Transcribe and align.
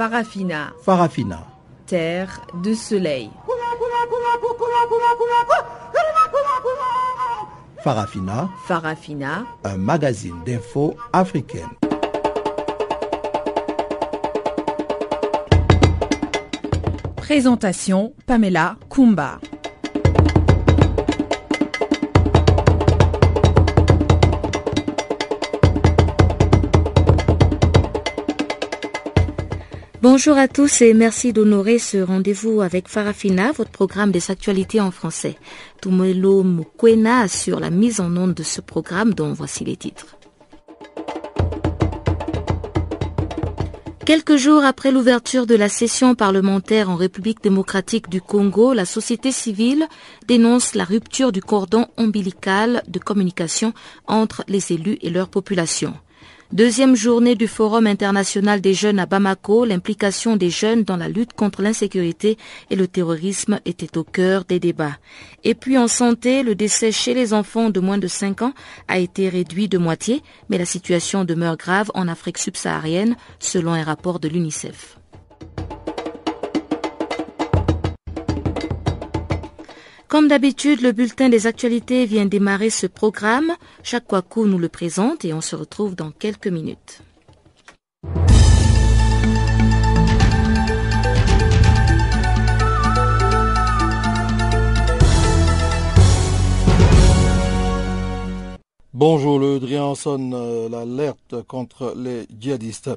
Farafina. 0.00 0.72
Farafina. 0.82 1.46
Terre 1.84 2.40
de 2.62 2.72
soleil. 2.72 3.30
Farafina. 7.84 8.48
Farafina. 8.66 9.44
Un 9.62 9.76
magazine 9.76 10.42
d'infos 10.46 10.96
africaine. 11.12 11.68
Présentation 17.16 18.14
Pamela 18.24 18.76
Kumba. 18.88 19.38
Bonjour 30.02 30.38
à 30.38 30.48
tous 30.48 30.80
et 30.80 30.94
merci 30.94 31.34
d'honorer 31.34 31.78
ce 31.78 31.98
rendez-vous 31.98 32.62
avec 32.62 32.88
Farafina, 32.88 33.52
votre 33.52 33.70
programme 33.70 34.12
des 34.12 34.30
actualités 34.30 34.80
en 34.80 34.90
français. 34.90 35.36
Tumelo 35.82 36.42
Mukwena 36.42 37.20
assure 37.20 37.60
la 37.60 37.68
mise 37.68 38.00
en 38.00 38.16
onde 38.16 38.32
de 38.32 38.42
ce 38.42 38.62
programme 38.62 39.12
dont 39.12 39.34
voici 39.34 39.62
les 39.62 39.76
titres. 39.76 40.16
Quelques 44.06 44.36
jours 44.36 44.64
après 44.64 44.90
l'ouverture 44.90 45.44
de 45.46 45.54
la 45.54 45.68
session 45.68 46.14
parlementaire 46.14 46.88
en 46.88 46.96
République 46.96 47.42
démocratique 47.42 48.08
du 48.08 48.22
Congo, 48.22 48.72
la 48.72 48.86
société 48.86 49.30
civile 49.32 49.86
dénonce 50.26 50.74
la 50.74 50.84
rupture 50.84 51.30
du 51.30 51.42
cordon 51.42 51.88
ombilical 51.98 52.82
de 52.88 52.98
communication 52.98 53.74
entre 54.06 54.44
les 54.48 54.72
élus 54.72 54.96
et 55.02 55.10
leur 55.10 55.28
population. 55.28 55.92
Deuxième 56.52 56.96
journée 56.96 57.36
du 57.36 57.46
Forum 57.46 57.86
international 57.86 58.60
des 58.60 58.74
jeunes 58.74 58.98
à 58.98 59.06
Bamako, 59.06 59.64
l'implication 59.64 60.36
des 60.36 60.50
jeunes 60.50 60.82
dans 60.82 60.96
la 60.96 61.08
lutte 61.08 61.32
contre 61.32 61.62
l'insécurité 61.62 62.38
et 62.70 62.76
le 62.76 62.88
terrorisme 62.88 63.60
était 63.66 63.96
au 63.96 64.02
cœur 64.02 64.44
des 64.44 64.58
débats. 64.58 64.98
Et 65.44 65.54
puis 65.54 65.78
en 65.78 65.86
santé, 65.86 66.42
le 66.42 66.56
décès 66.56 66.90
chez 66.90 67.14
les 67.14 67.34
enfants 67.34 67.70
de 67.70 67.78
moins 67.78 67.98
de 67.98 68.08
5 68.08 68.42
ans 68.42 68.52
a 68.88 68.98
été 68.98 69.28
réduit 69.28 69.68
de 69.68 69.78
moitié, 69.78 70.24
mais 70.48 70.58
la 70.58 70.64
situation 70.64 71.24
demeure 71.24 71.56
grave 71.56 71.92
en 71.94 72.08
Afrique 72.08 72.38
subsaharienne, 72.38 73.14
selon 73.38 73.72
un 73.72 73.84
rapport 73.84 74.18
de 74.18 74.26
l'UNICEF. 74.26 74.99
Comme 80.10 80.26
d'habitude, 80.26 80.80
le 80.80 80.90
bulletin 80.90 81.28
des 81.28 81.46
actualités 81.46 82.04
vient 82.04 82.26
démarrer 82.26 82.68
ce 82.68 82.88
programme. 82.88 83.52
Chaque 83.84 84.08
nous 84.44 84.58
le 84.58 84.68
présente 84.68 85.24
et 85.24 85.32
on 85.32 85.40
se 85.40 85.54
retrouve 85.54 85.94
dans 85.94 86.10
quelques 86.10 86.48
minutes. 86.48 87.02
Bonjour, 99.00 99.38
le 99.38 99.58
Drian 99.58 99.94
sonne 99.94 100.34
euh, 100.34 100.68
l'alerte 100.68 101.42
contre 101.48 101.94
les 101.96 102.26
djihadistes. 102.38 102.90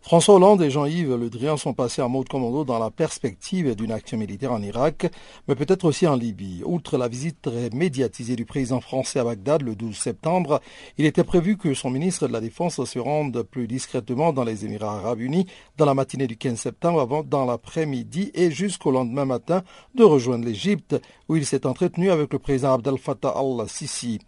François 0.00 0.36
Hollande 0.36 0.62
et 0.62 0.70
Jean-Yves 0.70 1.14
Le 1.16 1.28
Drian 1.28 1.58
sont 1.58 1.74
passés 1.74 2.00
en 2.00 2.08
mode 2.08 2.30
commando 2.30 2.64
dans 2.64 2.78
la 2.78 2.90
perspective 2.90 3.76
d'une 3.76 3.92
action 3.92 4.16
militaire 4.16 4.52
en 4.52 4.62
Irak, 4.62 5.12
mais 5.46 5.54
peut-être 5.54 5.84
aussi 5.84 6.06
en 6.06 6.16
Libye. 6.16 6.62
Outre 6.64 6.96
la 6.96 7.08
visite 7.08 7.42
très 7.42 7.68
médiatisée 7.74 8.36
du 8.36 8.46
président 8.46 8.80
français 8.80 9.18
à 9.18 9.24
Bagdad 9.24 9.60
le 9.60 9.74
12 9.74 9.94
septembre, 9.94 10.62
il 10.96 11.04
était 11.04 11.24
prévu 11.24 11.58
que 11.58 11.74
son 11.74 11.90
ministre 11.90 12.26
de 12.26 12.32
la 12.32 12.40
Défense 12.40 12.82
se 12.82 12.98
rende 12.98 13.42
plus 13.42 13.66
discrètement 13.66 14.32
dans 14.32 14.44
les 14.44 14.64
Émirats 14.64 14.96
arabes 14.96 15.20
unis 15.20 15.44
dans 15.76 15.84
la 15.84 15.92
matinée 15.92 16.26
du 16.26 16.38
15 16.38 16.58
septembre 16.58 17.02
avant 17.02 17.22
dans 17.22 17.44
l'après-midi 17.44 18.30
et 18.32 18.50
jusqu'au 18.50 18.92
lendemain 18.92 19.26
matin 19.26 19.62
de 19.94 20.04
rejoindre 20.04 20.46
l'Égypte 20.46 20.96
où 21.28 21.36
il 21.36 21.44
s'est 21.44 21.66
entretenu 21.66 22.10
avec 22.10 22.32
le 22.32 22.38
président 22.38 22.72
Abdel 22.72 22.96
Fattah 22.96 23.34
al-Sisi. 23.36 24.20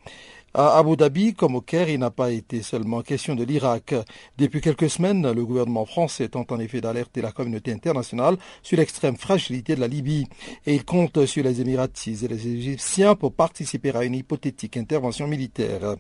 À 0.55 0.77
Abu 0.77 0.97
Dhabi, 0.97 1.33
comme 1.33 1.55
au 1.55 1.63
Caire, 1.63 1.89
il 1.89 1.99
n'a 1.99 2.11
pas 2.11 2.31
été 2.31 2.61
seulement 2.61 3.01
question 3.01 3.35
de 3.35 3.43
l'Irak. 3.43 3.95
Depuis 4.37 4.61
quelques 4.61 4.91
semaines, 4.91 5.33
le 5.33 5.47
gouvernement 5.47 5.87
français 5.87 6.29
tente 6.29 6.53
en 6.53 6.59
effet 6.59 6.83
d'alerter 6.83 7.23
la 7.23 7.33
communauté 7.33 7.73
internationale 7.73 8.37
sur 8.63 8.77
l'extrême 8.77 9.17
fragilité 9.17 9.77
de 9.77 9.81
la 9.81 9.89
Libye 9.89 10.27
et 10.67 10.75
il 10.75 10.85
compte 10.85 11.25
sur 11.25 11.43
les 11.43 11.63
Émiratis 11.63 12.23
et 12.23 12.29
les 12.29 12.47
Égyptiens 12.47 13.15
pour 13.15 13.33
participer 13.33 13.97
à 13.97 14.05
une 14.05 14.15
hypothétique 14.15 14.77
intervention 14.77 15.27
militaire. 15.27 15.97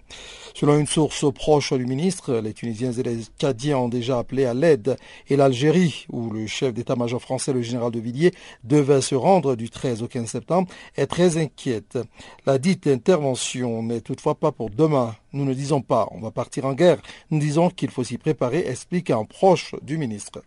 Selon 0.52 0.78
une 0.78 0.86
source 0.86 1.24
proche 1.32 1.72
du 1.72 1.86
ministre, 1.86 2.34
les 2.34 2.52
Tunisiens 2.52 2.92
et 2.92 3.02
les 3.02 3.22
Tchadiens 3.38 3.78
ont 3.78 3.88
déjà 3.88 4.19
appelé 4.19 4.44
à 4.44 4.52
l'aide 4.52 4.98
et 5.28 5.36
l'Algérie, 5.36 6.04
où 6.12 6.28
le 6.28 6.46
chef 6.46 6.74
d'état-major 6.74 7.22
français, 7.22 7.54
le 7.54 7.62
général 7.62 7.90
de 7.90 8.00
Villiers, 8.00 8.34
devait 8.64 9.00
se 9.00 9.14
rendre 9.14 9.56
du 9.56 9.70
13 9.70 10.02
au 10.02 10.08
15 10.08 10.28
septembre, 10.28 10.69
est 10.94 11.06
très 11.06 11.38
inquiète. 11.38 11.98
La 12.44 12.58
dite 12.58 12.86
intervention 12.86 13.82
n'est 13.82 14.02
toutefois 14.02 14.34
pas 14.42 14.50
pour 14.53 14.70
demain. 14.70 15.14
Nous 15.32 15.44
ne 15.44 15.54
disons 15.54 15.80
pas 15.82 16.08
on 16.10 16.20
va 16.20 16.32
partir 16.32 16.66
en 16.66 16.75
guerre. 16.75 17.00
Nous 17.30 17.38
disons 17.38 17.70
qu'il 17.70 17.91
faut 17.91 18.03
s'y 18.03 18.19
préparer, 18.19 18.66
explique 18.66 19.10
un 19.10 19.25
proche 19.25 19.76
du 19.82 19.97
ministre. 19.98 20.42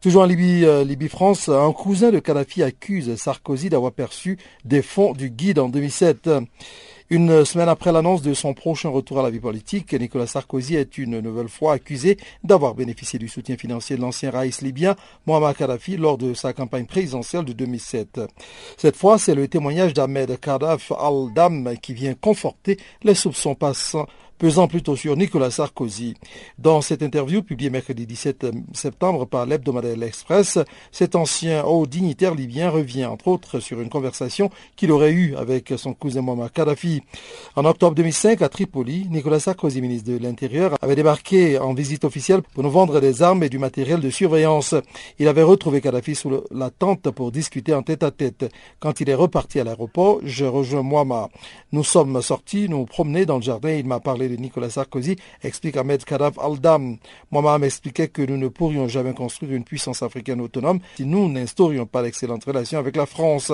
Toujours 0.00 0.22
en 0.22 0.26
Libye, 0.26 0.64
euh, 0.64 0.84
Libye-France, 0.84 1.48
un 1.48 1.72
cousin 1.72 2.10
de 2.10 2.18
Kadhafi 2.18 2.62
accuse 2.62 3.14
Sarkozy 3.16 3.70
d'avoir 3.70 3.92
perçu 3.92 4.36
des 4.64 4.82
fonds 4.82 5.12
du 5.12 5.30
guide 5.30 5.60
en 5.60 5.68
2007. 5.68 6.28
Une 7.08 7.44
semaine 7.44 7.68
après 7.68 7.92
l'annonce 7.92 8.20
de 8.20 8.34
son 8.34 8.52
prochain 8.52 8.88
retour 8.88 9.20
à 9.20 9.22
la 9.22 9.30
vie 9.30 9.38
politique, 9.38 9.92
Nicolas 9.92 10.26
Sarkozy 10.26 10.74
est 10.74 10.98
une 10.98 11.20
nouvelle 11.20 11.48
fois 11.48 11.74
accusé 11.74 12.16
d'avoir 12.42 12.74
bénéficié 12.74 13.16
du 13.16 13.28
soutien 13.28 13.56
financier 13.56 13.94
de 13.94 14.00
l'ancien 14.00 14.32
raïs 14.32 14.60
libyen 14.60 14.96
Muammar 15.24 15.54
Kadhafi 15.54 15.98
lors 15.98 16.18
de 16.18 16.34
sa 16.34 16.52
campagne 16.52 16.84
présidentielle 16.84 17.44
de 17.44 17.52
2007. 17.52 18.22
Cette 18.76 18.96
fois, 18.96 19.18
c'est 19.18 19.36
le 19.36 19.46
témoignage 19.46 19.94
d'Ahmed 19.94 20.40
Kadhaf 20.40 20.90
al-Dam 20.98 21.76
qui 21.80 21.94
vient 21.94 22.14
conforter 22.14 22.76
les 23.04 23.14
soupçons 23.14 23.54
passants 23.54 24.08
pesant 24.38 24.68
plutôt 24.68 24.96
sur 24.96 25.16
Nicolas 25.16 25.50
Sarkozy. 25.50 26.14
Dans 26.58 26.80
cette 26.80 27.02
interview 27.02 27.42
publiée 27.42 27.70
mercredi 27.70 28.06
17 28.06 28.46
septembre 28.74 29.24
par 29.24 29.46
l'hebdomadaire 29.46 29.96
L'Express, 29.96 30.58
cet 30.92 31.14
ancien 31.14 31.64
haut 31.64 31.86
dignitaire 31.86 32.34
libyen 32.34 32.70
revient 32.70 33.06
entre 33.06 33.28
autres 33.28 33.60
sur 33.60 33.80
une 33.80 33.88
conversation 33.88 34.50
qu'il 34.76 34.92
aurait 34.92 35.12
eue 35.12 35.34
avec 35.36 35.72
son 35.76 35.94
cousin 35.94 36.22
Muammar 36.22 36.52
Kadhafi. 36.52 37.02
En 37.56 37.64
octobre 37.64 37.94
2005, 37.94 38.42
à 38.42 38.48
Tripoli, 38.48 39.06
Nicolas 39.10 39.40
Sarkozy, 39.40 39.80
ministre 39.80 40.10
de 40.10 40.18
l'Intérieur, 40.18 40.76
avait 40.82 40.96
débarqué 40.96 41.58
en 41.58 41.72
visite 41.72 42.04
officielle 42.04 42.42
pour 42.42 42.62
nous 42.62 42.70
vendre 42.70 43.00
des 43.00 43.22
armes 43.22 43.42
et 43.42 43.48
du 43.48 43.58
matériel 43.58 44.00
de 44.00 44.10
surveillance. 44.10 44.74
Il 45.18 45.28
avait 45.28 45.42
retrouvé 45.42 45.80
Kadhafi 45.80 46.14
sous 46.14 46.42
la 46.50 46.70
tente 46.70 47.10
pour 47.10 47.32
discuter 47.32 47.72
en 47.72 47.82
tête 47.82 48.02
à 48.02 48.10
tête. 48.10 48.50
Quand 48.80 49.00
il 49.00 49.08
est 49.08 49.14
reparti 49.14 49.60
à 49.60 49.64
l'aéroport, 49.64 50.20
je 50.24 50.44
rejoins 50.44 50.82
Muammar. 50.82 51.30
Nous 51.72 51.84
sommes 51.84 52.20
sortis, 52.20 52.68
nous 52.68 52.84
promener 52.84 53.26
dans 53.26 53.36
le 53.36 53.42
jardin, 53.42 53.70
il 53.70 53.86
m'a 53.86 54.00
parlé 54.00 54.25
de 54.28 54.36
Nicolas 54.36 54.70
Sarkozy, 54.70 55.16
explique 55.42 55.76
Ahmed 55.76 56.04
Kadhaf 56.04 56.38
Al-Dam. 56.38 56.96
Moi-même 57.30 57.60
m'expliquait 57.60 58.08
que 58.08 58.22
nous 58.22 58.36
ne 58.36 58.48
pourrions 58.48 58.88
jamais 58.88 59.14
construire 59.14 59.52
une 59.52 59.64
puissance 59.64 60.02
africaine 60.02 60.40
autonome 60.40 60.80
si 60.96 61.04
nous 61.04 61.28
n'instaurions 61.28 61.86
pas 61.86 62.02
d'excellentes 62.02 62.44
relations 62.44 62.78
avec 62.78 62.96
la 62.96 63.06
France. 63.06 63.52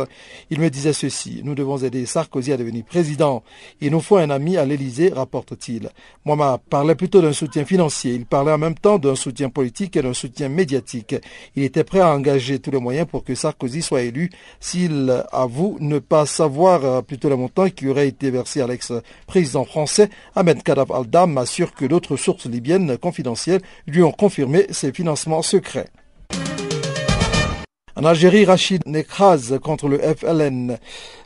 Il 0.50 0.60
me 0.60 0.70
disait 0.70 0.92
ceci, 0.92 1.40
nous 1.44 1.54
devons 1.54 1.78
aider 1.78 2.06
Sarkozy 2.06 2.52
à 2.52 2.56
devenir 2.56 2.84
président. 2.84 3.42
Il 3.80 3.92
nous 3.92 4.00
faut 4.00 4.16
un 4.16 4.30
ami 4.30 4.56
à 4.56 4.64
l'Élysée, 4.64 5.10
rapporte-t-il. 5.10 5.90
Moi, 6.24 6.58
parlait 6.70 6.94
plutôt 6.94 7.20
d'un 7.20 7.32
soutien 7.32 7.64
financier. 7.64 8.14
Il 8.14 8.26
parlait 8.26 8.52
en 8.52 8.58
même 8.58 8.74
temps 8.74 8.98
d'un 8.98 9.14
soutien 9.14 9.48
politique 9.48 9.96
et 9.96 10.02
d'un 10.02 10.14
soutien 10.14 10.48
médiatique. 10.48 11.14
Il 11.56 11.62
était 11.62 11.84
prêt 11.84 12.00
à 12.00 12.14
engager 12.14 12.58
tous 12.58 12.70
les 12.70 12.80
moyens 12.80 13.06
pour 13.08 13.24
que 13.24 13.34
Sarkozy 13.34 13.82
soit 13.82 14.02
élu 14.02 14.30
s'il 14.60 15.24
avoue 15.32 15.76
ne 15.80 15.98
pas 15.98 16.26
savoir 16.26 16.84
euh, 16.84 17.02
plutôt 17.02 17.28
le 17.28 17.36
montant 17.36 17.68
qui 17.68 17.88
aurait 17.88 18.08
été 18.08 18.30
versé 18.30 18.60
à 18.60 18.66
l'ex-président 18.66 19.64
français 19.64 20.08
Ahmed 20.34 20.61
Kadhaf 20.62 20.90
al-Dam 20.90 21.38
assure 21.38 21.74
que 21.74 21.84
d'autres 21.84 22.16
sources 22.16 22.46
libyennes 22.46 22.96
confidentielles 22.98 23.62
lui 23.86 24.02
ont 24.02 24.12
confirmé 24.12 24.66
ses 24.70 24.92
financements 24.92 25.42
secrets. 25.42 25.88
En 27.94 28.04
Algérie, 28.04 28.46
Rachid 28.46 28.82
Nekraz 28.86 29.58
contre 29.62 29.86
le 29.88 29.98
FLN. 29.98 30.78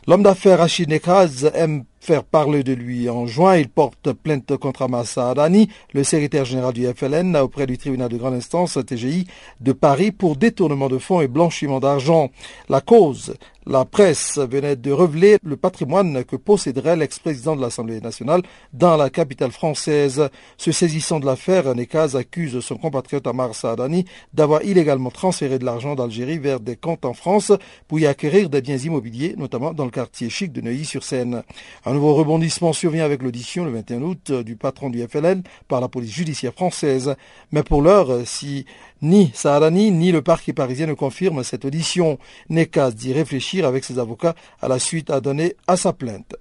L'homme 0.09 0.23
d'affaires 0.23 0.59
Rachid 0.59 0.87
Nekraz 0.87 1.51
aime 1.53 1.83
faire 1.99 2.23
parler 2.23 2.63
de 2.63 2.71
lui. 2.71 3.09
En 3.09 3.27
juin, 3.27 3.57
il 3.57 3.67
porte 3.67 4.13
plainte 4.13 4.55
contre 4.55 4.83
Amassa 4.83 5.31
Adani, 5.31 5.67
le 5.93 6.05
secrétaire 6.05 6.45
général 6.45 6.71
du 6.71 6.87
FLN, 6.87 7.35
auprès 7.35 7.67
du 7.67 7.77
tribunal 7.77 8.07
de 8.07 8.15
grande 8.15 8.35
instance 8.35 8.79
TGI 8.85 9.27
de 9.59 9.73
Paris 9.73 10.13
pour 10.13 10.37
détournement 10.37 10.87
de 10.87 10.97
fonds 10.97 11.19
et 11.19 11.27
blanchiment 11.27 11.81
d'argent. 11.81 12.29
La 12.69 12.79
cause, 12.79 13.33
la 13.65 13.83
presse 13.83 14.37
venait 14.37 14.77
de 14.77 14.93
révéler 14.93 15.37
le 15.43 15.57
patrimoine 15.57 16.23
que 16.23 16.37
posséderait 16.37 16.95
l'ex-président 16.95 17.57
de 17.57 17.61
l'Assemblée 17.61 17.99
nationale 17.99 18.41
dans 18.71 18.95
la 18.95 19.09
capitale 19.09 19.51
française. 19.51 20.29
Se 20.55 20.71
saisissant 20.71 21.19
de 21.19 21.25
l'affaire, 21.25 21.75
Nekaz 21.75 22.15
accuse 22.15 22.61
son 22.61 22.77
compatriote 22.77 23.27
Amar 23.27 23.53
Saadani 23.53 24.05
d'avoir 24.33 24.63
illégalement 24.63 25.11
transféré 25.11 25.59
de 25.59 25.65
l'argent 25.65 25.95
d'Algérie 25.95 26.39
vers 26.39 26.61
des 26.61 26.77
comptes 26.77 27.03
en 27.03 27.13
France 27.13 27.51
pour 27.89 27.99
y 27.99 28.07
acquérir 28.07 28.49
des 28.49 28.61
biens 28.61 28.77
immobiliers, 28.77 29.35
notamment 29.37 29.73
dans 29.73 29.83
le 29.83 29.91
quartier 29.97 30.29
chic 30.29 30.51
de 30.51 30.61
Neuilly-sur-Seine. 30.61 31.41
Un 31.83 31.93
nouveau 31.93 32.13
rebondissement 32.13 32.71
survient 32.71 33.03
avec 33.03 33.23
l'audition 33.23 33.65
le 33.65 33.71
21 33.71 34.03
août 34.03 34.31
du 34.31 34.55
patron 34.55 34.91
du 34.91 35.01
FLN 35.01 35.41
par 35.67 35.81
la 35.81 35.87
police 35.87 36.13
judiciaire 36.13 36.53
française. 36.53 37.15
Mais 37.51 37.63
pour 37.63 37.81
l'heure, 37.81 38.21
si 38.23 38.67
ni 39.01 39.31
Saharani 39.33 39.89
ni 39.89 40.11
le 40.11 40.21
parquet 40.21 40.53
parisien 40.53 40.85
ne 40.85 40.93
confirment 40.93 41.43
cette 41.43 41.65
audition, 41.65 42.19
n'est 42.47 42.67
qu'à 42.67 42.91
d'y 42.91 43.11
réfléchir 43.11 43.65
avec 43.65 43.83
ses 43.83 43.97
avocats 43.97 44.35
à 44.61 44.67
la 44.67 44.77
suite 44.77 45.09
à 45.09 45.19
donner 45.19 45.55
à 45.65 45.77
sa 45.77 45.93
plainte. 45.93 46.35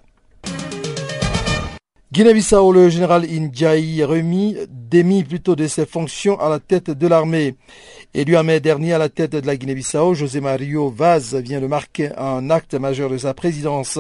Guinée-Bissau, 2.13 2.71
le 2.71 2.89
général 2.89 3.25
Indjaï 3.25 4.05
remis, 4.05 4.57
démis 4.71 5.25
plutôt 5.25 5.57
de 5.57 5.67
ses 5.67 5.87
fonctions 5.87 6.39
à 6.39 6.49
la 6.49 6.61
tête 6.61 6.89
de 6.89 7.07
l'armée. 7.09 7.57
Élu 8.15 8.37
en 8.37 8.45
mai 8.45 8.61
dernier 8.61 8.93
à 8.93 8.99
la 8.99 9.09
tête 9.09 9.33
de 9.33 9.45
la 9.45 9.57
Guinée-Bissau, 9.57 10.15
José 10.15 10.41
Mario 10.41 10.89
Vaz 10.89 11.35
vient 11.35 11.61
de 11.61 11.67
marquer 11.67 12.11
un 12.17 12.49
acte 12.49 12.75
majeur 12.75 13.11
de 13.11 13.19
sa 13.19 13.35
présidence. 13.35 13.99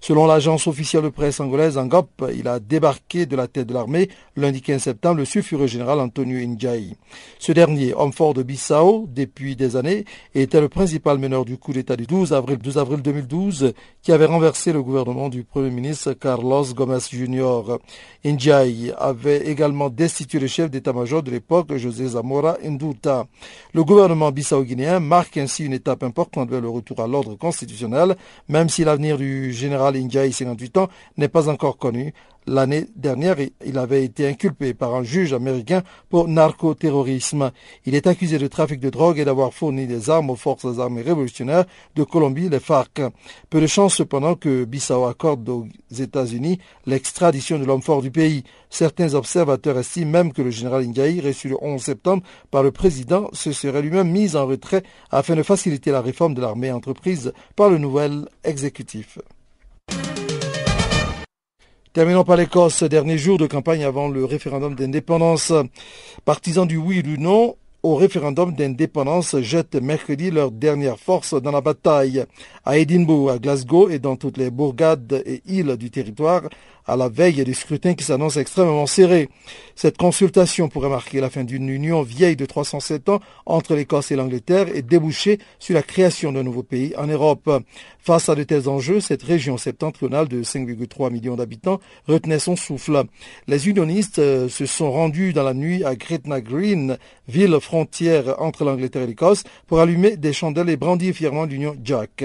Selon 0.00 0.26
l'agence 0.26 0.66
officielle 0.66 1.04
de 1.04 1.08
presse 1.08 1.38
angolaise 1.38 1.78
Angop, 1.78 2.08
il 2.34 2.48
a 2.48 2.58
débarqué 2.58 3.26
de 3.26 3.36
la 3.36 3.46
tête 3.46 3.68
de 3.68 3.74
l'armée 3.74 4.10
lundi 4.34 4.60
15 4.60 4.82
septembre 4.82 5.18
le 5.18 5.24
sulfureux 5.24 5.68
général 5.68 6.00
Antonio 6.00 6.38
Indjaï. 6.38 6.96
Ce 7.38 7.52
dernier, 7.52 7.94
homme 7.94 8.12
fort 8.12 8.34
de 8.34 8.42
Bissau 8.42 9.06
depuis 9.08 9.54
des 9.54 9.76
années, 9.76 10.04
était 10.34 10.60
le 10.60 10.68
principal 10.68 11.18
meneur 11.18 11.44
du 11.44 11.58
coup 11.58 11.72
d'État 11.72 11.94
du 11.94 12.06
12 12.06 12.32
avril, 12.32 12.58
12 12.58 12.76
avril 12.76 13.02
2012 13.02 13.72
qui 14.02 14.10
avait 14.10 14.26
renversé 14.26 14.72
le 14.72 14.82
gouvernement 14.82 15.28
du 15.28 15.44
Premier 15.44 15.70
ministre 15.70 16.12
Carlos 16.12 16.64
Gomez 16.74 16.98
Jr. 17.10 17.45
Indjaï 18.24 18.92
avait 18.98 19.46
également 19.48 19.88
destitué 19.88 20.38
le 20.38 20.46
chef 20.46 20.70
d'état-major 20.70 21.22
de 21.22 21.30
l'époque, 21.30 21.76
José 21.76 22.08
Zamora 22.08 22.56
Nduta. 22.64 23.26
Le 23.72 23.84
gouvernement 23.84 24.32
bissau-guinéen 24.32 25.00
marque 25.00 25.36
ainsi 25.36 25.64
une 25.64 25.72
étape 25.72 26.02
importante 26.02 26.50
vers 26.50 26.60
le 26.60 26.68
retour 26.68 27.00
à 27.00 27.06
l'ordre 27.06 27.34
constitutionnel, 27.36 28.16
même 28.48 28.68
si 28.68 28.84
l'avenir 28.84 29.16
du 29.18 29.52
général 29.52 29.96
Ndiaye, 29.96 30.32
58 30.32 30.76
ans, 30.78 30.88
n'est 31.16 31.28
pas 31.28 31.48
encore 31.48 31.76
connu. 31.78 32.12
L'année 32.48 32.86
dernière, 32.94 33.36
il 33.64 33.76
avait 33.76 34.04
été 34.04 34.28
inculpé 34.28 34.72
par 34.72 34.94
un 34.94 35.02
juge 35.02 35.32
américain 35.32 35.82
pour 36.08 36.28
narcoterrorisme. 36.28 37.50
Il 37.86 37.96
est 37.96 38.06
accusé 38.06 38.38
de 38.38 38.46
trafic 38.46 38.78
de 38.78 38.88
drogue 38.88 39.18
et 39.18 39.24
d'avoir 39.24 39.52
fourni 39.52 39.88
des 39.88 40.10
armes 40.10 40.30
aux 40.30 40.36
forces 40.36 40.78
armées 40.78 41.02
révolutionnaires 41.02 41.64
de 41.96 42.04
Colombie, 42.04 42.48
les 42.48 42.60
FARC. 42.60 43.02
Peu 43.50 43.60
de 43.60 43.66
chance 43.66 43.96
cependant 43.96 44.36
que 44.36 44.64
Bissau 44.64 45.06
accorde 45.06 45.48
aux 45.48 45.66
États-Unis 45.98 46.60
l'extradition 46.86 47.58
de 47.58 47.64
l'homme 47.64 47.82
fort 47.82 48.00
du 48.00 48.12
pays. 48.12 48.44
Certains 48.70 49.14
observateurs 49.14 49.78
estiment 49.78 50.12
même 50.12 50.32
que 50.32 50.42
le 50.42 50.50
général 50.50 50.84
Ndiaye, 50.86 51.20
reçu 51.20 51.48
le 51.48 51.56
11 51.60 51.82
septembre 51.82 52.22
par 52.52 52.62
le 52.62 52.70
président, 52.70 53.28
se 53.32 53.50
serait 53.50 53.82
lui-même 53.82 54.10
mis 54.10 54.36
en 54.36 54.46
retrait 54.46 54.84
afin 55.10 55.34
de 55.34 55.42
faciliter 55.42 55.90
la 55.90 56.00
réforme 56.00 56.34
de 56.34 56.40
l'armée 56.40 56.70
entreprise 56.70 57.32
par 57.56 57.70
le 57.70 57.78
nouvel 57.78 58.26
exécutif. 58.44 59.18
Terminons 61.96 62.24
par 62.24 62.36
l'Écosse, 62.36 62.82
dernier 62.82 63.16
jour 63.16 63.38
de 63.38 63.46
campagne 63.46 63.82
avant 63.82 64.08
le 64.08 64.26
référendum 64.26 64.74
d'indépendance. 64.74 65.50
Partisans 66.26 66.68
du 66.68 66.76
oui 66.76 66.98
et 66.98 67.02
du 67.02 67.18
non 67.18 67.56
au 67.82 67.94
référendum 67.94 68.52
d'indépendance 68.54 69.40
jettent 69.40 69.76
mercredi 69.76 70.30
leur 70.30 70.50
dernière 70.50 70.98
force 70.98 71.32
dans 71.40 71.52
la 71.52 71.62
bataille. 71.62 72.26
À 72.66 72.76
Edinburgh, 72.76 73.30
à 73.30 73.38
Glasgow 73.38 73.88
et 73.88 73.98
dans 73.98 74.16
toutes 74.16 74.36
les 74.36 74.50
bourgades 74.50 75.22
et 75.24 75.40
îles 75.46 75.78
du 75.78 75.90
territoire, 75.90 76.42
à 76.86 76.96
la 76.96 77.08
veille 77.08 77.44
des 77.44 77.54
scrutins 77.54 77.94
qui 77.94 78.04
s'annoncent 78.04 78.40
extrêmement 78.40 78.86
serrés. 78.86 79.28
Cette 79.74 79.98
consultation 79.98 80.68
pourrait 80.68 80.88
marquer 80.88 81.20
la 81.20 81.28
fin 81.28 81.44
d'une 81.44 81.68
union 81.68 82.02
vieille 82.02 82.36
de 82.36 82.46
307 82.46 83.08
ans 83.08 83.20
entre 83.44 83.74
l'Écosse 83.74 84.10
et 84.10 84.16
l'Angleterre 84.16 84.74
et 84.74 84.82
déboucher 84.82 85.38
sur 85.58 85.74
la 85.74 85.82
création 85.82 86.32
d'un 86.32 86.42
nouveau 86.42 86.62
pays 86.62 86.94
en 86.96 87.06
Europe. 87.06 87.50
Face 88.00 88.28
à 88.28 88.34
de 88.34 88.44
tels 88.44 88.68
enjeux, 88.68 89.00
cette 89.00 89.24
région 89.24 89.56
septentrionale 89.56 90.28
de 90.28 90.42
5,3 90.42 91.10
millions 91.10 91.34
d'habitants 91.34 91.80
retenait 92.06 92.38
son 92.38 92.54
souffle. 92.54 93.04
Les 93.48 93.68
unionistes 93.68 94.20
euh, 94.20 94.48
se 94.48 94.64
sont 94.64 94.92
rendus 94.92 95.32
dans 95.32 95.42
la 95.42 95.54
nuit 95.54 95.82
à 95.84 95.96
Gretna 95.96 96.40
Green, 96.40 96.98
ville 97.28 97.58
frontière 97.60 98.40
entre 98.40 98.64
l'Angleterre 98.64 99.02
et 99.02 99.08
l'Écosse, 99.08 99.42
pour 99.66 99.80
allumer 99.80 100.16
des 100.16 100.32
chandelles 100.32 100.70
et 100.70 100.76
brandir 100.76 101.14
fièrement 101.14 101.44
l'Union 101.44 101.76
Jack. 101.82 102.24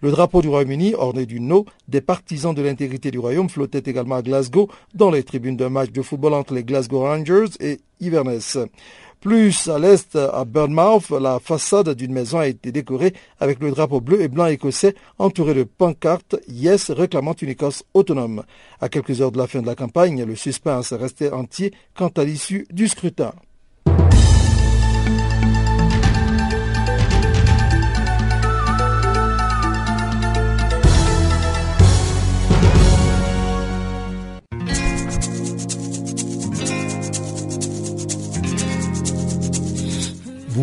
Le 0.00 0.10
drapeau 0.10 0.42
du 0.42 0.48
Royaume-Uni, 0.48 0.94
orné 0.96 1.26
du 1.26 1.40
no, 1.40 1.64
des 1.86 2.00
partisans 2.00 2.54
de 2.54 2.62
l'intégrité 2.62 3.10
du 3.10 3.18
royaume 3.18 3.48
flottait 3.48 3.82
également 3.86 3.99
à 4.00 4.22
Glasgow 4.22 4.68
dans 4.94 5.10
les 5.10 5.22
tribunes 5.22 5.56
d'un 5.56 5.68
match 5.68 5.90
de 5.90 6.02
football 6.02 6.34
entre 6.34 6.54
les 6.54 6.64
Glasgow 6.64 7.00
Rangers 7.00 7.50
et 7.60 7.80
Inverness. 8.02 8.58
Plus 9.20 9.68
à 9.68 9.78
l'est, 9.78 10.16
à 10.16 10.46
Burnmouth, 10.46 11.10
la 11.10 11.38
façade 11.40 11.90
d'une 11.90 12.12
maison 12.12 12.38
a 12.38 12.46
été 12.46 12.72
décorée 12.72 13.12
avec 13.38 13.60
le 13.60 13.70
drapeau 13.70 14.00
bleu 14.00 14.22
et 14.22 14.28
blanc 14.28 14.46
écossais 14.46 14.94
entouré 15.18 15.52
de 15.52 15.64
pancartes 15.64 16.36
Yes 16.48 16.90
réclamant 16.90 17.34
une 17.34 17.50
Écosse 17.50 17.84
autonome. 17.92 18.44
À 18.80 18.88
quelques 18.88 19.20
heures 19.20 19.32
de 19.32 19.36
la 19.36 19.46
fin 19.46 19.60
de 19.60 19.66
la 19.66 19.74
campagne, 19.74 20.24
le 20.24 20.36
suspense 20.36 20.94
restait 20.94 21.32
entier 21.32 21.72
quant 21.94 22.08
à 22.08 22.24
l'issue 22.24 22.66
du 22.70 22.88
scrutin. 22.88 23.34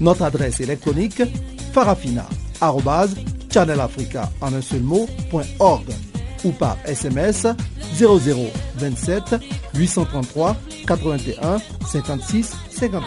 Notre 0.00 0.22
adresse 0.22 0.60
électronique 0.60 1.22
farafina.channelafrica 1.72 4.30
ou 6.44 6.52
par 6.52 6.76
SMS 6.86 7.46
0027 7.98 9.34
833 9.74 10.56
81 10.86 11.58
56 11.86 12.56
59. 12.70 13.02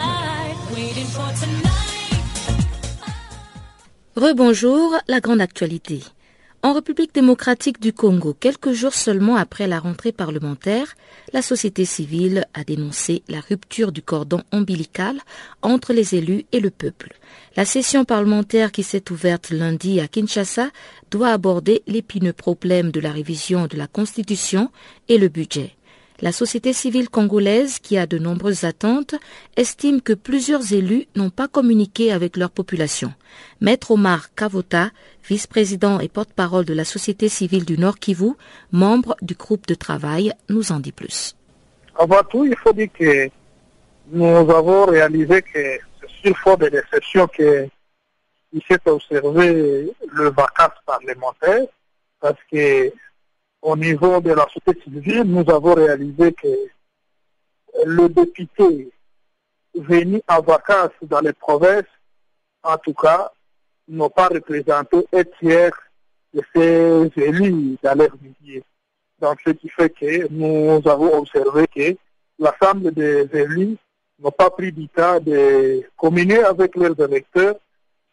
Rebonjour, 4.16 4.94
la 5.08 5.20
grande 5.20 5.40
actualité. 5.40 6.00
En 6.64 6.72
République 6.72 7.14
démocratique 7.14 7.78
du 7.78 7.92
Congo, 7.92 8.32
quelques 8.32 8.72
jours 8.72 8.94
seulement 8.94 9.36
après 9.36 9.66
la 9.66 9.78
rentrée 9.78 10.12
parlementaire, 10.12 10.94
la 11.34 11.42
société 11.42 11.84
civile 11.84 12.46
a 12.54 12.64
dénoncé 12.64 13.22
la 13.28 13.40
rupture 13.40 13.92
du 13.92 14.00
cordon 14.00 14.42
ombilical 14.50 15.20
entre 15.60 15.92
les 15.92 16.14
élus 16.14 16.46
et 16.52 16.60
le 16.60 16.70
peuple. 16.70 17.12
La 17.54 17.66
session 17.66 18.06
parlementaire 18.06 18.72
qui 18.72 18.82
s'est 18.82 19.12
ouverte 19.12 19.50
lundi 19.50 20.00
à 20.00 20.08
Kinshasa 20.08 20.70
doit 21.10 21.32
aborder 21.32 21.82
l'épineux 21.86 22.32
problème 22.32 22.92
de 22.92 23.00
la 23.00 23.12
révision 23.12 23.66
de 23.66 23.76
la 23.76 23.86
Constitution 23.86 24.70
et 25.08 25.18
le 25.18 25.28
budget. 25.28 25.76
La 26.24 26.32
société 26.32 26.72
civile 26.72 27.10
congolaise, 27.10 27.80
qui 27.80 27.98
a 27.98 28.06
de 28.06 28.16
nombreuses 28.16 28.64
attentes, 28.64 29.14
estime 29.58 30.00
que 30.00 30.14
plusieurs 30.14 30.72
élus 30.72 31.06
n'ont 31.16 31.28
pas 31.28 31.48
communiqué 31.48 32.12
avec 32.12 32.38
leur 32.38 32.50
population. 32.50 33.12
Maître 33.60 33.90
Omar 33.90 34.34
Kavota, 34.34 34.88
vice-président 35.28 36.00
et 36.00 36.08
porte-parole 36.08 36.64
de 36.64 36.72
la 36.72 36.86
société 36.86 37.28
civile 37.28 37.66
du 37.66 37.76
Nord 37.76 37.98
Kivu, 37.98 38.30
membre 38.72 39.16
du 39.20 39.34
groupe 39.34 39.66
de 39.66 39.74
travail, 39.74 40.32
nous 40.48 40.72
en 40.72 40.80
dit 40.80 40.92
plus. 40.92 41.36
Avant 41.94 42.22
tout, 42.22 42.46
il 42.46 42.56
faut 42.56 42.72
dire 42.72 42.88
que 42.98 43.28
nous 44.10 44.50
avons 44.50 44.86
réalisé 44.86 45.42
que 45.42 45.78
c'est 46.00 46.10
sur 46.22 46.38
fond 46.38 46.56
de 46.56 46.68
l'exception 46.68 47.26
qu'il 47.26 47.68
s'est 48.66 48.80
observé 48.86 49.92
le 50.10 50.30
vacances 50.30 50.80
parlementaire 50.86 51.66
parce 52.18 52.40
que 52.50 52.90
au 53.64 53.76
niveau 53.76 54.20
de 54.20 54.30
la 54.30 54.46
société 54.52 54.78
civile, 54.82 55.22
nous 55.24 55.44
avons 55.48 55.74
réalisé 55.74 56.32
que 56.34 56.48
le 57.86 58.08
député 58.10 58.92
venu 59.74 60.20
en 60.28 60.42
vacances 60.42 60.90
dans 61.02 61.20
les 61.20 61.32
provinces, 61.32 61.84
en 62.62 62.76
tout 62.76 62.92
cas, 62.92 63.32
n'ont 63.88 64.10
pas 64.10 64.28
représenté 64.28 64.98
un 65.12 65.24
tiers 65.40 65.72
de 66.34 66.42
ces 66.54 67.10
élus 67.16 67.78
dans 67.82 67.98
leur 67.98 68.14
milieu. 68.20 68.62
Donc, 69.18 69.38
ce 69.44 69.50
qui 69.52 69.70
fait 69.70 69.88
que 69.88 70.28
nous 70.30 70.82
avons 70.86 71.18
observé 71.18 71.66
que 71.74 71.96
l'Assemblée 72.38 72.90
des 72.90 73.28
élus 73.32 73.78
n'ont 74.18 74.30
pas 74.30 74.50
pris 74.50 74.72
du 74.72 74.88
temps 74.88 75.18
de 75.20 75.82
communier 75.96 76.44
avec 76.44 76.76
leurs 76.76 77.00
électeurs 77.00 77.56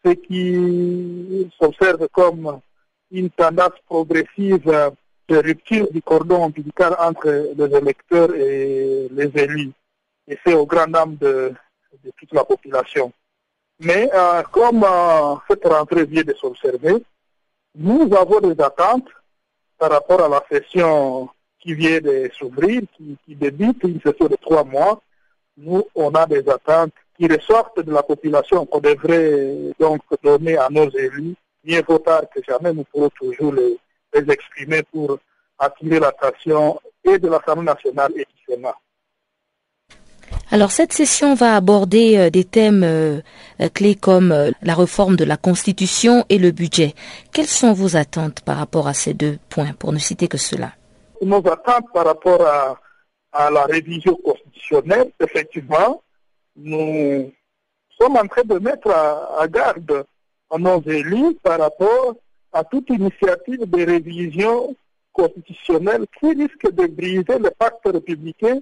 ce 0.04 0.12
qui 0.12 1.50
s'observe 1.60 2.08
comme 2.08 2.60
une 3.10 3.30
tendance 3.30 3.78
progressive 3.86 4.92
de 5.28 5.36
rupture 5.38 5.90
du 5.90 6.02
cordon 6.02 6.44
ombilical 6.44 6.96
entre 6.98 7.52
les 7.56 7.76
électeurs 7.76 8.34
et 8.34 9.08
les 9.10 9.30
élus. 9.42 9.72
Et 10.28 10.38
c'est 10.44 10.54
au 10.54 10.66
grand 10.66 10.92
âme 10.94 11.16
de, 11.16 11.52
toute 12.16 12.32
la 12.32 12.44
population. 12.44 13.12
Mais 13.80 14.08
euh, 14.14 14.42
comme 14.50 14.84
euh, 14.84 15.34
cette 15.48 15.66
rentrée 15.66 16.04
vient 16.04 16.22
de 16.22 16.34
s'observer, 16.34 17.02
nous 17.74 18.14
avons 18.14 18.40
des 18.40 18.60
attentes 18.62 19.08
par 19.78 19.90
rapport 19.90 20.22
à 20.22 20.28
la 20.28 20.42
session 20.50 21.28
qui 21.58 21.74
vient 21.74 22.00
de 22.00 22.30
s'ouvrir, 22.36 22.82
qui, 22.96 23.16
débute 23.28 23.82
une 23.84 24.00
session 24.00 24.26
de 24.26 24.36
trois 24.36 24.64
mois. 24.64 25.00
Nous, 25.56 25.84
on 25.94 26.10
a 26.14 26.26
des 26.26 26.48
attentes 26.48 26.92
qui 27.16 27.26
ressortent 27.26 27.80
de 27.80 27.92
la 27.92 28.02
population 28.02 28.66
qu'on 28.66 28.80
devrait 28.80 29.72
donc 29.78 30.02
donner 30.22 30.56
à 30.56 30.68
nos 30.70 30.88
élus. 30.90 31.34
Mieux 31.64 31.82
vaut 31.86 31.98
tard 31.98 32.22
que 32.34 32.40
jamais, 32.46 32.72
nous 32.72 32.84
pourrons 32.84 33.10
toujours 33.10 33.52
les, 33.54 33.78
les 34.14 34.32
exprimer 34.32 34.82
pour 34.92 35.18
attirer 35.58 36.00
l'attention 36.00 36.80
et 37.04 37.18
de 37.18 37.28
l'Assemblée 37.28 37.66
nationale 37.66 38.12
et 38.16 38.24
du 38.24 38.54
Sénat. 38.54 38.76
Alors 40.50 40.70
cette 40.70 40.92
session 40.92 41.34
va 41.34 41.56
aborder 41.56 42.18
euh, 42.18 42.30
des 42.30 42.44
thèmes 42.44 42.84
euh, 42.84 43.20
clés 43.72 43.94
comme 43.94 44.32
euh, 44.32 44.50
la 44.62 44.74
réforme 44.74 45.16
de 45.16 45.24
la 45.24 45.36
Constitution 45.36 46.26
et 46.28 46.38
le 46.38 46.50
budget. 46.50 46.94
Quelles 47.32 47.46
sont 47.46 47.72
vos 47.72 47.96
attentes 47.96 48.42
par 48.42 48.56
rapport 48.56 48.86
à 48.86 48.94
ces 48.94 49.14
deux 49.14 49.38
points, 49.48 49.72
pour 49.78 49.92
ne 49.92 49.98
citer 49.98 50.28
que 50.28 50.36
cela? 50.36 50.72
Nos 51.22 51.38
attentes 51.38 51.86
par 51.94 52.04
rapport 52.04 52.42
à, 52.46 52.78
à 53.32 53.50
la 53.50 53.64
révision 53.64 54.14
constitutionnelle, 54.16 55.10
effectivement, 55.20 56.02
nous 56.56 57.32
sommes 57.98 58.16
en 58.16 58.26
train 58.26 58.42
de 58.44 58.58
mettre 58.58 58.90
à, 58.90 59.46
garde 59.48 60.04
nos 60.58 60.82
élus 60.82 61.34
par 61.42 61.60
rapport 61.60 62.14
à 62.52 62.64
toute 62.64 62.90
initiative 62.90 63.68
de 63.68 63.84
révision 63.84 64.74
constitutionnelle 65.12 66.06
qui 66.18 66.32
risque 66.32 66.70
de 66.72 66.86
briser 66.86 67.38
le 67.38 67.50
pacte 67.50 67.84
républicain, 67.84 68.60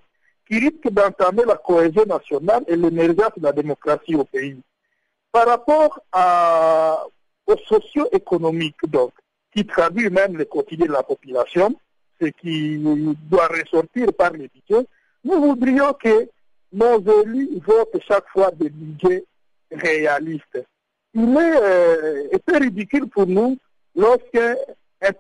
qui 0.49 0.59
risque 0.59 0.91
d'entamer 0.91 1.45
la 1.47 1.57
cohésion 1.57 2.05
nationale 2.07 2.65
et 2.67 2.77
l'émergence 2.77 3.33
de 3.37 3.43
la 3.43 3.53
démocratie 3.53 4.15
au 4.15 4.25
pays. 4.25 4.61
Par 5.33 5.47
rapport 5.47 6.01
à, 6.13 7.05
au 7.47 7.57
socio-économique, 7.69 8.85
donc, 8.89 9.13
qui 9.55 9.65
traduit 9.65 10.11
même 10.11 10.37
le 10.37 10.45
quotidien 10.45 10.87
de 10.87 10.93
la 10.93 11.03
population, 11.03 11.75
ce 12.21 12.27
qui 12.27 12.79
doit 12.79 13.49
ressortir 13.49 14.13
par 14.13 14.33
les 14.33 14.49
budgets, 14.49 14.87
nous 15.25 15.41
voudrions 15.41 15.93
que 15.95 16.29
nos 16.73 17.23
élus 17.23 17.61
votent 17.65 18.01
chaque 18.07 18.29
fois 18.29 18.51
des 18.53 18.71
budgets 18.71 19.25
réalistes. 19.71 20.65
Il 21.15 21.37
est, 21.37 21.57
euh, 21.63 22.59
ridicule 22.59 23.09
pour 23.09 23.27
nous 23.27 23.57
lorsqu'un 23.95 24.57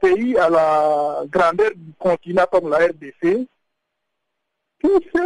pays 0.00 0.36
à 0.36 0.48
la 0.50 1.22
grandeur 1.26 1.70
du 1.74 1.92
continent 1.98 2.44
comme 2.50 2.68
la 2.68 2.78
RDC 2.78 3.46
puisse 4.78 5.22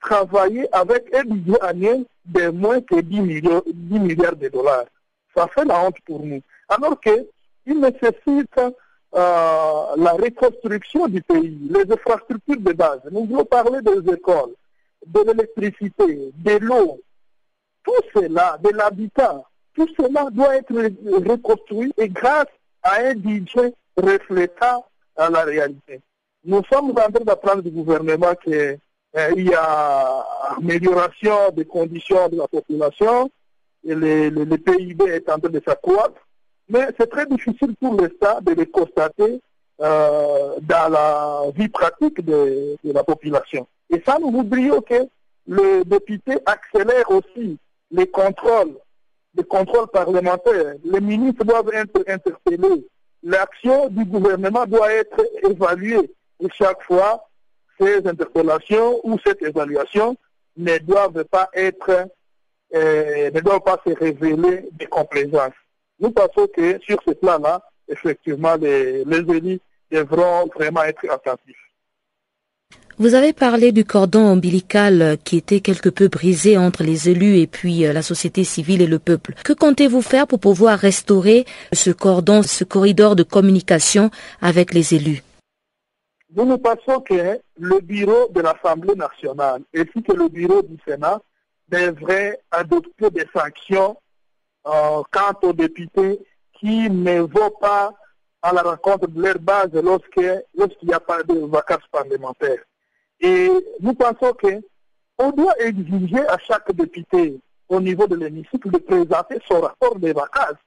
travailler 0.00 0.66
avec 0.74 1.14
un 1.14 1.24
budget 1.24 1.60
annuel 1.60 2.04
de 2.24 2.48
moins 2.48 2.80
que 2.80 3.00
10, 3.00 3.20
millions, 3.20 3.62
10 3.66 3.98
milliards 3.98 4.36
de 4.36 4.48
dollars. 4.48 4.86
Ça 5.34 5.46
fait 5.48 5.64
la 5.64 5.80
honte 5.84 6.00
pour 6.04 6.24
nous. 6.24 6.40
Alors 6.68 7.00
qu'il 7.00 7.80
nécessite 7.80 8.58
euh, 8.58 8.70
la 9.14 10.12
reconstruction 10.12 11.08
du 11.08 11.22
pays, 11.22 11.58
les 11.70 11.92
infrastructures 11.92 12.60
de 12.60 12.72
base. 12.72 13.00
Nous 13.10 13.24
voulons 13.26 13.44
parler 13.44 13.80
des 13.82 14.12
écoles, 14.12 14.54
de 15.06 15.20
l'électricité, 15.20 16.32
de 16.34 16.58
l'eau, 16.58 17.00
tout 17.84 17.92
cela, 18.14 18.58
de 18.62 18.70
l'habitat, 18.70 19.42
tout 19.74 19.88
cela 19.96 20.28
doit 20.30 20.56
être 20.56 20.74
reconstruit 21.28 21.92
et 21.96 22.08
grâce 22.08 22.46
à 22.86 23.00
un 23.06 23.14
budget 23.14 23.74
reflétant 23.96 24.86
la 25.16 25.44
réalité. 25.44 26.00
Nous 26.44 26.62
sommes 26.70 26.90
en 26.90 26.94
train 26.94 27.24
d'apprendre 27.24 27.62
du 27.62 27.70
gouvernement 27.70 28.34
qu'il 28.42 28.54
euh, 28.54 29.32
y 29.36 29.54
a 29.54 30.24
amélioration 30.58 31.50
des 31.52 31.64
conditions 31.64 32.28
de 32.28 32.36
la 32.36 32.46
population 32.46 33.30
et 33.84 33.94
le, 33.94 34.56
PIB 34.56 35.04
est 35.06 35.28
en 35.28 35.38
train 35.38 35.48
de 35.48 35.62
s'accroître, 35.66 36.20
mais 36.68 36.86
c'est 36.98 37.10
très 37.10 37.26
difficile 37.26 37.74
pour 37.80 38.00
l'État 38.00 38.40
de 38.40 38.52
le 38.52 38.64
constater 38.66 39.40
euh, 39.80 40.54
dans 40.60 40.88
la 40.90 41.42
vie 41.54 41.68
pratique 41.68 42.24
de 42.24 42.76
la 42.84 43.04
population. 43.04 43.66
Et 43.90 44.02
ça, 44.04 44.18
nous 44.20 44.30
voudrions 44.30 44.80
que 44.80 45.06
le 45.46 45.84
député 45.84 46.38
accélère 46.44 47.10
aussi 47.10 47.58
les 47.90 48.08
contrôles, 48.08 48.76
les 49.36 49.44
contrôles 49.44 49.88
parlementaires. 49.88 50.74
Les 50.84 51.00
ministres 51.00 51.44
doivent 51.44 51.70
être 51.72 52.02
interpellés. 52.08 52.86
L'action 53.22 53.88
du 53.88 54.04
gouvernement 54.04 54.66
doit 54.66 54.92
être 54.92 55.20
évaluée. 55.48 56.10
Et 56.40 56.48
chaque 56.56 56.82
fois, 56.82 57.28
ces 57.78 58.06
interpellations 58.06 59.00
ou 59.04 59.18
cette 59.24 59.42
évaluation 59.42 60.16
ne 60.56 60.78
doivent 60.78 61.24
pas 61.24 61.48
être, 61.54 62.08
euh, 62.74 63.30
ne 63.30 63.40
doivent 63.40 63.60
pas 63.60 63.80
se 63.86 63.92
révéler 63.92 64.68
des 64.72 64.86
complaisances. 64.86 65.52
Nous 66.00 66.10
pensons 66.10 66.46
que 66.54 66.78
sur 66.80 67.02
ce 67.06 67.12
plan-là, 67.12 67.62
effectivement, 67.88 68.54
les 68.56 69.04
élus 69.10 69.60
devront 69.90 70.46
vraiment 70.54 70.82
être 70.82 71.08
attentifs. 71.10 71.65
Vous 72.98 73.14
avez 73.14 73.34
parlé 73.34 73.72
du 73.72 73.84
cordon 73.84 74.20
ombilical 74.20 75.18
qui 75.22 75.36
était 75.36 75.60
quelque 75.60 75.90
peu 75.90 76.08
brisé 76.08 76.56
entre 76.56 76.82
les 76.82 77.10
élus 77.10 77.36
et 77.40 77.46
puis 77.46 77.84
euh, 77.84 77.92
la 77.92 78.00
société 78.00 78.42
civile 78.42 78.80
et 78.80 78.86
le 78.86 78.98
peuple. 78.98 79.34
Que 79.44 79.52
comptez-vous 79.52 80.00
faire 80.00 80.26
pour 80.26 80.40
pouvoir 80.40 80.78
restaurer 80.78 81.44
ce 81.74 81.90
cordon, 81.90 82.42
ce 82.42 82.64
corridor 82.64 83.14
de 83.14 83.22
communication 83.22 84.10
avec 84.40 84.72
les 84.72 84.94
élus? 84.94 85.22
Nous 86.34 86.46
nous 86.46 86.56
pensons 86.56 87.00
que 87.00 87.38
le 87.58 87.80
bureau 87.80 88.28
de 88.30 88.40
l'Assemblée 88.40 88.94
nationale 88.94 89.60
ainsi 89.76 90.02
que 90.02 90.14
le 90.14 90.30
bureau 90.30 90.62
du 90.62 90.78
Sénat 90.88 91.20
devraient 91.68 92.40
adopter 92.50 93.10
des 93.10 93.26
sanctions 93.30 93.98
euh, 94.66 95.02
quant 95.10 95.38
aux 95.42 95.52
députés 95.52 96.18
qui 96.58 96.88
ne 96.88 97.20
vont 97.20 97.52
pas 97.60 97.92
à 98.40 98.54
la 98.54 98.62
rencontre 98.62 99.06
de 99.06 99.20
leur 99.20 99.38
base 99.38 99.68
lorsqu'il 99.74 100.42
n'y 100.82 100.94
a 100.94 101.00
pas 101.00 101.22
de 101.22 101.46
vacances 101.46 101.86
parlementaires. 101.92 102.64
Et 103.20 103.50
nous 103.80 103.94
pensons 103.94 104.34
qu'on 104.34 105.30
doit 105.32 105.58
exiger 105.60 106.26
à 106.28 106.38
chaque 106.38 106.72
député 106.72 107.38
au 107.68 107.80
niveau 107.80 108.06
de 108.06 108.16
l'hémicycle 108.16 108.70
de 108.70 108.78
présenter 108.78 109.38
son 109.48 109.60
rapport 109.60 109.98
de 109.98 110.12
vacances. 110.12 110.58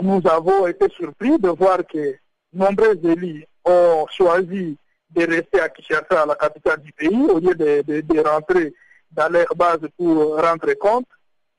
nous 0.00 0.20
avons 0.26 0.66
été 0.66 0.88
surpris 0.90 1.38
de 1.38 1.48
voir 1.48 1.78
que 1.86 2.16
nombreux 2.52 2.98
élus 3.04 3.46
ont 3.64 4.06
choisi 4.10 4.76
de 5.10 5.26
rester 5.26 5.60
à 5.60 5.68
Kinshasa, 5.68 6.26
la 6.26 6.34
capitale 6.34 6.80
du 6.80 6.92
pays, 6.92 7.26
au 7.30 7.38
lieu 7.38 7.54
de, 7.54 8.00
de, 8.00 8.20
rentrer 8.20 8.72
dans 9.10 9.30
leur 9.30 9.54
base 9.54 9.80
pour 9.96 10.40
rendre 10.40 10.72
compte. 10.74 11.06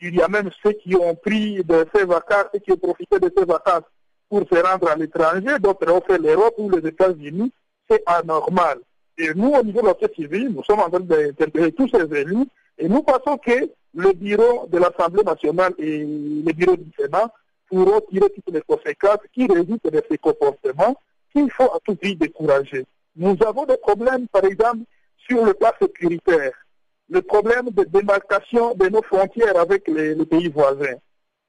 Il 0.01 0.15
y 0.15 0.21
a 0.21 0.27
même 0.27 0.49
ceux 0.63 0.73
qui 0.73 0.95
ont 0.95 1.15
pris 1.15 1.63
de 1.63 1.85
ces 1.93 2.05
vacances 2.05 2.47
et 2.53 2.59
qui 2.59 2.71
ont 2.71 2.77
profité 2.77 3.19
de 3.19 3.31
ces 3.35 3.45
vacances 3.45 3.83
pour 4.27 4.41
se 4.51 4.55
rendre 4.55 4.89
à 4.89 4.95
l'étranger, 4.95 5.59
d'autres 5.59 5.91
ont 5.91 6.01
fait 6.01 6.17
l'Europe 6.17 6.55
ou 6.57 6.69
les 6.69 6.87
États-Unis. 6.87 7.51
C'est 7.87 8.01
anormal. 8.07 8.79
Et 9.17 9.29
nous, 9.35 9.51
au 9.53 9.63
niveau 9.63 9.81
de 9.81 9.87
la 9.87 9.93
société 9.93 10.23
civile, 10.23 10.49
nous 10.55 10.63
sommes 10.63 10.79
en 10.79 10.89
train 10.89 10.99
d'interpeller 10.99 11.71
tous 11.71 11.87
ces 11.89 12.03
élus 12.17 12.47
et 12.77 12.89
nous 12.89 13.03
pensons 13.03 13.37
que 13.37 13.69
le 13.93 14.13
bureau 14.13 14.65
de 14.67 14.77
l'Assemblée 14.79 15.23
nationale 15.23 15.73
et 15.77 15.99
le 15.99 16.51
bureau 16.53 16.75
du 16.75 16.91
Sénat 16.97 17.31
pourront 17.69 18.01
tirer 18.09 18.29
toutes 18.29 18.53
les 18.53 18.61
conséquences 18.61 19.19
qui 19.33 19.45
résultent 19.45 19.91
de 19.91 20.01
ces 20.09 20.17
comportements 20.17 20.95
qu'il 21.31 21.49
faut 21.51 21.71
à 21.71 21.79
tout 21.85 21.95
prix 21.95 22.15
décourager. 22.15 22.85
Nous 23.15 23.37
avons 23.45 23.65
des 23.65 23.77
problèmes, 23.77 24.27
par 24.27 24.43
exemple, 24.45 24.79
sur 25.27 25.45
le 25.45 25.53
plan 25.53 25.71
sécuritaire, 25.79 26.51
le 27.09 27.21
problème 27.21 27.69
de 27.69 27.83
démarcation 27.83 28.73
de 28.73 28.89
nos 28.89 29.03
frontières 29.03 29.57
avec 29.57 29.87
les, 29.87 30.15
pays 30.25 30.49
voisins. 30.49 30.97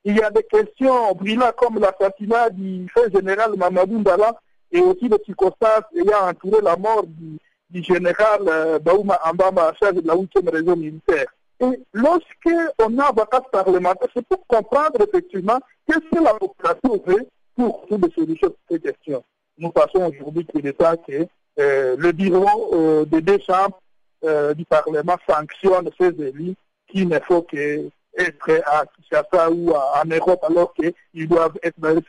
Il 0.04 0.16
y 0.16 0.22
a 0.22 0.30
des 0.30 0.42
questions 0.42 1.12
brillantes 1.14 1.56
comme 1.56 1.78
l'assassinat 1.80 2.50
du 2.50 2.86
fait 2.94 3.10
général 3.10 3.52
Mamadou 3.56 3.98
Ndala 4.00 4.38
et 4.70 4.80
aussi 4.80 5.08
les 5.08 5.16
circonstances 5.24 5.84
ayant 5.96 6.28
entouré 6.28 6.60
la 6.62 6.76
mort 6.76 7.04
du, 7.06 7.38
du 7.74 7.82
général 7.82 8.40
euh, 8.46 8.78
Baouma 8.78 9.18
Ambamba, 9.24 9.74
chef 9.82 9.94
de 9.94 10.06
la 10.06 10.14
8e 10.14 10.48
région 10.48 10.76
militaire. 10.76 11.26
Et 11.60 11.80
lorsqu'on 11.92 12.98
a 12.98 13.12
vacances 13.12 13.50
parlementaires, 13.50 14.08
c'est 14.14 14.26
pour 14.26 14.46
comprendre 14.46 15.00
effectivement 15.00 15.58
qu'est-ce 15.86 16.16
que 16.16 16.22
la 16.22 16.34
population 16.34 17.02
veut 17.04 17.26
pour 17.56 17.84
trouver 17.86 18.08
des 18.08 18.14
solutions 18.14 18.48
à 18.48 18.72
ces 18.72 18.80
questions. 18.80 19.24
Nous 19.58 19.70
passons 19.70 20.08
aujourd'hui 20.08 20.46
est 20.64 20.72
temps 20.72 20.96
que 20.96 21.26
euh, 21.58 21.96
le 21.98 22.12
bureau 22.12 22.74
euh, 22.74 23.04
des 23.04 23.20
deux 23.20 23.38
chambres 23.38 23.80
du 24.56 24.64
Parlement 24.64 25.16
sanctionne 25.28 25.90
ces 26.00 26.06
élus 26.06 26.54
qui 26.88 27.04
ne 27.04 27.18
faut 27.18 27.42
qu'être 27.42 28.50
à 28.64 28.86
Kinshasa 28.86 29.50
ou 29.50 29.70
en 29.70 30.04
Europe 30.06 30.42
alors 30.44 30.72
qu'ils 30.72 31.28
doivent 31.28 31.58
être 31.62 31.78
dans 31.78 31.90
les 31.90 32.00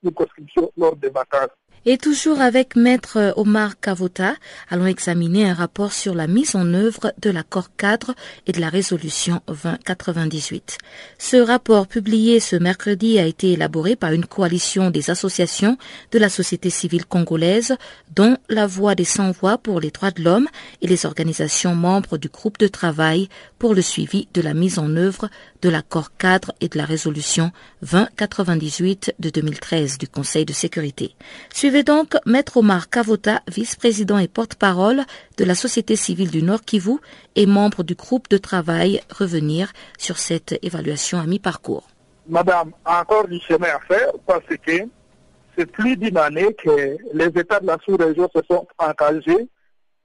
circonscriptions 0.00 0.70
lors 0.76 0.94
des 0.94 1.08
vacances. 1.08 1.50
Et 1.88 1.98
toujours 1.98 2.40
avec 2.40 2.74
Maître 2.74 3.32
Omar 3.36 3.78
Kavota, 3.78 4.34
allons 4.70 4.88
examiner 4.88 5.48
un 5.48 5.54
rapport 5.54 5.92
sur 5.92 6.16
la 6.16 6.26
mise 6.26 6.56
en 6.56 6.74
œuvre 6.74 7.14
de 7.22 7.30
l'accord 7.30 7.70
cadre 7.76 8.12
et 8.48 8.50
de 8.50 8.60
la 8.60 8.70
résolution 8.70 9.40
2098. 9.46 10.78
Ce 11.16 11.36
rapport 11.36 11.86
publié 11.86 12.40
ce 12.40 12.56
mercredi 12.56 13.20
a 13.20 13.24
été 13.24 13.52
élaboré 13.52 13.94
par 13.94 14.10
une 14.10 14.26
coalition 14.26 14.90
des 14.90 15.10
associations 15.10 15.78
de 16.10 16.18
la 16.18 16.28
société 16.28 16.70
civile 16.70 17.06
congolaise, 17.06 17.76
dont 18.16 18.36
la 18.48 18.66
Voix 18.66 18.96
des 18.96 19.04
sans-voix 19.04 19.56
pour 19.56 19.78
les 19.78 19.92
droits 19.92 20.10
de 20.10 20.24
l'homme 20.24 20.48
et 20.82 20.88
les 20.88 21.06
organisations 21.06 21.76
membres 21.76 22.18
du 22.18 22.28
groupe 22.28 22.58
de 22.58 22.66
travail 22.66 23.28
pour 23.60 23.74
le 23.74 23.82
suivi 23.82 24.26
de 24.34 24.42
la 24.42 24.54
mise 24.54 24.80
en 24.80 24.96
œuvre 24.96 25.28
de 25.66 25.70
l'accord 25.72 26.16
cadre 26.16 26.52
et 26.60 26.68
de 26.68 26.78
la 26.78 26.84
résolution 26.84 27.50
2098 27.82 29.16
de 29.18 29.30
2013 29.30 29.98
du 29.98 30.06
Conseil 30.06 30.44
de 30.44 30.52
sécurité 30.52 31.16
donc 31.84 32.14
Maître 32.24 32.58
Omar 32.58 32.88
Kavota, 32.88 33.40
vice-président 33.48 34.18
et 34.18 34.28
porte-parole 34.28 35.02
de 35.38 35.44
la 35.44 35.56
société 35.56 35.96
civile 35.96 36.30
du 36.30 36.44
Nord 36.44 36.62
Kivu 36.62 36.98
et 37.34 37.46
membre 37.46 37.82
du 37.82 37.96
groupe 37.96 38.28
de 38.28 38.38
travail, 38.38 39.00
revenir 39.10 39.72
sur 39.98 40.18
cette 40.18 40.56
évaluation 40.62 41.18
à 41.18 41.26
mi-parcours. 41.26 41.88
Madame, 42.28 42.70
encore 42.84 43.26
du 43.26 43.40
chemin 43.40 43.70
à 43.74 43.80
faire 43.80 44.12
parce 44.24 44.46
que 44.46 44.86
c'est 45.58 45.70
plus 45.72 45.96
d'une 45.96 46.16
année 46.16 46.54
que 46.54 46.96
les 47.12 47.40
États 47.40 47.58
de 47.58 47.66
la 47.66 47.78
sous-région 47.84 48.28
se 48.32 48.42
sont 48.48 48.68
engagés 48.78 49.48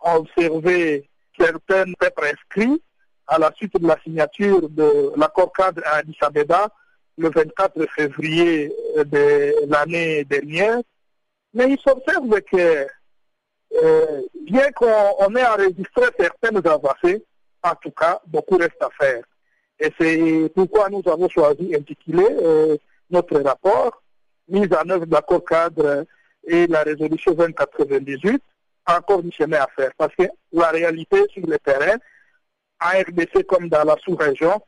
à 0.04 0.18
observer 0.18 1.08
certaines 1.38 1.94
prescrits 2.16 2.82
à 3.32 3.40
la 3.40 3.52
suite 3.56 3.80
de 3.80 3.88
la 3.88 3.98
signature 4.04 4.70
de 4.70 5.12
l'accord 5.18 5.54
cadre 5.54 5.82
à 5.86 5.98
Addis 5.98 6.18
Abeba 6.22 6.70
le 7.18 7.30
24 7.30 7.86
février 7.96 8.72
de 8.98 9.68
l'année 9.70 10.24
dernière 10.26 10.82
mais 11.54 11.72
il 11.72 11.80
s'observe 11.80 12.42
que 12.42 12.88
euh, 13.84 14.22
bien 14.42 14.72
qu'on 14.72 15.36
ait 15.36 15.46
enregistré 15.46 16.06
certaines 16.20 16.66
avancées, 16.66 17.24
en 17.64 17.76
tout 17.76 17.92
cas, 17.92 18.22
beaucoup 18.28 18.58
reste 18.58 18.82
à 18.82 18.90
faire. 19.00 19.24
Et 19.80 19.92
c'est 20.00 20.52
pourquoi 20.54 20.90
nous 20.90 21.02
avons 21.06 21.30
choisi 21.30 21.70
d'intituler 21.70 22.28
euh, 22.42 22.78
notre 23.10 23.40
rapport, 23.40 24.02
mise 24.48 24.70
en 24.74 24.90
œuvre 24.90 25.06
de 25.06 25.14
l'accord 25.14 25.44
cadre 25.44 26.06
et 26.46 26.68
la 26.68 26.84
résolution 26.84 27.34
2098, 27.34 28.42
encore 28.88 29.24
du 29.24 29.32
chemin 29.32 29.58
à 29.58 29.68
faire. 29.76 29.92
Parce 29.98 30.16
que 30.16 30.24
la 30.52 30.70
réalité 30.70 31.18
sur 31.34 31.46
le 31.46 31.58
terrain, 31.60 31.98
en 32.82 33.00
RDC 33.00 33.46
comme 33.48 33.70
dans 33.70 33.84
la 33.84 33.96
sous-région, 34.04 34.62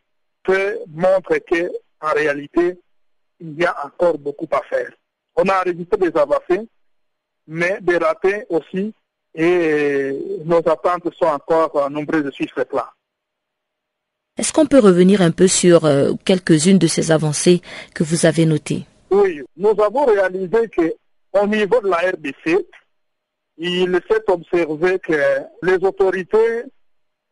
peut 0.43 0.77
montrer 0.87 1.41
qu'en 1.41 2.13
réalité, 2.13 2.77
il 3.39 3.59
y 3.59 3.65
a 3.65 3.75
encore 3.85 4.17
beaucoup 4.17 4.47
à 4.51 4.61
faire. 4.63 4.91
On 5.35 5.43
a 5.43 5.61
enregistré 5.61 5.97
des 5.97 6.17
avancées, 6.17 6.67
mais 7.47 7.79
des 7.81 7.97
ratés 7.97 8.45
aussi, 8.49 8.93
et 9.33 10.41
nos 10.45 10.59
attentes 10.59 11.13
sont 11.15 11.25
encore 11.25 11.89
nombreuses 11.89 12.31
sur 12.31 12.47
ce 12.55 12.61
plan. 12.61 12.85
Est-ce 14.37 14.51
qu'on 14.51 14.65
peut 14.65 14.79
revenir 14.79 15.21
un 15.21 15.31
peu 15.31 15.47
sur 15.47 15.85
euh, 15.85 16.13
quelques-unes 16.25 16.79
de 16.79 16.87
ces 16.87 17.11
avancées 17.11 17.61
que 17.93 18.03
vous 18.03 18.25
avez 18.25 18.45
notées? 18.45 18.85
Oui, 19.11 19.41
nous 19.57 19.75
avons 19.79 20.05
réalisé 20.05 20.69
qu'au 20.69 21.47
niveau 21.47 21.79
de 21.81 21.89
la 21.89 21.97
RDC, 21.97 22.65
il 23.57 24.01
s'est 24.09 24.23
observé 24.27 24.97
que 24.99 25.13
les 25.61 25.75
autorités 25.75 26.63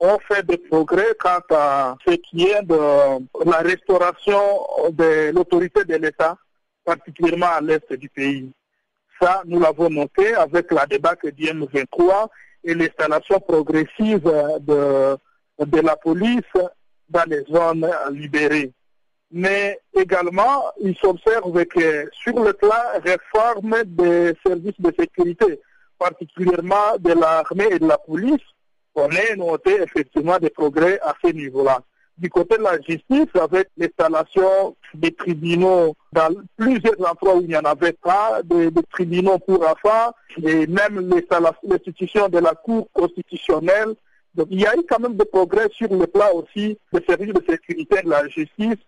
ont 0.01 0.17
fait 0.27 0.45
des 0.45 0.57
progrès 0.57 1.15
quant 1.19 1.41
à 1.51 1.95
ce 2.05 2.15
qui 2.15 2.47
est 2.47 2.63
de 2.63 2.75
la 3.45 3.57
restauration 3.59 4.41
de 4.89 5.31
l'autorité 5.31 5.85
de 5.85 5.95
l'État, 5.95 6.35
particulièrement 6.83 7.53
à 7.53 7.61
l'est 7.61 7.93
du 7.93 8.09
pays. 8.09 8.51
Ça, 9.21 9.43
nous 9.45 9.59
l'avons 9.59 9.89
noté 9.91 10.33
avec 10.33 10.71
la 10.71 10.87
débâcle 10.87 11.31
du 11.31 11.43
M23 11.45 12.27
et 12.63 12.73
l'installation 12.73 13.39
progressive 13.39 14.23
de, 14.61 15.17
de 15.63 15.79
la 15.79 15.95
police 15.95 16.41
dans 17.07 17.29
les 17.29 17.43
zones 17.43 17.87
libérées. 18.11 18.71
Mais 19.29 19.79
également, 19.93 20.63
il 20.81 20.95
s'observe 20.97 21.63
que 21.65 22.09
sur 22.11 22.43
le 22.43 22.53
plan 22.53 22.71
réforme 23.03 23.83
des 23.85 24.33
services 24.45 24.79
de 24.79 24.91
sécurité, 24.97 25.61
particulièrement 25.99 26.97
de 26.99 27.13
l'armée 27.13 27.67
et 27.69 27.79
de 27.79 27.87
la 27.87 27.99
police, 27.99 28.41
on 28.95 29.07
a 29.07 29.35
noté 29.35 29.81
effectivement 29.81 30.37
des 30.37 30.49
progrès 30.49 30.99
à 31.01 31.13
ce 31.23 31.31
niveau-là 31.31 31.81
du 32.21 32.29
côté 32.29 32.57
de 32.57 32.63
la 32.63 32.79
justice 32.79 33.33
avec 33.33 33.69
l'installation 33.77 34.75
des 34.93 35.11
tribunaux 35.11 35.95
dans 36.13 36.29
plusieurs 36.55 36.99
endroits 36.99 37.37
où 37.37 37.41
il 37.41 37.47
n'y 37.47 37.57
en 37.57 37.63
avait 37.65 37.93
pas, 37.93 38.41
des, 38.43 38.69
tribunaux 38.91 39.39
pour 39.39 39.67
affaires 39.67 40.11
et 40.43 40.67
même 40.67 41.09
l'institution 41.63 42.29
de 42.29 42.37
la 42.37 42.53
Cour 42.53 42.87
constitutionnelle. 42.93 43.95
Donc 44.35 44.47
il 44.51 44.61
y 44.61 44.67
a 44.67 44.75
eu 44.75 44.83
quand 44.87 44.99
même 44.99 45.17
des 45.17 45.25
progrès 45.25 45.67
sur 45.71 45.93
le 45.93 46.05
plan 46.05 46.27
aussi 46.35 46.77
des 46.93 47.03
services 47.07 47.33
de 47.33 47.43
sécurité 47.49 48.03
de 48.03 48.09
la 48.09 48.27
justice. 48.27 48.81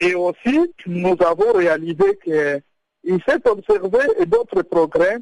Et 0.00 0.14
aussi, 0.14 0.58
nous 0.86 1.16
avons 1.20 1.52
réalisé 1.52 2.18
qu'il 2.24 3.22
s'est 3.28 3.48
observé 3.48 3.98
d'autres 4.26 4.62
progrès 4.62 5.18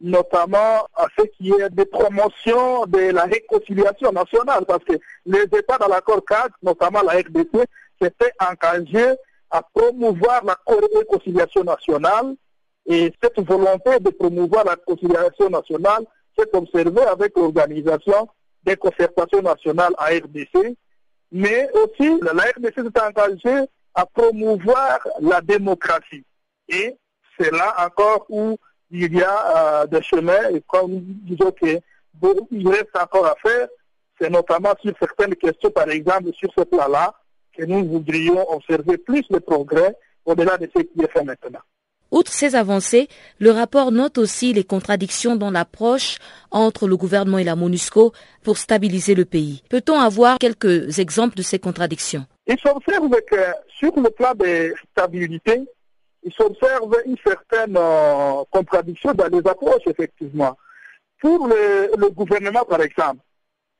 notamment 0.00 0.86
à 0.94 1.06
ce 1.18 1.24
qui 1.24 1.50
est 1.50 1.70
des 1.70 1.86
promotions 1.86 2.86
de 2.86 3.10
la 3.10 3.24
réconciliation 3.24 4.12
nationale, 4.12 4.64
parce 4.66 4.84
que 4.84 4.94
les 5.26 5.42
États 5.42 5.78
dans 5.78 5.88
l'accord 5.88 6.24
cadre, 6.24 6.54
notamment 6.62 7.02
la 7.02 7.14
RDC, 7.14 7.66
s'étaient 8.00 8.32
engagés 8.40 9.14
à 9.50 9.62
promouvoir 9.62 10.44
la 10.44 10.56
réconciliation 10.94 11.64
nationale 11.64 12.34
et 12.86 13.12
cette 13.22 13.40
volonté 13.40 13.98
de 14.00 14.10
promouvoir 14.10 14.64
la 14.64 14.72
réconciliation 14.72 15.50
nationale 15.50 16.04
s'est 16.38 16.48
observée 16.52 17.02
avec 17.02 17.36
l'organisation 17.36 18.28
des 18.64 18.76
concertations 18.76 19.42
nationales 19.42 19.94
à 19.98 20.06
RDC, 20.06 20.76
mais 21.32 21.68
aussi 21.74 22.20
la 22.22 22.32
RDC 22.32 22.74
s'est 22.74 23.02
engagée 23.02 23.68
à 23.94 24.06
promouvoir 24.06 25.00
la 25.20 25.40
démocratie. 25.40 26.24
Et 26.68 26.96
c'est 27.38 27.50
là 27.50 27.74
encore 27.84 28.26
où 28.28 28.56
il 28.90 29.14
y 29.14 29.22
a 29.22 29.82
euh, 29.82 29.86
des 29.86 30.02
chemins 30.02 30.48
et 30.52 30.62
comme 30.66 30.92
nous 30.92 31.02
disons 31.22 31.52
qu'il 31.52 32.68
reste 32.68 32.96
encore 32.98 33.26
à 33.26 33.34
faire, 33.42 33.68
c'est 34.20 34.30
notamment 34.30 34.74
sur 34.82 34.92
certaines 34.98 35.36
questions, 35.36 35.70
par 35.70 35.88
exemple 35.88 36.30
sur 36.34 36.50
ce 36.56 36.64
plan-là, 36.64 37.14
que 37.56 37.64
nous 37.64 37.84
voudrions 37.86 38.50
observer 38.50 38.98
plus 38.98 39.26
de 39.30 39.38
progrès 39.38 39.96
au-delà 40.24 40.56
de 40.58 40.68
ce 40.74 40.82
qui 40.82 41.00
est 41.00 41.12
fait 41.12 41.24
maintenant. 41.24 41.60
Outre 42.10 42.32
ces 42.32 42.54
avancées, 42.54 43.08
le 43.38 43.50
rapport 43.50 43.92
note 43.92 44.16
aussi 44.16 44.54
les 44.54 44.64
contradictions 44.64 45.36
dans 45.36 45.50
l'approche 45.50 46.16
entre 46.50 46.88
le 46.88 46.96
gouvernement 46.96 47.36
et 47.36 47.44
la 47.44 47.54
MONUSCO 47.54 48.12
pour 48.42 48.56
stabiliser 48.56 49.14
le 49.14 49.26
pays. 49.26 49.62
Peut-on 49.68 50.00
avoir 50.00 50.38
quelques 50.38 50.98
exemples 51.00 51.36
de 51.36 51.42
ces 51.42 51.58
contradictions? 51.58 52.24
Il 52.46 52.58
s'observe 52.60 53.10
que 53.30 53.36
sur 53.68 53.92
le 54.00 54.08
plan 54.08 54.32
de 54.34 54.72
stabilité, 54.92 55.60
il 55.60 55.66
s'observe 56.36 56.94
une 57.06 57.16
certaine 57.24 57.76
euh, 57.76 58.44
contradiction 58.50 59.12
dans 59.12 59.26
les 59.26 59.46
approches, 59.46 59.86
effectivement. 59.86 60.56
Pour 61.20 61.48
le, 61.48 62.10
gouvernement, 62.10 62.64
par 62.64 62.80
exemple, 62.82 63.20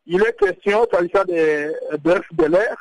il 0.06 0.22
est 0.22 0.36
question, 0.38 0.86
s'agissant 0.90 1.24
de, 1.24 1.74
de 1.98 2.44
l'air, 2.46 2.76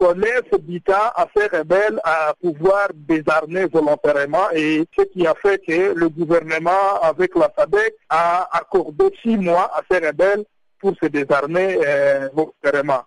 qu'on 0.00 0.14
laisse 0.14 0.44
à 0.88 1.26
faire 1.36 1.50
rebelles 1.52 2.00
à 2.04 2.34
pouvoir 2.40 2.88
désarmer 2.94 3.66
volontairement 3.66 4.50
et 4.54 4.86
ce 4.98 5.02
qui 5.04 5.26
a 5.26 5.34
fait 5.34 5.58
que 5.66 5.92
le 5.92 6.08
gouvernement, 6.08 7.00
avec 7.02 7.34
la 7.34 7.52
SADEC, 7.56 7.94
a 8.08 8.48
accordé 8.56 9.04
six 9.22 9.36
mois 9.36 9.70
à 9.74 9.82
faire 9.82 10.08
rebelles 10.08 10.44
pour 10.78 10.94
se 11.02 11.06
désarmer 11.06 11.78
euh, 11.86 12.30
volontairement. 12.32 13.02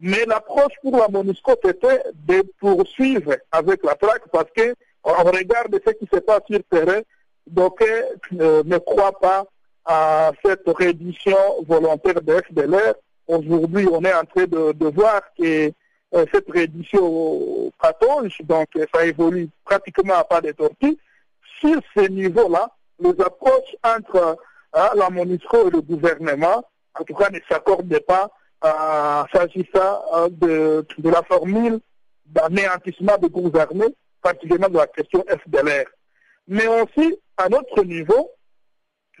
Mais 0.00 0.24
l'approche 0.26 0.72
pour 0.82 0.96
la 0.96 1.08
MONUSCO 1.08 1.52
était 1.68 2.02
de 2.14 2.42
poursuivre 2.58 3.36
avec 3.52 3.84
la 3.84 3.94
traque 3.94 4.28
parce 4.32 4.50
que 4.56 4.74
on 5.04 5.24
regarde 5.24 5.78
ce 5.86 5.92
qui 5.92 6.08
se 6.12 6.18
passe 6.20 6.40
sur 6.48 6.58
le 6.58 6.62
terrain, 6.62 7.00
donc 7.46 7.82
euh, 7.82 8.62
ne 8.64 8.78
croit 8.78 9.18
pas 9.20 9.44
à 9.84 10.32
cette 10.44 10.66
réduction 10.66 11.36
volontaire 11.66 12.20
de 12.22 12.40
FDLR. 12.40 12.94
Aujourd'hui, 13.28 13.86
on 13.90 14.02
est 14.02 14.14
en 14.14 14.24
train 14.24 14.44
de, 14.46 14.86
voir 14.86 15.20
que 15.38 15.70
euh, 16.14 16.24
cette 16.32 16.50
réduction 16.50 17.70
patauge, 17.80 18.38
donc 18.44 18.68
ça 18.94 19.04
évolue 19.04 19.48
pratiquement 19.64 20.14
à 20.14 20.24
pas 20.24 20.40
de 20.40 20.52
tortue. 20.52 20.96
Sur 21.60 21.80
ce 21.96 22.08
niveau-là, 22.08 22.70
les 22.98 23.20
approches 23.20 23.76
entre 23.84 24.38
hein, 24.72 24.90
la 24.94 25.10
MONUSCO 25.10 25.68
et 25.68 25.70
le 25.70 25.80
gouvernement, 25.82 26.64
en 26.98 27.04
tout 27.04 27.14
cas, 27.14 27.28
ne 27.30 27.38
s'accordent 27.48 28.00
pas 28.06 28.30
euh, 28.64 29.22
s'agissant 29.34 30.28
de, 30.30 30.86
de 30.96 31.10
la 31.10 31.22
formule 31.24 31.80
d'anéantissement 32.26 33.18
des 33.18 33.28
groupes 33.28 33.56
armés 33.56 33.94
particulièrement 34.24 34.70
de 34.70 34.78
la 34.78 34.86
question 34.86 35.22
FDLR. 35.28 35.84
Mais 36.48 36.66
aussi, 36.66 37.16
à 37.36 37.48
notre 37.48 37.84
niveau, 37.84 38.30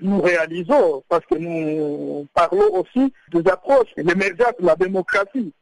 nous 0.00 0.20
réalisons, 0.20 1.04
parce 1.08 1.24
que 1.26 1.36
nous 1.36 2.26
parlons 2.34 2.74
aussi 2.80 3.12
des 3.32 3.48
approches, 3.48 3.90
l'émergence 3.96 4.56
de 4.58 4.66
la 4.66 4.74
démocratie, 4.74 5.52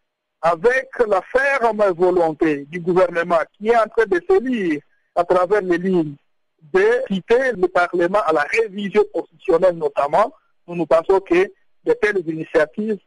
avec 0.41 0.89
la 1.07 1.21
ferme 1.23 1.85
volonté 1.93 2.65
du 2.67 2.81
gouvernement 2.81 3.41
qui 3.57 3.69
est 3.69 3.77
en 3.77 3.87
train 3.87 4.07
de 4.07 4.21
se 4.29 4.43
lire 4.43 4.81
à 5.15 5.25
travers 5.25 5.61
les 5.61 5.79
lignes 5.79 6.15
de 6.73 6.85
citer 7.09 7.53
le 7.53 7.69
Parlement 7.69 8.21
à 8.27 8.33
la 8.33 8.43
révision 8.43 9.05
constitutionnelle 9.13 9.77
notamment. 9.77 10.33
Nous 10.67 10.77
nous 10.77 10.87
pensons 10.87 11.21
que 11.21 11.51
de 11.85 11.93
telles 12.01 12.29
initiatives 12.29 12.99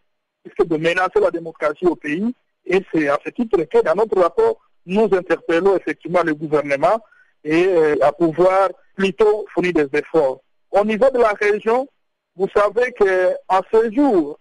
risquent 0.45 0.67
de 0.67 0.77
menacer 0.77 1.19
la 1.21 1.31
démocratie 1.31 1.85
au 1.85 1.95
pays. 1.95 2.35
Et 2.65 2.81
c'est 2.93 3.07
à 3.07 3.17
ce 3.25 3.29
titre 3.31 3.61
que 3.63 3.81
dans 3.83 3.95
notre 3.95 4.19
rapport, 4.19 4.64
nous 4.85 5.09
interpellons 5.11 5.75
effectivement 5.75 6.21
le 6.23 6.35
gouvernement 6.35 6.99
et 7.43 7.67
euh, 7.67 7.95
à 8.01 8.11
pouvoir 8.11 8.69
plutôt 8.95 9.45
fournir 9.53 9.73
des 9.73 9.89
efforts. 9.93 10.41
Au 10.71 10.83
niveau 10.83 11.09
de 11.09 11.19
la 11.19 11.33
région, 11.33 11.87
vous 12.35 12.47
savez 12.55 12.91
qu'en 12.93 13.61
ce 13.71 13.91
jour, 13.93 14.39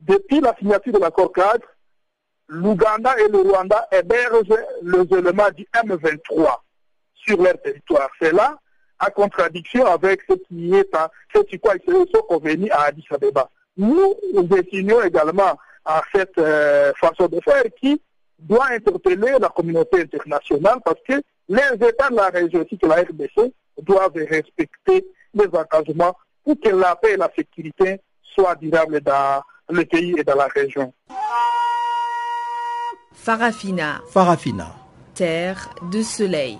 depuis 0.00 0.40
la 0.40 0.54
signature 0.58 0.92
de 0.92 0.98
l'accord 0.98 1.32
cadre, 1.32 1.66
l'Ouganda 2.48 3.14
et 3.18 3.28
le 3.28 3.38
Rwanda 3.38 3.86
hébergent 3.92 4.56
les 4.82 5.18
éléments 5.18 5.50
du 5.54 5.66
M23 5.74 6.56
sur 7.14 7.42
leur 7.42 7.60
territoire. 7.60 8.08
C'est 8.20 8.32
là 8.32 8.56
en 9.00 9.10
contradiction 9.10 9.86
avec 9.86 10.22
ce 10.28 10.34
qui 10.34 10.74
est 10.74 10.94
à, 10.94 11.10
ce 11.34 11.40
qui 11.40 11.58
quoi 11.58 11.74
ils 11.76 12.08
sont 12.12 12.70
à 12.70 12.82
Addis 12.84 13.04
Abeba. 13.10 13.50
Nous, 13.76 14.14
nous 14.32 15.00
également 15.02 15.58
à 15.84 16.02
cette 16.14 16.38
euh, 16.38 16.92
façon 16.94 17.28
de 17.28 17.40
faire 17.40 17.62
qui 17.80 18.00
doit 18.38 18.68
interpeller 18.70 19.36
la 19.40 19.48
communauté 19.48 20.02
internationale 20.02 20.78
parce 20.84 21.00
que 21.06 21.22
les 21.48 21.88
États 21.88 22.10
de 22.10 22.16
la 22.16 22.28
région, 22.28 22.60
ainsi 22.60 22.78
que 22.78 22.86
la 22.86 22.96
RDC, 22.96 23.52
doivent 23.82 24.12
respecter 24.14 25.06
les 25.34 25.46
engagements 25.46 26.16
pour 26.44 26.58
que 26.60 26.68
la 26.68 26.96
paix 26.96 27.12
et 27.12 27.16
la 27.16 27.30
sécurité 27.36 28.00
soient 28.22 28.54
durables 28.54 29.00
dans 29.00 29.42
le 29.68 29.84
pays 29.84 30.14
et 30.16 30.24
dans 30.24 30.34
la 30.36 30.46
région. 30.48 30.92
Farafina. 33.12 34.00
Farafina. 34.08 34.74
Terre 35.14 35.70
de 35.90 36.02
soleil. 36.02 36.58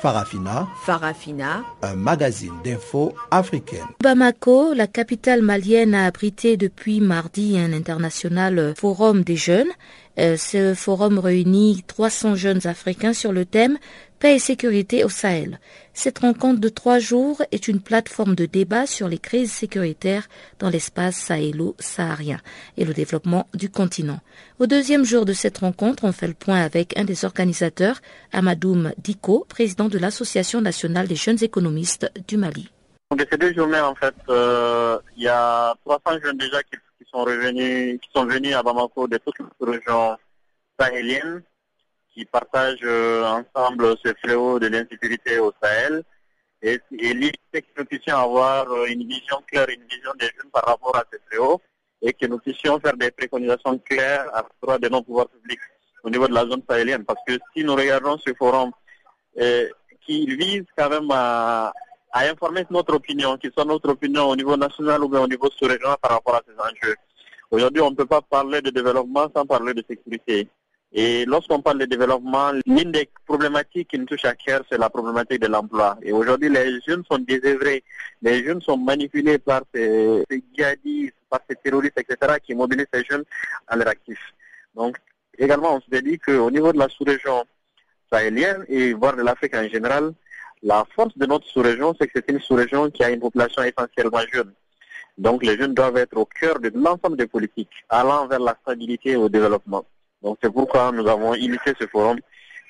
Farafina. 0.00 0.68
Farafina. 0.84 1.64
Un 1.82 1.94
magazine 1.96 2.54
d'infos 2.62 3.14
africaine. 3.30 3.86
Bamako, 4.02 4.74
la 4.74 4.86
capitale 4.86 5.42
malienne, 5.42 5.94
a 5.94 6.06
abrité 6.06 6.56
depuis 6.56 7.00
mardi 7.00 7.58
un 7.58 7.72
international 7.72 8.74
forum 8.76 9.22
des 9.22 9.36
jeunes. 9.36 9.72
Euh, 10.18 10.36
ce 10.36 10.74
forum 10.74 11.18
réunit 11.18 11.84
300 11.86 12.34
jeunes 12.36 12.66
africains 12.66 13.12
sur 13.12 13.32
le 13.32 13.44
thème 13.44 13.78
Paix 14.18 14.36
et 14.36 14.38
sécurité 14.38 15.04
au 15.04 15.10
Sahel. 15.10 15.60
Cette 15.92 16.20
rencontre 16.20 16.58
de 16.58 16.70
trois 16.70 16.98
jours 16.98 17.42
est 17.52 17.68
une 17.68 17.80
plateforme 17.80 18.34
de 18.34 18.46
débat 18.46 18.86
sur 18.86 19.08
les 19.08 19.18
crises 19.18 19.52
sécuritaires 19.52 20.26
dans 20.58 20.70
l'espace 20.70 21.16
sahélo-saharien 21.16 22.40
et 22.78 22.86
le 22.86 22.94
développement 22.94 23.46
du 23.52 23.68
continent. 23.68 24.20
Au 24.58 24.66
deuxième 24.66 25.04
jour 25.04 25.26
de 25.26 25.34
cette 25.34 25.58
rencontre, 25.58 26.04
on 26.04 26.12
fait 26.12 26.28
le 26.28 26.34
point 26.34 26.62
avec 26.62 26.98
un 26.98 27.04
des 27.04 27.26
organisateurs, 27.26 28.00
Amadoum 28.32 28.92
Diko, 28.96 29.44
président 29.50 29.88
de 29.88 29.98
l'Association 29.98 30.62
nationale 30.62 31.08
des 31.08 31.16
jeunes 31.16 31.42
économistes 31.42 32.10
du 32.26 32.38
Mali. 32.38 32.70
En 33.10 33.16
fait, 33.94 34.14
euh, 34.30 34.98
il 35.16 35.24
y 35.24 35.28
a 35.28 35.74
300 35.84 36.18
jeunes 36.24 36.38
déjà 36.38 36.62
qui, 36.62 36.76
sont 37.04 37.24
revenus, 37.24 38.00
qui 38.00 38.10
sont 38.14 38.24
venus 38.26 38.54
à 38.54 38.62
Bamako 38.62 39.08
de 39.08 39.18
toutes 39.18 39.38
les 39.38 39.78
régions 39.78 40.16
sahéliennes 40.78 41.42
qui 42.12 42.24
partagent 42.24 42.78
euh, 42.82 43.24
ensemble 43.24 43.94
ce 44.04 44.14
fléau 44.22 44.58
de 44.58 44.68
l'insécurité 44.68 45.38
au 45.38 45.52
Sahel. 45.62 46.02
Et, 46.62 46.80
et 46.98 47.12
l'idée 47.12 47.38
que 47.52 47.66
nous 47.76 47.84
puissions 47.84 48.16
avoir 48.16 48.70
euh, 48.70 48.86
une 48.86 49.06
vision 49.06 49.42
claire, 49.46 49.68
une 49.68 49.84
vision 49.84 50.12
des 50.18 50.26
jeunes 50.26 50.50
par 50.50 50.64
rapport 50.64 50.96
à 50.96 51.04
ce 51.12 51.18
fléau 51.28 51.60
et 52.00 52.12
que 52.14 52.26
nous 52.26 52.38
puissions 52.38 52.80
faire 52.80 52.96
des 52.96 53.10
préconisations 53.10 53.78
claires 53.78 54.34
à 54.34 54.42
l'endroit 54.42 54.78
de 54.78 54.88
nos 54.88 55.02
pouvoirs 55.02 55.28
publics 55.28 55.60
au 56.02 56.10
niveau 56.10 56.26
de 56.26 56.34
la 56.34 56.46
zone 56.46 56.62
sahélienne. 56.68 57.04
Parce 57.04 57.20
que 57.26 57.34
si 57.54 57.62
nous 57.64 57.74
regardons 57.74 58.16
ce 58.26 58.32
forum 58.34 58.70
euh, 59.38 59.68
qui 60.06 60.26
vise 60.36 60.64
quand 60.76 60.88
même 60.88 61.10
à, 61.10 61.72
à 62.16 62.30
informer 62.30 62.64
notre 62.70 62.94
opinion, 62.94 63.36
qui 63.36 63.50
soit 63.52 63.66
notre 63.66 63.90
opinion 63.90 64.30
au 64.30 64.36
niveau 64.36 64.56
national 64.56 65.04
ou 65.04 65.08
bien 65.08 65.20
au 65.20 65.28
niveau 65.28 65.50
sous-régional 65.50 65.98
par 66.00 66.12
rapport 66.12 66.36
à 66.36 66.42
ces 66.46 66.54
enjeux. 66.58 66.96
Aujourd'hui, 67.50 67.82
on 67.82 67.90
ne 67.90 67.94
peut 67.94 68.06
pas 68.06 68.22
parler 68.22 68.62
de 68.62 68.70
développement 68.70 69.28
sans 69.36 69.44
parler 69.44 69.74
de 69.74 69.84
sécurité. 69.86 70.48
Et 70.94 71.26
lorsqu'on 71.26 71.60
parle 71.60 71.80
de 71.80 71.84
développement, 71.84 72.52
l'une 72.64 72.90
des 72.90 73.10
problématiques 73.26 73.88
qui 73.88 73.98
nous 73.98 74.06
touche 74.06 74.24
à 74.24 74.34
cœur, 74.34 74.62
c'est 74.70 74.78
la 74.78 74.88
problématique 74.88 75.42
de 75.42 75.48
l'emploi. 75.48 75.98
Et 76.00 76.12
aujourd'hui, 76.12 76.48
les 76.48 76.80
jeunes 76.86 77.04
sont 77.10 77.18
désœuvrés, 77.18 77.84
les 78.22 78.42
jeunes 78.42 78.62
sont 78.62 78.78
manipulés 78.78 79.36
par 79.36 79.60
ces, 79.74 80.24
ces 80.30 80.42
par 81.28 81.40
ces 81.50 81.56
terroristes, 81.56 82.00
etc., 82.00 82.38
qui 82.42 82.54
mobilisent 82.54 82.86
ces 82.94 83.04
jeunes 83.04 83.24
à 83.68 83.76
leur 83.76 83.88
actif. 83.88 84.18
Donc, 84.74 84.96
également, 85.36 85.74
on 85.74 85.80
se 85.82 86.00
dit 86.00 86.18
qu'au 86.18 86.50
niveau 86.50 86.72
de 86.72 86.78
la 86.78 86.88
sous-région 86.88 87.44
sahélienne 88.10 88.64
et 88.68 88.94
voire 88.94 89.16
de 89.16 89.22
l'Afrique 89.22 89.54
en 89.54 89.68
général, 89.68 90.14
la 90.62 90.84
force 90.94 91.16
de 91.16 91.26
notre 91.26 91.46
sous-région, 91.46 91.94
c'est 91.98 92.06
que 92.06 92.12
c'est 92.14 92.30
une 92.30 92.40
sous-région 92.40 92.90
qui 92.90 93.04
a 93.04 93.10
une 93.10 93.20
population 93.20 93.62
essentiellement 93.62 94.22
jeune. 94.32 94.52
Donc, 95.18 95.42
les 95.44 95.56
jeunes 95.56 95.74
doivent 95.74 95.96
être 95.96 96.16
au 96.16 96.26
cœur 96.26 96.58
de 96.58 96.70
l'ensemble 96.74 97.16
des 97.16 97.26
politiques, 97.26 97.70
allant 97.88 98.26
vers 98.26 98.40
la 98.40 98.56
stabilité 98.62 99.10
et 99.12 99.16
au 99.16 99.28
développement. 99.28 99.84
Donc 100.22 100.38
c'est 100.42 100.52
pourquoi 100.52 100.90
nous 100.92 101.06
avons 101.06 101.34
initié 101.34 101.72
ce 101.78 101.86
forum 101.86 102.18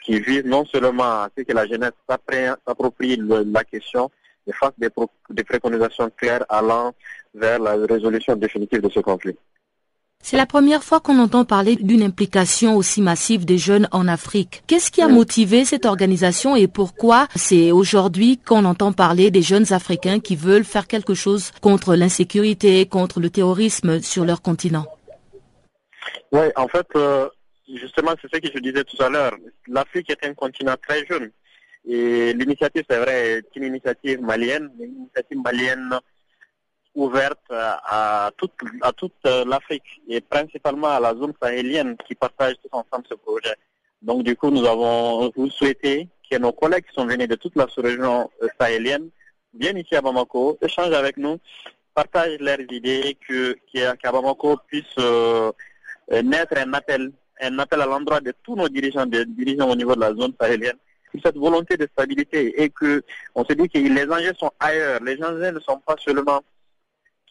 qui 0.05 0.20
vise 0.20 0.44
non 0.44 0.64
seulement 0.66 1.05
à 1.05 1.31
ce 1.37 1.42
que 1.42 1.53
la 1.53 1.66
jeunesse 1.66 1.92
s'approprie 2.07 3.16
la 3.16 3.64
question, 3.64 4.11
mais 4.46 4.53
fasse 4.53 4.72
des, 4.79 4.88
des 5.31 5.44
préconisations 5.44 6.11
claires 6.16 6.44
allant 6.49 6.92
vers 7.35 7.59
la 7.59 7.77
résolution 7.77 8.37
définitive 8.37 8.83
de 8.83 8.90
ce 8.90 9.01
conflit. 9.01 9.37
C'est 10.23 10.37
la 10.37 10.47
première 10.47 10.83
fois 10.83 10.99
qu'on 10.99 11.21
entend 11.21 11.45
parler 11.45 11.77
d'une 11.77 12.03
implication 12.03 12.75
aussi 12.75 13.01
massive 13.01 13.45
des 13.45 13.59
jeunes 13.59 13.89
en 13.93 14.09
Afrique. 14.09 14.65
Qu'est-ce 14.67 14.91
qui 14.91 15.01
a 15.01 15.07
motivé 15.07 15.65
cette 15.65 15.87
organisation 15.87 16.57
et 16.57 16.67
pourquoi 16.67 17.29
c'est 17.37 17.71
aujourd'hui 17.71 18.37
qu'on 18.39 18.65
entend 18.65 18.93
parler 18.93 19.31
des 19.31 19.43
jeunes 19.43 19.73
Africains 19.73 20.19
qui 20.19 20.35
veulent 20.35 20.65
faire 20.65 20.89
quelque 20.89 21.15
chose 21.15 21.53
contre 21.61 21.95
l'insécurité, 21.95 22.87
contre 22.87 23.21
le 23.21 23.31
terrorisme 23.31 24.03
sur 24.03 24.25
leur 24.25 24.43
continent? 24.43 24.87
Oui, 26.33 26.47
en 26.57 26.67
fait, 26.67 26.87
euh, 26.97 27.29
justement, 27.73 28.13
c'est 28.21 28.29
ce 28.35 28.41
que 28.41 28.49
je 28.53 28.59
disais 28.59 28.83
tout 28.83 29.01
à 29.03 29.09
l'heure. 29.09 29.37
L'Afrique 29.69 30.11
est 30.11 30.27
un 30.27 30.35
continent 30.35 30.75
très 30.87 31.07
jeune. 31.07 31.31
Et 31.89 32.33
l'initiative, 32.33 32.83
c'est 32.91 32.99
vrai, 32.99 33.39
est 33.39 33.47
une 33.55 33.65
initiative 33.65 34.21
malienne, 34.21 34.71
une 34.81 34.97
initiative 35.03 35.39
malienne 35.39 36.01
ouverte 36.97 37.39
à 37.51 38.31
toute, 38.37 38.53
toute 38.97 39.13
l'Afrique 39.25 40.03
et 40.09 40.21
principalement 40.21 40.89
à 40.89 41.01
la 41.01 41.15
zone 41.15 41.33
sahélienne 41.41 41.97
qui 42.07 42.15
partage 42.15 42.55
tous 42.63 42.71
ensemble 42.73 43.05
ce 43.09 43.15
projet. 43.15 43.55
Donc, 44.03 44.23
du 44.25 44.37
coup, 44.37 44.51
nous 44.51 44.65
avons 44.65 45.33
souhaité 45.51 46.09
que 46.31 46.37
nos 46.39 46.53
collègues 46.53 46.85
qui 46.87 46.95
sont 46.95 47.07
venus 47.07 47.29
de 47.29 47.37
toute 47.37 47.57
la 47.57 47.69
sous-région 47.69 48.31
sahélienne 48.59 49.11
viennent 49.55 49.79
ici 49.79 49.95
à 49.95 50.03
Bamako, 50.03 50.59
échangent 50.61 50.93
avec 50.93 51.17
nous, 51.17 51.39
partagent 51.95 52.39
leurs 52.41 52.61
idées, 52.61 53.17
que 53.27 53.57
qu'à 53.73 54.13
Bamako 54.13 54.59
puisse 54.67 54.85
euh, 54.99 55.53
naître 56.11 56.59
un 56.59 56.73
appel 56.75 57.13
un 57.41 57.59
appel 57.59 57.81
à 57.81 57.87
l'endroit 57.87 58.21
de 58.21 58.33
tous 58.43 58.57
nos 58.57 58.69
dirigeants, 58.69 59.07
des 59.07 59.25
dirigeants 59.27 59.71
au 59.71 59.77
niveau 59.77 59.95
de 59.95 60.01
la 60.01 60.15
zone 60.15 60.33
sahélienne, 60.41 60.79
cette 61.23 61.37
volonté 61.37 61.77
de 61.77 61.87
stabilité 61.93 62.63
et 62.63 62.71
que 62.71 63.03
on 63.35 63.45
se 63.45 63.53
dit 63.55 63.69
que 63.69 63.79
les 63.79 64.11
enjeux 64.11 64.35
sont 64.39 64.51
ailleurs. 64.61 65.01
Les 65.03 65.23
enjeux 65.23 65.51
ne 65.51 65.61
sont 65.61 65.79
pas 65.79 65.97
seulement 65.99 66.43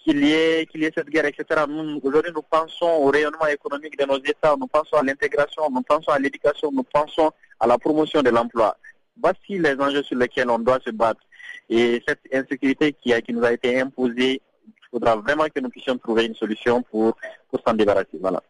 qu'il 0.06 0.24
y 0.24 0.34
ait 0.34 0.92
cette 0.96 1.10
guerre, 1.10 1.26
etc. 1.26 1.64
Aujourd'hui, 2.04 2.32
nous 2.34 2.44
pensons 2.44 2.86
au 2.86 3.08
rayonnement 3.08 3.48
économique 3.48 3.98
de 3.98 4.06
nos 4.06 4.18
États, 4.18 4.56
nous 4.60 4.68
pensons 4.68 4.98
à 4.98 5.04
l'intégration, 5.04 5.64
nous 5.72 5.82
pensons 5.82 6.12
à 6.12 6.20
l'éducation, 6.20 6.72
nous 6.72 6.84
pensons 6.84 7.32
à 7.60 7.68
la 7.68 7.78
promotion 7.78 8.22
de 8.22 8.30
l'emploi. 8.30 8.78
Voici 9.20 9.58
les 9.58 9.76
enjeux 9.80 10.04
sur 10.04 10.18
lesquels 10.18 10.50
on 10.50 10.60
doit 10.60 10.80
se 10.86 10.92
battre. 10.92 11.22
Et 11.70 12.04
cette 12.08 12.20
insécurité 12.32 12.94
qui, 12.94 13.14
nous 13.30 13.44
a 13.44 13.54
été 13.54 13.80
imposée, 13.80 14.42
il 14.68 14.88
faudra 14.92 15.16
vraiment 15.16 15.46
que 15.46 15.60
nous 15.60 15.70
puissions 15.70 15.98
trouver 15.98 16.26
une 16.26 16.36
solution 16.36 16.84
pour, 16.84 17.18
pour 17.50 17.60
s'en 17.66 17.74
débarrasser. 17.74 18.20
Voilà. 18.22 18.44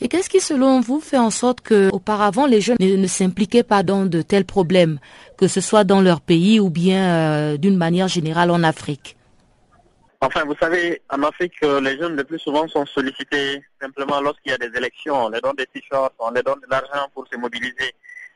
Et 0.00 0.08
qu'est-ce 0.08 0.30
qui, 0.30 0.40
selon 0.40 0.80
vous, 0.80 1.00
fait 1.00 1.18
en 1.18 1.30
sorte 1.30 1.60
que, 1.60 1.90
auparavant, 1.92 2.46
les 2.46 2.60
jeunes 2.60 2.78
ne, 2.80 3.06
s'impliquaient 3.06 3.62
pas 3.62 3.82
dans 3.82 4.06
de 4.06 4.22
tels 4.22 4.44
problèmes, 4.46 4.98
que 5.36 5.46
ce 5.48 5.60
soit 5.60 5.84
dans 5.84 6.00
leur 6.00 6.20
pays 6.20 6.58
ou 6.58 6.70
bien 6.70 7.04
euh, 7.04 7.56
d'une 7.58 7.76
manière 7.76 8.08
générale 8.08 8.50
en 8.50 8.62
Afrique? 8.62 9.16
Enfin, 10.24 10.44
vous 10.46 10.56
savez, 10.58 11.02
en 11.10 11.22
Afrique, 11.22 11.52
euh, 11.64 11.82
les 11.82 11.98
jeunes 11.98 12.16
le 12.16 12.24
plus 12.24 12.38
souvent 12.38 12.66
sont 12.66 12.86
sollicités 12.86 13.62
simplement 13.78 14.22
lorsqu'il 14.22 14.52
y 14.52 14.54
a 14.54 14.58
des 14.58 14.74
élections. 14.74 15.26
On 15.26 15.28
les 15.28 15.40
donne 15.42 15.56
des 15.56 15.66
t-shirts, 15.66 16.14
on 16.18 16.30
les 16.30 16.42
donne 16.42 16.60
de 16.60 16.66
l'argent 16.70 17.10
pour 17.12 17.28
se 17.28 17.36
mobiliser. 17.36 17.92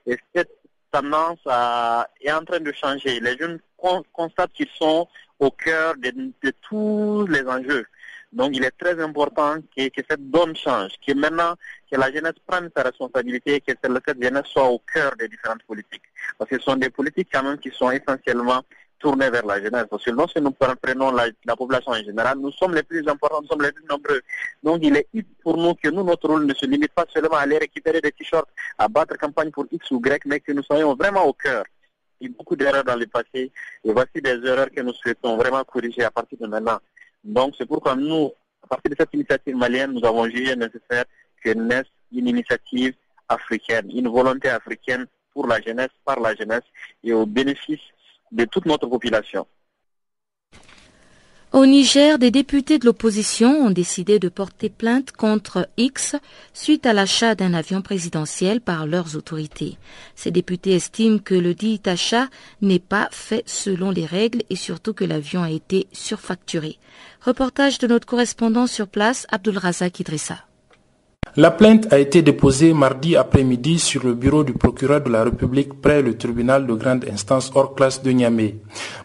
Et 0.07 0.18
cette 0.35 0.51
tendance 0.92 1.38
est 2.20 2.31
en 2.31 2.44
train 2.44 2.61
de 2.61 2.72
changer. 2.72 3.20
Les 3.20 3.38
jeunes 3.38 3.59
constatent 4.12 4.53
qu'ils 4.53 4.68
sont 4.79 5.09
au 5.38 5.51
cœur 5.51 5.94
de 5.96 6.51
tous 6.68 7.27
les 7.27 7.46
enjeux. 7.48 7.87
Donc 8.33 8.55
il 8.55 8.64
est 8.64 8.77
très 8.79 9.01
important 9.03 9.57
que, 9.74 9.88
cette 10.11 10.31
donne 10.31 10.55
change, 10.55 10.92
que 11.07 11.14
maintenant 11.14 11.55
que 11.90 11.98
la 11.98 12.12
jeunesse 12.12 12.35
prenne 12.46 12.68
sa 12.77 12.83
responsabilité, 12.83 13.62
que 13.62 13.72
cette 13.83 14.22
jeunesse 14.22 14.46
soit 14.46 14.68
au 14.68 14.79
cœur 14.92 15.16
des 15.16 15.29
différentes 15.29 15.62
politiques. 15.62 16.03
Parce 16.37 16.51
que 16.51 16.59
ce 16.59 16.64
sont 16.64 16.77
des 16.77 16.90
politiques 16.90 17.29
quand 17.33 17.44
même 17.44 17.59
qui 17.59 17.70
sont 17.70 17.90
essentiellement 17.90 18.62
tourner 18.99 19.31
vers 19.31 19.47
la 19.47 19.63
jeunesse. 19.63 19.87
Parce 19.91 20.05
que 20.05 20.11
si 20.11 20.41
nous 20.41 20.53
prenons 20.53 21.11
la, 21.13 21.57
population 21.57 21.93
en 21.93 22.03
général, 22.03 22.39
nous 22.39 22.53
sommes 22.53 22.75
les 22.75 22.83
plus 22.83 23.07
importants, 23.09 23.41
nous 23.43 23.49
sommes 23.49 23.63
les 23.63 23.73
plus 23.73 23.85
nombreux. 23.89 24.21
Donc 24.63 24.81
il 24.83 24.97
est 24.97 25.09
pour 25.43 25.57
nous 25.57 25.75
que 25.75 25.89
nous, 25.89 26.05
notre 26.05 26.29
rôle 26.29 26.47
ne 26.47 26.55
se 26.55 26.67
limite 26.67 26.93
pas 26.93 27.07
seulement 27.13 27.37
à 27.37 27.41
aller 27.41 27.59
récupérer 27.59 28.01
des 28.01 28.13
t-shirts, 28.13 28.49
à 28.79 28.89
battre 28.89 29.17
campagne 29.17 29.51
pour 29.51 29.67
X 29.71 29.91
ou 29.91 30.01
Y, 30.05 30.25
mais 30.27 30.41
que 30.41 30.53
nous 30.53 30.63
soyons 30.63 30.95
vraiment 30.95 31.25
au 31.25 31.33
cœur. 31.33 31.65
Il 32.21 32.29
y 32.29 32.31
a 32.31 32.35
beaucoup 32.37 32.57
d'erreurs 32.57 32.85
dans 32.85 32.97
le 32.97 33.07
passé 33.07 33.53
et 33.85 33.93
voici 33.93 34.21
des 34.21 34.41
erreurs 34.45 34.71
que 34.71 34.81
nous 34.81 34.93
souhaitons 34.93 35.37
vraiment 35.37 35.63
corriger 35.65 36.03
à 36.03 36.11
partir 36.11 36.39
de 36.41 36.47
maintenant. 36.47 36.79
Donc 37.23 37.55
c'est 37.57 37.67
pourquoi 37.67 37.95
nous, 37.95 38.33
à 38.63 38.67
partir 38.67 38.91
de 38.91 38.97
cette 38.99 39.15
initiative 39.15 39.55
malienne, 39.55 39.93
nous 39.93 40.05
avons 40.05 40.29
jugé 40.29 40.57
nécessaire 40.57 41.05
que 41.43 41.51
naisse 41.51 41.87
une 42.13 42.27
initiative 42.29 42.95
africaine, 43.29 43.91
une 43.95 44.09
volonté 44.09 44.49
africaine 44.49 45.07
pour 45.33 45.47
la 45.47 45.61
jeunesse, 45.61 45.91
par 46.05 46.19
la 46.19 46.35
jeunesse 46.35 46.65
et 47.05 47.13
au 47.13 47.27
bénéfice 47.27 47.81
de 48.33 48.45
toute 48.45 48.67
notre 48.67 48.87
population. 48.87 49.47
Au 51.51 51.64
Niger, 51.64 52.19
des 52.19 52.31
députés 52.31 52.79
de 52.79 52.85
l'opposition 52.85 53.49
ont 53.49 53.71
décidé 53.71 54.19
de 54.19 54.29
porter 54.29 54.69
plainte 54.69 55.12
contre 55.12 55.67
X 55.79 56.14
suite 56.53 56.85
à 56.85 56.93
l'achat 56.93 57.35
d'un 57.35 57.55
avion 57.55 57.81
présidentiel 57.81 58.61
par 58.61 58.87
leurs 58.87 59.17
autorités. 59.17 59.79
Ces 60.14 60.31
députés 60.31 60.75
estiment 60.75 61.19
que 61.19 61.35
le 61.35 61.55
dit 61.55 61.81
achat 61.87 62.29
n'est 62.61 62.79
pas 62.79 63.09
fait 63.12 63.45
selon 63.47 63.91
les 63.91 64.05
règles 64.05 64.43
et 64.51 64.57
surtout 64.57 64.93
que 64.93 65.07
l'avion 65.07 65.43
a 65.43 65.51
été 65.51 65.87
surfacturé. 65.91 66.77
Reportage 67.23 67.79
de 67.79 67.87
notre 67.87 68.07
correspondant 68.07 68.67
sur 68.67 68.87
place, 68.87 69.27
Abdul 69.31 69.57
Razak 69.57 70.01
Idrissa. 70.01 70.48
La 71.37 71.51
plainte 71.51 71.93
a 71.93 71.99
été 71.99 72.23
déposée 72.23 72.73
mardi 72.73 73.14
après-midi 73.14 73.79
sur 73.79 74.03
le 74.05 74.14
bureau 74.14 74.45
du 74.45 74.55
procureur 74.55 75.03
de 75.03 75.11
la 75.11 75.25
République 75.25 75.81
près 75.81 76.01
le 76.03 76.17
tribunal 76.17 76.67
de 76.67 76.73
grande 76.75 77.05
instance 77.11 77.53
hors 77.55 77.75
classe 77.75 78.03
de 78.03 78.11
Niamey. 78.11 78.57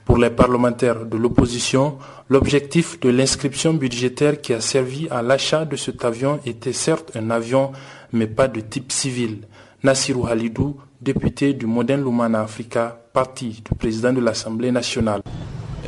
Pour 0.05 0.17
les 0.17 0.29
parlementaires 0.29 1.05
de 1.05 1.17
l'opposition, 1.17 1.97
l'objectif 2.29 2.99
de 3.01 3.09
l'inscription 3.09 3.73
budgétaire 3.73 4.39
qui 4.41 4.53
a 4.53 4.61
servi 4.61 5.07
à 5.11 5.21
l'achat 5.21 5.65
de 5.65 5.75
cet 5.75 6.05
avion 6.05 6.39
était 6.45 6.73
certes 6.73 7.11
un 7.15 7.29
avion, 7.29 7.71
mais 8.13 8.27
pas 8.27 8.47
de 8.47 8.61
type 8.61 8.91
civil. 8.91 9.39
Nassirou 9.83 10.25
Halidou, 10.25 10.77
député 11.01 11.53
du 11.53 11.65
Modern 11.65 12.01
Lumana 12.01 12.41
Africa, 12.41 12.97
parti 13.11 13.61
du 13.69 13.75
président 13.77 14.13
de 14.13 14.21
l'Assemblée 14.21 14.71
nationale. 14.71 15.21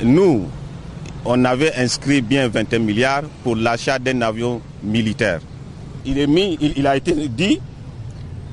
Nous, 0.04 0.43
on 1.24 1.45
avait 1.45 1.74
inscrit 1.76 2.21
bien 2.21 2.50
21 2.50 2.80
milliards 2.80 3.24
pour 3.43 3.56
l'achat 3.56 3.98
d'un 4.00 4.21
avion 4.21 4.62
militaire 4.84 5.39
il, 6.06 6.18
est 6.20 6.28
mis, 6.28 6.58
il, 6.62 6.86
a 6.88 6.96
été 6.96 7.13
dit 7.28 7.60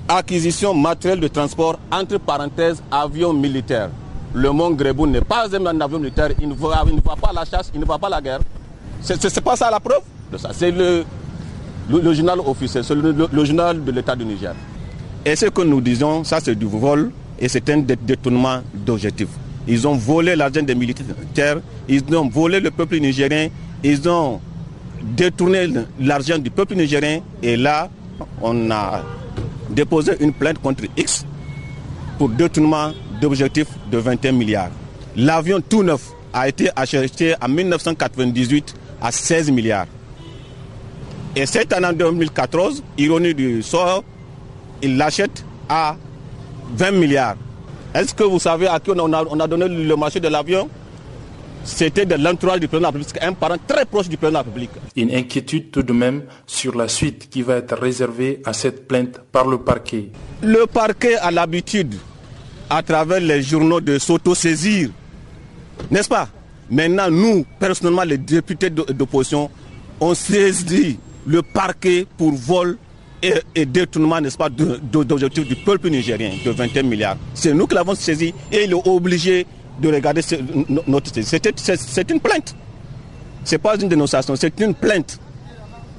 acquisition 0.09 0.75
matériel 0.75 1.21
de 1.21 1.29
transport, 1.29 1.79
entre 1.91 2.19
parenthèses, 2.19 2.83
avion 2.91 3.33
militaire. 3.33 3.91
Le 4.35 4.51
Mont 4.51 4.71
Grébou 4.71 5.07
n'est 5.07 5.21
pas 5.21 5.47
un 5.55 5.81
avion 5.81 5.99
militaire, 5.99 6.31
il 6.41 6.49
ne, 6.49 6.55
va, 6.55 6.85
pas 7.21 7.33
la 7.35 7.45
chasse, 7.45 7.71
il 7.75 7.81
ne 7.81 7.85
va 7.85 7.99
pas 7.99 8.09
la 8.09 8.21
guerre. 8.21 8.41
C'est 9.01 9.41
pas 9.41 9.57
ça 9.57 9.71
la 9.71 9.81
preuve? 9.81 10.01
De 10.31 10.39
ça. 10.39 10.51
C'est 10.53 10.71
le, 10.71 11.05
le, 11.91 12.13
journal 12.15 12.41
officiel, 12.41 12.85
c'est 12.85 12.95
le, 12.95 13.45
journal 13.45 13.85
de 13.85 13.93
l'État 13.93 14.17
du 14.17 14.25
Niger. 14.25 14.55
Et 15.25 15.37
ce 15.37 15.47
que 15.47 15.63
nous 15.63 15.81
disons, 15.81 16.25
ça 16.25 16.41
c'est 16.43 16.55
du 16.55 16.67
vol 16.67 17.11
et 17.39 17.49
c'est 17.49 17.69
un 17.71 17.79
détournement 17.79 18.61
d'objectif. 18.75 19.29
Ils 19.69 19.87
ont 19.87 19.95
volé 19.95 20.35
l'argent 20.35 20.63
des 20.63 20.75
militaires, 20.75 21.59
ils 21.89 22.03
ont 22.17 22.29
volé 22.29 22.59
le 22.61 22.71
peuple 22.71 22.99
nigérien, 22.99 23.49
ils 23.85 24.09
ont 24.09 24.41
détourner 25.17 25.69
l'argent 26.01 26.39
du 26.39 26.51
peuple 26.51 26.75
nigérien. 26.75 27.21
Et 27.43 27.57
là, 27.57 27.89
on 28.41 28.71
a 28.71 29.03
déposé 29.71 30.13
une 30.21 30.33
plainte 30.33 30.59
contre 30.59 30.85
X 30.97 31.25
pour 32.19 32.29
détournement 32.29 32.93
d'objectifs 33.21 33.69
de 33.91 33.99
21 33.99 34.33
milliards. 34.33 34.71
L'avion 35.17 35.61
tout 35.61 35.83
neuf 35.83 36.11
a 36.33 36.49
été 36.49 36.71
acheté 36.75 37.35
en 37.41 37.49
1998 37.49 38.75
à 39.01 39.13
16 39.13 39.51
milliards. 39.51 39.87
Et 41.35 41.47
cette 41.47 41.73
année 41.73 41.87
en 41.87 41.93
2014, 41.93 42.83
ironie 42.99 43.35
du 43.35 43.63
sort, 43.63 44.05
il 44.83 44.97
l'achète 44.97 45.45
à 45.69 45.97
20 46.77 46.91
milliards. 46.93 47.37
Est-ce 47.95 48.15
que 48.15 48.25
vous 48.25 48.39
savez 48.39 48.67
à 48.69 48.81
qui 48.81 48.91
on 48.91 49.13
a, 49.13 49.25
on 49.25 49.41
a 49.41 49.47
donné 49.47 49.69
le 49.69 49.97
marché 49.97 50.21
de 50.21 50.29
l'avion? 50.29 50.69
C'était 51.65 52.07
de 52.07 52.15
l'entourage 52.15 52.61
du 52.61 52.69
président 52.69 52.91
de 52.91 52.95
la 52.95 52.99
République, 52.99 53.23
un 53.23 53.33
parent 53.33 53.57
très 53.67 53.85
proche 53.85 54.09
du 54.09 54.17
président 54.17 54.41
de 54.41 54.45
la 54.45 54.51
République. 54.51 54.71
Une 54.97 55.15
inquiétude 55.15 55.71
tout 55.71 55.83
de 55.83 55.93
même 55.93 56.25
sur 56.47 56.77
la 56.77 56.89
suite 56.89 57.29
qui 57.31 57.43
va 57.43 57.57
être 57.57 57.77
réservée 57.77 58.41
à 58.45 58.53
cette 58.53 58.89
plainte 58.89 59.21
par 59.31 59.47
le 59.47 59.59
parquet. 59.59 60.11
Le 60.43 60.67
parquet 60.67 61.17
a 61.17 61.31
l'habitude, 61.31 61.95
à 62.69 62.83
travers 62.83 63.21
les 63.21 63.43
journaux, 63.43 63.81
de 63.81 63.99
s'auto-saisir. 63.99 64.91
N'est-ce 65.91 66.09
pas? 66.09 66.29
Maintenant, 66.71 67.11
nous, 67.11 67.45
personnellement, 67.59 68.03
les 68.05 68.19
députés 68.19 68.71
d'opposition, 68.71 69.51
on 70.01 70.15
saisit 70.15 70.99
le 71.27 71.43
parquet 71.43 72.07
pour 72.17 72.33
vol 72.33 72.77
et, 73.55 73.67
détournement, 73.67 74.21
n'est-ce 74.21 74.37
pas, 74.37 74.49
d'objectifs 74.49 75.47
du 75.47 75.55
peuple 75.55 75.91
nigérien 75.91 76.33
de 76.45 76.51
21 76.51 76.83
milliards. 76.83 77.17
C'est 77.35 77.55
nous 77.55 77.67
qui 77.67 77.75
l'avons 77.75 77.95
saisi 77.95 78.35
et 78.51 78.65
il 78.65 78.73
est 78.73 78.89
obligé 78.89 79.47
de 79.81 79.89
regarder 79.93 80.21
notre 80.87 81.11
C'est 81.23 82.11
une 82.11 82.21
plainte. 82.21 82.55
Ce 83.45 83.55
n'est 83.55 83.59
pas 83.59 83.77
une 83.77 83.89
dénonciation, 83.89 84.37
c'est 84.37 84.59
une 84.61 84.75
plainte. 84.75 85.19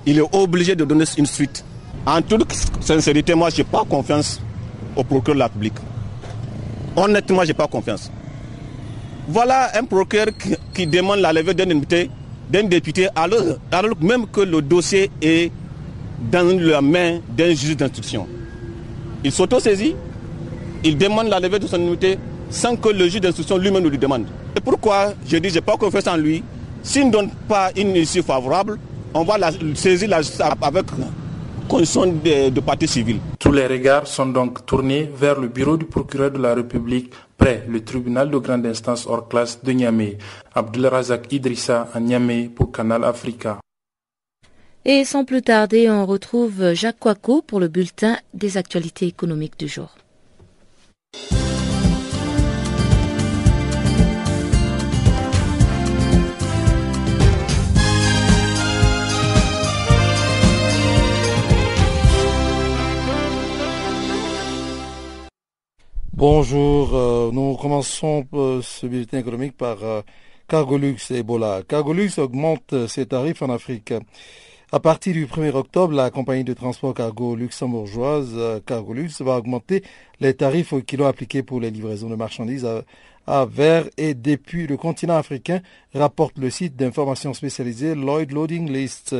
Il 0.05 0.17
est 0.19 0.36
obligé 0.36 0.75
de 0.75 0.86
donner 0.86 1.05
une 1.17 1.25
suite. 1.25 1.63
En 2.05 2.21
toute 2.21 2.51
sincérité, 2.81 3.33
moi, 3.33 3.49
je 3.49 3.57
n'ai 3.57 3.63
pas 3.63 3.83
confiance 3.89 4.41
au 4.95 5.03
procureur 5.03 5.36
de 5.36 5.39
la 5.39 5.45
République. 5.45 5.73
Honnêtement, 6.95 7.41
je 7.41 7.47
n'ai 7.47 7.53
pas 7.53 7.67
confiance. 7.67 8.12
Voilà 9.27 9.71
un 9.77 9.83
procureur 9.86 10.27
qui, 10.73 10.86
demande 10.88 11.19
la 11.19 11.31
levée 11.31 11.53
d'un 11.53 11.65
député, 11.65 12.09
d'un 12.49 12.63
député 12.63 13.07
alors, 13.15 13.57
alors 13.71 13.95
même 14.01 14.27
que 14.27 14.41
le 14.41 14.62
dossier 14.62 15.09
est 15.21 15.51
dans 16.31 16.57
la 16.59 16.81
main 16.81 17.19
d'un 17.29 17.53
juge 17.53 17.77
d'instruction. 17.77 18.27
Il 19.23 19.31
s'auto-saisit, 19.31 19.95
il 20.83 20.97
demande 20.97 21.27
la 21.27 21.39
levée 21.39 21.59
de 21.59 21.67
son 21.67 21.77
immunité 21.77 22.17
sans 22.54 22.76
que 22.76 22.89
le 22.89 23.08
juge 23.10 23.20
d'instruction 23.22 23.58
lui-même 23.58 23.82
nous 23.84 23.89
le 23.89 23.98
demande. 23.98 24.26
Et 24.56 24.62
pourquoi 24.62 25.13
je 25.28 25.38
dis 25.38 25.50
je 25.50 25.56
n'ai 25.56 25.62
pas 25.62 25.76
confiance 25.76 26.08
en 26.08 26.16
lui 26.18 26.44
S'il 26.84 27.08
ne 27.08 27.12
donne 27.12 27.32
pas 27.50 27.72
une 27.76 27.96
issue 27.96 28.22
favorable, 28.22 28.78
on 29.13 29.24
va 29.24 29.38
la, 29.39 29.52
saisir 29.74 30.08
la 30.10 30.22
avec 30.62 30.86
condition 31.68 32.06
de, 32.06 32.50
de 32.50 32.60
partie 32.60 32.88
civile. 32.88 33.18
Tous 33.39 33.52
les 33.52 33.66
regards 33.66 34.06
sont 34.06 34.28
donc 34.28 34.66
tournés 34.68 35.10
vers 35.16 35.39
le 35.39 35.48
bureau 35.48 35.78
du 35.78 35.86
procureur 35.86 36.30
de 36.30 36.38
la 36.38 36.54
République 36.54 37.12
près 37.38 37.66
le 37.68 37.84
tribunal 37.84 38.30
de 38.30 38.38
grande 38.38 38.66
instance 38.68 39.08
hors 39.08 39.28
classe 39.28 39.60
de 39.63 39.72
Niamey. 39.72 40.18
Razak 40.56 41.34
Idrissa 41.34 41.88
à 41.94 42.00
Niamey 42.00 42.50
pour 42.56 42.72
Canal 42.72 43.04
Africa. 43.04 43.58
Et 44.86 45.06
sans 45.06 45.26
plus 45.26 45.42
tarder, 45.42 45.89
on 45.89 46.06
retrouve 46.06 46.74
Jacques 46.74 47.00
Coaco 47.00 47.42
pour 47.42 47.60
le 47.60 47.68
bulletin 47.70 48.18
des 48.34 48.58
actualités 48.58 49.08
économiques 49.08 49.58
du 49.58 49.68
jour. 49.68 49.96
Bonjour, 66.25 66.95
euh, 66.95 67.31
nous 67.33 67.57
commençons 67.57 68.25
euh, 68.33 68.62
ce 68.62 68.88
bulletin 68.88 69.19
économique 69.19 69.57
par 69.57 69.83
euh, 69.83 70.01
Cargolux 70.47 70.95
et 71.12 71.17
Ebola. 71.17 71.63
Cargolux 71.67 72.17
augmente 72.17 72.88
ses 72.88 73.07
tarifs 73.07 73.41
en 73.41 73.49
Afrique. 73.49 73.93
À 74.71 74.79
partir 74.79 75.12
du 75.12 75.25
1er 75.25 75.51
octobre, 75.53 75.93
la 75.93 76.12
compagnie 76.12 76.45
de 76.45 76.53
transport 76.53 76.93
cargo 76.93 77.36
luxembourgeoise 77.36 78.62
Cargolux 78.65 79.09
va 79.19 79.36
augmenter 79.36 79.83
les 80.21 80.33
tarifs 80.33 80.71
au 80.71 80.79
kilo 80.79 81.03
appliqués 81.03 81.43
pour 81.43 81.59
les 81.59 81.71
livraisons 81.71 82.09
de 82.09 82.15
marchandises 82.15 82.65
à, 83.27 83.45
vers 83.45 83.89
et 83.97 84.13
depuis 84.13 84.65
le 84.65 84.77
continent 84.77 85.17
africain, 85.17 85.59
rapporte 85.93 86.38
le 86.38 86.49
site 86.49 86.77
d'information 86.77 87.33
spécialisé 87.33 87.95
Lloyd 87.95 88.31
Loading 88.31 88.71
List. 88.71 89.13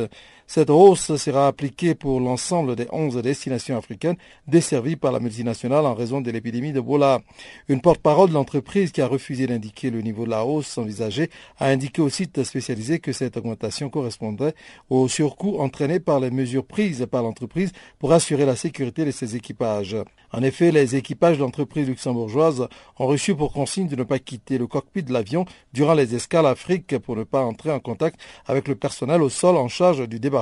Cette 0.46 0.68
hausse 0.68 1.16
sera 1.16 1.46
appliquée 1.48 1.94
pour 1.94 2.20
l'ensemble 2.20 2.76
des 2.76 2.86
11 2.92 3.16
destinations 3.22 3.78
africaines 3.78 4.16
desservies 4.46 4.94
par 4.94 5.10
la 5.10 5.18
multinationale 5.18 5.86
en 5.86 5.94
raison 5.94 6.20
de 6.20 6.30
l'épidémie 6.30 6.72
d'Ebola. 6.72 7.22
Une 7.68 7.80
porte-parole 7.80 8.28
de 8.28 8.34
l'entreprise 8.34 8.92
qui 8.92 9.00
a 9.00 9.06
refusé 9.06 9.46
d'indiquer 9.46 9.90
le 9.90 10.02
niveau 10.02 10.26
de 10.26 10.30
la 10.30 10.44
hausse 10.44 10.76
envisagée 10.76 11.30
a 11.58 11.68
indiqué 11.68 12.02
au 12.02 12.10
site 12.10 12.44
spécialisé 12.44 12.98
que 12.98 13.12
cette 13.12 13.38
augmentation 13.38 13.88
correspondrait 13.88 14.54
au 14.90 15.08
surcoût 15.08 15.60
entraîné 15.60 15.98
par 15.98 16.20
les 16.20 16.30
mesures 16.30 16.66
prises 16.66 17.06
par 17.10 17.22
l'entreprise 17.22 17.72
pour 17.98 18.12
assurer 18.12 18.44
la 18.44 18.54
sécurité 18.54 19.06
de 19.06 19.10
ses 19.12 19.36
équipages. 19.36 19.96
En 20.30 20.42
effet, 20.42 20.72
les 20.72 20.94
équipages 20.94 21.38
d'entreprises 21.38 21.88
luxembourgeoises 21.88 22.68
ont 22.98 23.06
reçu 23.06 23.34
pour 23.34 23.52
consigne 23.52 23.88
de 23.88 23.96
ne 23.96 24.02
pas 24.02 24.18
quitter 24.18 24.58
le 24.58 24.66
cockpit 24.66 25.02
de 25.02 25.12
l'avion 25.12 25.46
durant 25.72 25.94
les 25.94 26.14
escales 26.14 26.46
Afrique 26.46 26.98
pour 26.98 27.16
ne 27.16 27.24
pas 27.24 27.44
entrer 27.44 27.70
en 27.70 27.80
contact 27.80 28.20
avec 28.46 28.68
le 28.68 28.74
personnel 28.74 29.22
au 29.22 29.30
sol 29.30 29.56
en 29.56 29.68
charge 29.68 30.06
du 30.06 30.20
débat 30.20 30.33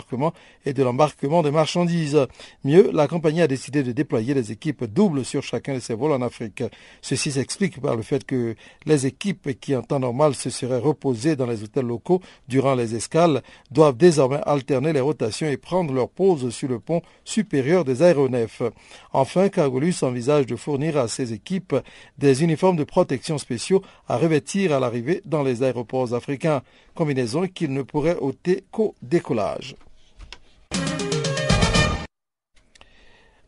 et 0.65 0.73
de 0.73 0.83
l'embarquement 0.83 1.43
des 1.43 1.51
marchandises. 1.51 2.27
Mieux, 2.65 2.91
la 2.93 3.09
compagnie 3.09 3.43
a 3.43 3.47
décidé 3.47 3.83
de 3.83 3.93
déployer 3.93 4.35
des 4.35 4.53
équipes 4.53 4.85
doubles 4.85 5.25
sur 5.25 5.43
chacun 5.43 5.75
de 5.75 5.81
ses 5.81 5.95
vols 5.95 6.13
en 6.13 6.23
Afrique. 6.23 6.63
Ceci 7.01 7.33
s'explique 7.33 7.81
par 7.81 7.97
le 7.97 8.03
fait 8.03 8.25
que 8.25 8.55
les 8.87 9.07
équipes 9.07 9.59
qui 9.61 9.75
en 9.77 9.83
temps 9.83 10.01
normal 10.01 10.35
se 10.35 10.51
seraient 10.51 10.79
reposées 10.79 11.37
dans 11.37 11.47
les 11.47 11.63
hôtels 11.63 11.87
locaux 11.87 12.21
durant 12.49 12.75
les 12.75 12.95
escales 12.95 13.43
doivent 13.71 13.97
désormais 13.97 14.41
alterner 14.45 14.93
les 14.93 15.01
rotations 15.01 15.49
et 15.49 15.57
prendre 15.57 15.93
leur 15.93 16.09
pause 16.09 16.51
sur 16.51 16.69
le 16.69 16.79
pont 16.79 17.03
supérieur 17.25 17.85
des 17.85 18.03
aéronefs. 18.03 18.63
Enfin, 19.13 19.49
Cargolus 19.49 20.03
envisage 20.03 20.47
de 20.47 20.57
fournir 20.57 20.97
à 20.97 21.09
ses 21.09 21.33
équipes 21.33 21.77
des 22.19 22.43
uniformes 22.43 22.77
de 22.77 22.85
protection 22.85 23.39
spéciaux 23.39 23.83
à 24.09 24.17
revêtir 24.17 24.73
à 24.73 24.81
l'arrivée 24.81 25.23
dans 25.25 25.43
les 25.43 25.63
aéroports 25.63 26.15
africains, 26.15 26.63
combinaison 26.95 27.47
qu'ils 27.47 27.73
ne 27.73 27.83
pourraient 27.83 28.17
ôter 28.17 28.65
qu'au 28.71 28.95
décollage. 29.03 29.77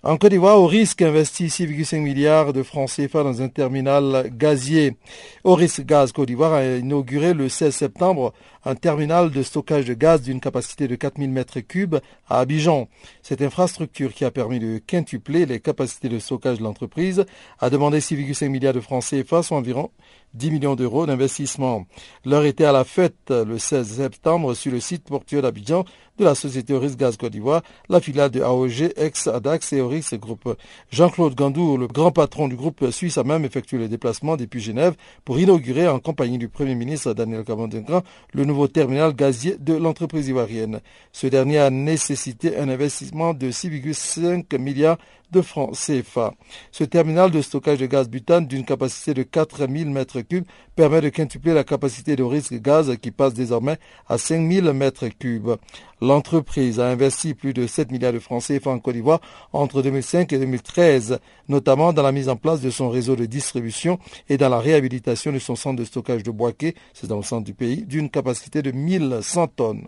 En 0.06 0.18
Côte 0.18 0.32
d'Ivoire, 0.32 0.60
au 0.60 0.66
risque 0.66 1.00
investit 1.00 1.46
6,5 1.46 2.00
milliards 2.00 2.52
de 2.52 2.62
francs 2.62 2.90
CFA 2.90 3.22
dans 3.22 3.40
un 3.40 3.48
terminal 3.48 4.28
gazier. 4.36 4.98
Oris 5.44 5.80
Gaz 5.80 6.12
Côte 6.12 6.26
d'Ivoire 6.26 6.52
a 6.52 6.62
inauguré 6.76 7.32
le 7.32 7.48
16 7.48 7.74
septembre 7.74 8.34
un 8.66 8.74
terminal 8.74 9.30
de 9.30 9.42
stockage 9.42 9.86
de 9.86 9.94
gaz 9.94 10.20
d'une 10.20 10.40
capacité 10.40 10.88
de 10.88 10.94
4000 10.94 11.30
mètres 11.30 11.60
cubes 11.60 11.96
à 12.28 12.40
Abidjan. 12.40 12.88
Cette 13.22 13.40
infrastructure 13.40 14.12
qui 14.12 14.26
a 14.26 14.30
permis 14.30 14.58
de 14.58 14.76
quintupler 14.78 15.46
les 15.46 15.60
capacités 15.60 16.10
de 16.10 16.18
stockage 16.18 16.58
de 16.58 16.64
l'entreprise 16.64 17.24
a 17.58 17.70
demandé 17.70 18.00
6,5 18.00 18.48
milliards 18.48 18.74
de 18.74 18.80
francs 18.80 19.04
CFA, 19.04 19.42
soit 19.42 19.56
environ 19.56 19.90
10 20.34 20.50
millions 20.50 20.74
d'euros 20.74 21.06
d'investissement. 21.06 21.86
L'heure 22.24 22.44
était 22.44 22.64
à 22.64 22.72
la 22.72 22.84
fête 22.84 23.30
le 23.30 23.58
16 23.58 23.96
septembre 23.96 24.54
sur 24.54 24.72
le 24.72 24.80
site 24.80 25.04
portuaire 25.04 25.42
d'Abidjan 25.42 25.84
de 26.18 26.24
la 26.24 26.34
société 26.34 26.74
Oris 26.74 26.96
Gaz 26.96 27.16
Côte 27.16 27.32
d'Ivoire, 27.32 27.62
la 27.88 28.00
filiale 28.00 28.30
de 28.30 28.40
AOG, 28.40 28.92
ex-ADAX 28.96 29.72
et 29.72 29.80
Oris 29.80 29.93
Group. 30.14 30.56
Jean-Claude 30.90 31.34
Gandou, 31.34 31.76
le 31.76 31.86
grand 31.86 32.10
patron 32.10 32.48
du 32.48 32.56
groupe 32.56 32.90
suisse, 32.90 33.18
a 33.18 33.24
même 33.24 33.44
effectué 33.44 33.78
le 33.78 33.88
déplacement 33.88 34.36
depuis 34.36 34.60
Genève 34.60 34.94
pour 35.24 35.38
inaugurer 35.38 35.88
en 35.88 35.98
compagnie 35.98 36.38
du 36.38 36.48
Premier 36.48 36.74
ministre 36.74 37.14
Daniel 37.14 37.44
Kabandingra 37.44 38.02
le 38.32 38.44
nouveau 38.44 38.68
terminal 38.68 39.14
gazier 39.14 39.56
de 39.58 39.74
l'entreprise 39.74 40.28
ivoirienne. 40.28 40.80
Ce 41.12 41.26
dernier 41.26 41.58
a 41.58 41.70
nécessité 41.70 42.56
un 42.56 42.68
investissement 42.68 43.34
de 43.34 43.50
6,5 43.50 44.58
milliards 44.58 44.98
de 45.34 45.42
francs 45.42 45.74
CFA. 45.74 46.32
Ce 46.70 46.84
terminal 46.84 47.30
de 47.30 47.42
stockage 47.42 47.78
de 47.78 47.86
gaz 47.86 48.08
butane 48.08 48.46
d'une 48.46 48.64
capacité 48.64 49.14
de 49.14 49.22
4000 49.24 49.88
m3 49.88 50.44
permet 50.76 51.00
de 51.00 51.08
quintupler 51.08 51.52
la 51.54 51.64
capacité 51.64 52.14
de 52.16 52.22
risque 52.22 52.54
gaz 52.54 52.96
qui 53.00 53.10
passe 53.10 53.34
désormais 53.34 53.78
à 54.08 54.16
5000 54.16 54.64
m3. 54.64 55.56
L'entreprise 56.00 56.80
a 56.80 56.88
investi 56.88 57.34
plus 57.34 57.52
de 57.52 57.66
7 57.66 57.90
milliards 57.90 58.12
de 58.12 58.18
francs 58.18 58.44
CFA 58.44 58.70
en 58.70 58.78
Côte 58.78 58.94
d'Ivoire 58.94 59.20
entre 59.52 59.82
2005 59.84 60.32
et 60.32 60.38
2013, 60.38 61.18
notamment 61.48 61.92
dans 61.92 62.02
la 62.02 62.12
mise 62.12 62.28
en 62.28 62.36
place 62.36 62.60
de 62.60 62.70
son 62.70 62.90
réseau 62.90 63.14
de 63.14 63.26
distribution 63.26 63.98
et 64.28 64.36
dans 64.36 64.48
la 64.48 64.58
réhabilitation 64.58 65.30
de 65.30 65.38
son 65.38 65.54
centre 65.54 65.78
de 65.78 65.84
stockage 65.84 66.22
de 66.22 66.30
Boaké, 66.30 66.74
c'est 66.92 67.06
dans 67.06 67.18
le 67.18 67.22
centre 67.22 67.44
du 67.44 67.54
pays, 67.54 67.84
d'une 67.84 68.10
capacité 68.10 68.62
de 68.62 68.72
1100 68.72 69.46
tonnes. 69.48 69.86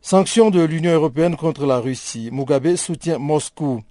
Sanctions 0.00 0.50
de 0.50 0.62
l'Union 0.62 0.92
européenne 0.92 1.36
contre 1.36 1.66
la 1.66 1.80
Russie. 1.80 2.30
Mugabe 2.32 2.76
soutient 2.76 3.18
Moscou. 3.18 3.82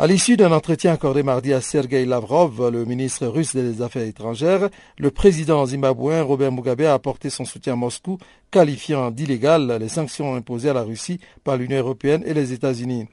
À 0.00 0.06
l'issue 0.06 0.36
d'un 0.36 0.52
entretien 0.52 0.92
accordé 0.92 1.24
mardi 1.24 1.52
à 1.52 1.60
Sergei 1.60 2.04
Lavrov, 2.04 2.70
le 2.70 2.84
ministre 2.84 3.26
russe 3.26 3.56
des 3.56 3.82
Affaires 3.82 4.06
étrangères, 4.06 4.68
le 4.96 5.10
président 5.10 5.66
zimbabwéen 5.66 6.22
Robert 6.22 6.52
Mugabe 6.52 6.82
a 6.82 6.94
apporté 6.94 7.30
son 7.30 7.44
soutien 7.44 7.72
à 7.72 7.76
Moscou, 7.76 8.16
qualifiant 8.50 9.10
d'illégales 9.10 9.78
les 9.80 9.88
sanctions 9.88 10.34
imposées 10.34 10.70
à 10.70 10.72
la 10.72 10.82
Russie 10.82 11.20
par 11.44 11.56
l'Union 11.56 11.78
européenne 11.78 12.22
et 12.26 12.34
les 12.34 12.52
États-Unis. 12.52 13.06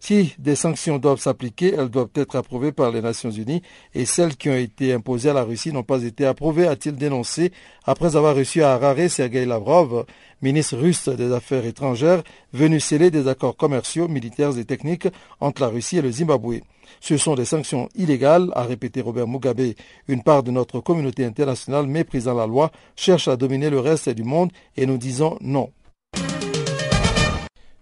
Si 0.00 0.34
des 0.38 0.56
sanctions 0.56 0.98
doivent 0.98 1.20
s'appliquer, 1.20 1.74
elles 1.78 1.88
doivent 1.88 2.10
être 2.14 2.36
approuvées 2.36 2.72
par 2.72 2.90
les 2.90 3.00
Nations 3.00 3.30
unies 3.30 3.62
et 3.94 4.04
celles 4.04 4.36
qui 4.36 4.50
ont 4.50 4.56
été 4.56 4.92
imposées 4.92 5.30
à 5.30 5.34
la 5.34 5.44
Russie 5.44 5.72
n'ont 5.72 5.82
pas 5.82 6.02
été 6.02 6.26
approuvées, 6.26 6.66
a-t-il 6.66 6.96
dénoncé 6.96 7.52
après 7.84 8.16
avoir 8.16 8.36
reçu 8.36 8.62
à 8.62 8.74
Harare 8.74 9.08
Sergei 9.08 9.46
Lavrov, 9.46 10.04
ministre 10.42 10.76
russe 10.76 11.08
des 11.08 11.32
Affaires 11.32 11.64
étrangères, 11.64 12.22
venu 12.52 12.80
sceller 12.80 13.10
des 13.10 13.28
accords 13.28 13.56
commerciaux, 13.56 14.08
militaires 14.08 14.58
et 14.58 14.64
techniques 14.64 15.08
entre 15.40 15.62
la 15.62 15.68
Russie 15.68 15.98
et 15.98 16.02
le 16.02 16.10
Zimbabwe. 16.10 16.60
Ce 17.02 17.16
sont 17.16 17.34
des 17.34 17.44
sanctions 17.44 17.88
illégales, 17.96 18.52
a 18.54 18.62
répété 18.62 19.00
Robert 19.00 19.26
Mugabe. 19.26 19.74
Une 20.06 20.22
part 20.22 20.44
de 20.44 20.52
notre 20.52 20.78
communauté 20.78 21.24
internationale 21.24 21.88
méprisant 21.88 22.32
la 22.32 22.46
loi 22.46 22.70
cherche 22.94 23.26
à 23.26 23.34
dominer 23.34 23.70
le 23.70 23.80
reste 23.80 24.08
du 24.10 24.22
monde 24.22 24.52
et 24.76 24.86
nous 24.86 24.98
disons 24.98 25.36
non. 25.40 25.72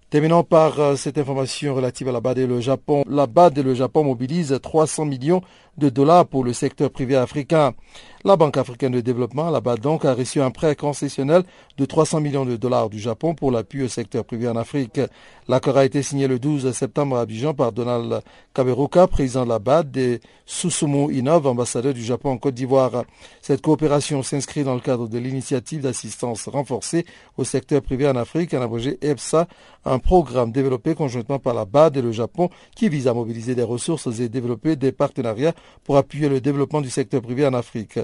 Terminons 0.08 0.42
par 0.42 0.80
euh, 0.80 0.96
cette 0.96 1.18
information 1.18 1.74
relative 1.74 2.08
à 2.08 2.12
la 2.12 2.20
BAD 2.20 2.38
et 2.38 2.46
le 2.46 2.60
Japon. 2.60 3.04
La 3.06 3.26
BAD 3.26 3.58
et 3.58 3.62
le 3.62 3.74
Japon 3.74 4.04
mobilisent 4.04 4.58
300 4.60 5.04
millions 5.04 5.42
de 5.80 5.88
dollars 5.88 6.26
pour 6.26 6.44
le 6.44 6.52
secteur 6.52 6.90
privé 6.90 7.16
africain. 7.16 7.74
La 8.22 8.36
Banque 8.36 8.58
africaine 8.58 8.92
de 8.92 9.00
développement, 9.00 9.48
la 9.48 9.62
BAD 9.62 9.80
donc, 9.80 10.04
a 10.04 10.12
reçu 10.12 10.42
un 10.42 10.50
prêt 10.50 10.76
concessionnel 10.76 11.42
de 11.78 11.84
300 11.86 12.20
millions 12.20 12.44
de 12.44 12.56
dollars 12.56 12.90
du 12.90 12.98
Japon 12.98 13.34
pour 13.34 13.50
l'appui 13.50 13.82
au 13.82 13.88
secteur 13.88 14.26
privé 14.26 14.46
en 14.46 14.56
Afrique. 14.56 15.00
L'accord 15.48 15.78
a 15.78 15.86
été 15.86 16.02
signé 16.02 16.28
le 16.28 16.38
12 16.38 16.70
septembre 16.72 17.16
à 17.16 17.22
Abidjan 17.22 17.54
par 17.54 17.72
Donald 17.72 18.20
Kaberuka, 18.54 19.06
président 19.06 19.44
de 19.44 19.48
la 19.48 19.58
BAD, 19.58 19.96
et 19.96 20.20
Susumu 20.44 21.10
Inov, 21.14 21.46
ambassadeur 21.46 21.94
du 21.94 22.02
Japon 22.02 22.32
en 22.32 22.36
Côte 22.36 22.54
d'Ivoire. 22.54 23.04
Cette 23.40 23.62
coopération 23.62 24.22
s'inscrit 24.22 24.64
dans 24.64 24.74
le 24.74 24.80
cadre 24.80 25.08
de 25.08 25.18
l'initiative 25.18 25.80
d'assistance 25.80 26.46
renforcée 26.46 27.06
au 27.38 27.44
secteur 27.44 27.80
privé 27.80 28.06
en 28.06 28.16
Afrique, 28.16 28.52
en 28.52 28.60
abrégé 28.60 28.98
EPSA, 29.00 29.48
un 29.86 29.98
programme 29.98 30.52
développé 30.52 30.94
conjointement 30.94 31.38
par 31.38 31.54
la 31.54 31.64
BAD 31.64 31.96
et 31.96 32.02
le 32.02 32.12
Japon 32.12 32.50
qui 32.76 32.90
vise 32.90 33.08
à 33.08 33.14
mobiliser 33.14 33.54
des 33.54 33.62
ressources 33.62 34.08
et 34.20 34.28
développer 34.28 34.76
des 34.76 34.92
partenariats 34.92 35.54
pour 35.84 35.96
appuyer 35.96 36.28
le 36.28 36.40
développement 36.40 36.80
du 36.80 36.90
secteur 36.90 37.22
privé 37.22 37.46
en 37.46 37.54
Afrique. 37.54 37.98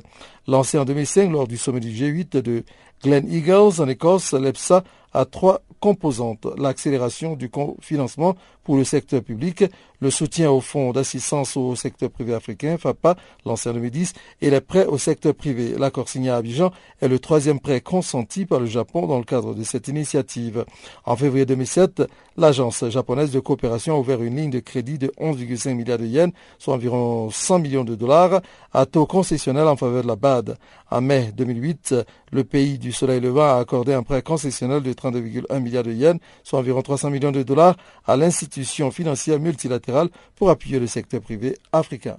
Lancé 0.47 0.79
en 0.79 0.85
2005 0.85 1.31
lors 1.31 1.47
du 1.47 1.57
sommet 1.57 1.81
du 1.81 1.91
G8 1.91 2.41
de 2.41 2.65
Glen 3.03 3.31
Eagles 3.33 3.81
en 3.81 3.89
Écosse, 3.89 4.33
l'EPSA 4.33 4.83
a 5.13 5.25
trois 5.25 5.61
composantes. 5.81 6.47
L'accélération 6.59 7.37
du 7.37 7.51
financement 7.81 8.37
pour 8.65 8.77
le 8.77 8.85
secteur 8.85 9.23
public, 9.23 9.65
le 10.01 10.11
soutien 10.11 10.51
au 10.51 10.61
fonds 10.61 10.93
d'assistance 10.93 11.57
au 11.57 11.77
secteur 11.77 12.11
privé 12.11 12.35
africain, 12.35 12.77
FAPA, 12.77 13.15
lancé 13.45 13.71
en 13.71 13.75
2010, 13.75 14.13
et 14.43 14.51
les 14.51 14.61
prêts 14.61 14.87
au 14.87 14.99
secteur 14.99 15.35
privé. 15.35 15.77
L'accord 15.79 16.09
signé 16.09 16.31
à 16.31 16.37
Abidjan 16.37 16.73
est 17.01 17.07
le 17.07 17.21
troisième 17.21 17.61
prêt 17.61 17.81
consenti 17.81 18.45
par 18.45 18.59
le 18.59 18.67
Japon 18.67 19.07
dans 19.07 19.19
le 19.19 19.25
cadre 19.25 19.55
de 19.55 19.63
cette 19.63 19.87
initiative. 19.87 20.65
En 21.05 21.15
février 21.15 21.47
2007, 21.47 22.03
l'agence 22.37 22.85
japonaise 22.89 23.31
de 23.31 23.39
coopération 23.39 23.95
a 23.95 23.99
ouvert 23.99 24.21
une 24.23 24.37
ligne 24.37 24.51
de 24.51 24.59
crédit 24.59 24.99
de 24.99 25.13
11,5 25.21 25.75
milliards 25.75 25.99
de 25.99 26.07
yens, 26.07 26.33
soit 26.59 26.75
environ 26.75 27.31
100 27.31 27.61
millions 27.61 27.85
de 27.85 27.95
dollars, 27.95 28.41
à 28.73 28.85
taux 28.85 29.07
concessionnel 29.07 29.69
en 29.69 29.77
faveur 29.77 30.03
de 30.03 30.09
la 30.09 30.17
BAD. 30.17 30.59
En 30.91 31.01
mai 31.01 31.33
2008, 31.37 31.95
le 32.33 32.45
pays 32.45 32.79
du 32.79 32.93
soleil 32.93 33.21
levant 33.21 33.57
a 33.57 33.61
accordé 33.61 33.95
un 33.95 34.03
prêt 34.03 34.23
concessionnel 34.23 34.83
de 34.83 34.93
32,1 34.93 35.61
milliards 35.61 35.85
de 35.85 35.93
yens, 35.93 36.19
soit 36.43 36.59
environ 36.59 36.83
300 36.83 37.11
millions 37.11 37.33
de 37.33 37.43
dollars, 37.43 37.77
à 38.07 38.17
l'institution 38.17 38.91
financière 38.91 39.39
multilatérale 39.39 40.09
pour 40.35 40.51
appuyer 40.51 40.79
le 40.79 40.87
secteur 40.87 41.21
privé 41.21 41.57
africain. 41.73 42.17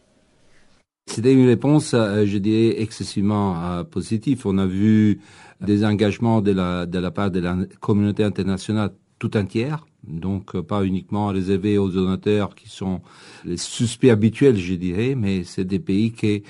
C'était 1.05 1.31
une 1.31 1.47
réponse, 1.47 1.93
euh, 1.93 2.25
je 2.25 2.37
dirais, 2.39 2.81
excessivement 2.81 3.63
euh, 3.63 3.83
positive. 3.85 4.41
On 4.43 4.57
a 4.57 4.65
vu 4.65 5.21
des 5.61 5.85
engagements 5.85 6.41
de 6.41 6.51
la, 6.51 6.85
de 6.85 6.99
la 6.99 7.09
part 7.09 7.31
de 7.31 7.39
la 7.39 7.55
communauté 7.79 8.25
internationale 8.25 8.91
tout 9.17 9.37
entière, 9.37 9.87
donc 10.03 10.55
euh, 10.55 10.61
pas 10.61 10.83
uniquement 10.83 11.27
réservés 11.27 11.77
aux 11.77 11.89
donateurs 11.89 12.55
qui 12.55 12.69
sont 12.69 13.01
les 13.45 13.57
suspects 13.57 14.09
habituels, 14.09 14.57
je 14.57 14.75
dirais, 14.75 15.15
mais 15.15 15.43
c'est 15.43 15.65
des 15.65 15.79
pays 15.79 16.11
qui 16.11 16.43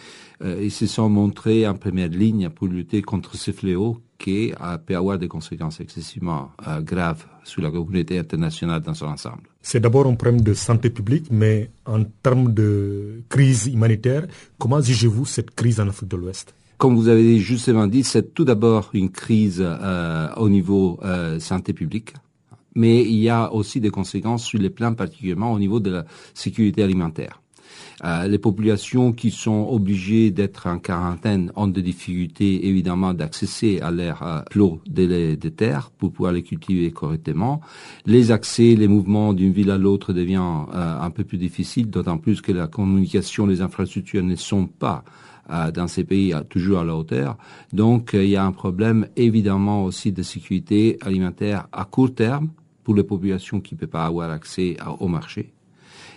ils 0.61 0.71
se 0.71 0.85
sont 0.85 1.09
montrés 1.09 1.67
en 1.67 1.73
première 1.73 2.09
ligne 2.09 2.49
pour 2.49 2.67
lutter 2.67 3.01
contre 3.01 3.35
ce 3.35 3.49
fléau 3.49 3.99
qui 4.19 4.53
peut 4.85 4.95
avoir 4.95 5.17
des 5.17 5.27
conséquences 5.27 5.79
excessivement 5.79 6.51
graves 6.81 7.25
sur 7.43 7.63
la 7.63 7.71
communauté 7.71 8.19
internationale 8.19 8.81
dans 8.81 8.93
son 8.93 9.07
ensemble. 9.07 9.49
C'est 9.63 9.79
d'abord 9.79 10.05
un 10.05 10.13
problème 10.13 10.41
de 10.41 10.53
santé 10.53 10.91
publique, 10.91 11.27
mais 11.31 11.71
en 11.87 12.03
termes 12.03 12.53
de 12.53 13.23
crise 13.29 13.65
humanitaire, 13.65 14.27
comment 14.59 14.79
jugez-vous 14.79 15.25
cette 15.25 15.55
crise 15.55 15.79
en 15.79 15.87
Afrique 15.87 16.09
de 16.09 16.17
l'Ouest? 16.17 16.53
Comme 16.77 16.95
vous 16.95 17.07
avez 17.07 17.39
justement 17.39 17.87
dit, 17.87 18.03
c'est 18.03 18.35
tout 18.35 18.45
d'abord 18.45 18.91
une 18.93 19.09
crise 19.09 19.63
euh, 19.65 20.29
au 20.35 20.47
niveau 20.47 20.99
euh, 21.03 21.39
santé 21.39 21.73
publique, 21.73 22.13
mais 22.77 23.01
il 23.01 23.17
y 23.17 23.29
a 23.29 23.51
aussi 23.51 23.81
des 23.81 23.89
conséquences 23.89 24.45
sur 24.45 24.59
les 24.59 24.69
plans 24.69 24.93
particulièrement 24.93 25.51
au 25.51 25.59
niveau 25.59 25.79
de 25.79 25.89
la 25.89 26.05
sécurité 26.33 26.83
alimentaire. 26.83 27.41
Euh, 28.03 28.27
les 28.27 28.37
populations 28.37 29.11
qui 29.11 29.31
sont 29.31 29.67
obligées 29.71 30.29
d'être 30.29 30.67
en 30.67 30.77
quarantaine 30.77 31.51
ont 31.55 31.67
des 31.67 31.81
difficultés 31.81 32.67
évidemment 32.67 33.15
d'accéder 33.15 33.81
à 33.81 33.89
l'air 33.89 34.21
euh, 34.21 34.41
clos 34.51 34.79
des, 34.87 35.35
des, 35.35 35.51
terres 35.51 35.89
pour 35.97 36.11
pouvoir 36.11 36.33
les 36.33 36.43
cultiver 36.43 36.91
correctement. 36.91 37.61
Les 38.05 38.31
accès, 38.31 38.75
les 38.75 38.87
mouvements 38.87 39.33
d'une 39.33 39.51
ville 39.51 39.71
à 39.71 39.79
l'autre 39.79 40.13
devient 40.13 40.37
euh, 40.73 41.01
un 41.01 41.09
peu 41.09 41.23
plus 41.23 41.39
difficiles, 41.39 41.89
d'autant 41.89 42.19
plus 42.19 42.41
que 42.41 42.51
la 42.51 42.67
communication, 42.67 43.47
les 43.47 43.61
infrastructures 43.61 44.23
ne 44.23 44.35
sont 44.35 44.67
pas 44.67 45.03
dans 45.73 45.87
ces 45.87 46.03
pays 46.03 46.33
toujours 46.49 46.79
à 46.79 46.83
la 46.83 46.93
hauteur. 46.93 47.37
Donc 47.71 48.09
il 48.13 48.27
y 48.27 48.35
a 48.35 48.43
un 48.43 48.51
problème 48.51 49.07
évidemment 49.15 49.85
aussi 49.85 50.11
de 50.11 50.21
sécurité 50.21 50.97
alimentaire 51.01 51.69
à 51.71 51.85
court 51.85 52.13
terme 52.13 52.49
pour 52.87 52.95
les 52.95 53.03
populations 53.03 53.59
qui 53.59 53.75
ne 53.75 53.79
peuvent 53.81 53.89
pas 53.89 54.05
avoir 54.05 54.31
accès 54.31 54.77
au 55.01 55.09
marché 55.09 55.51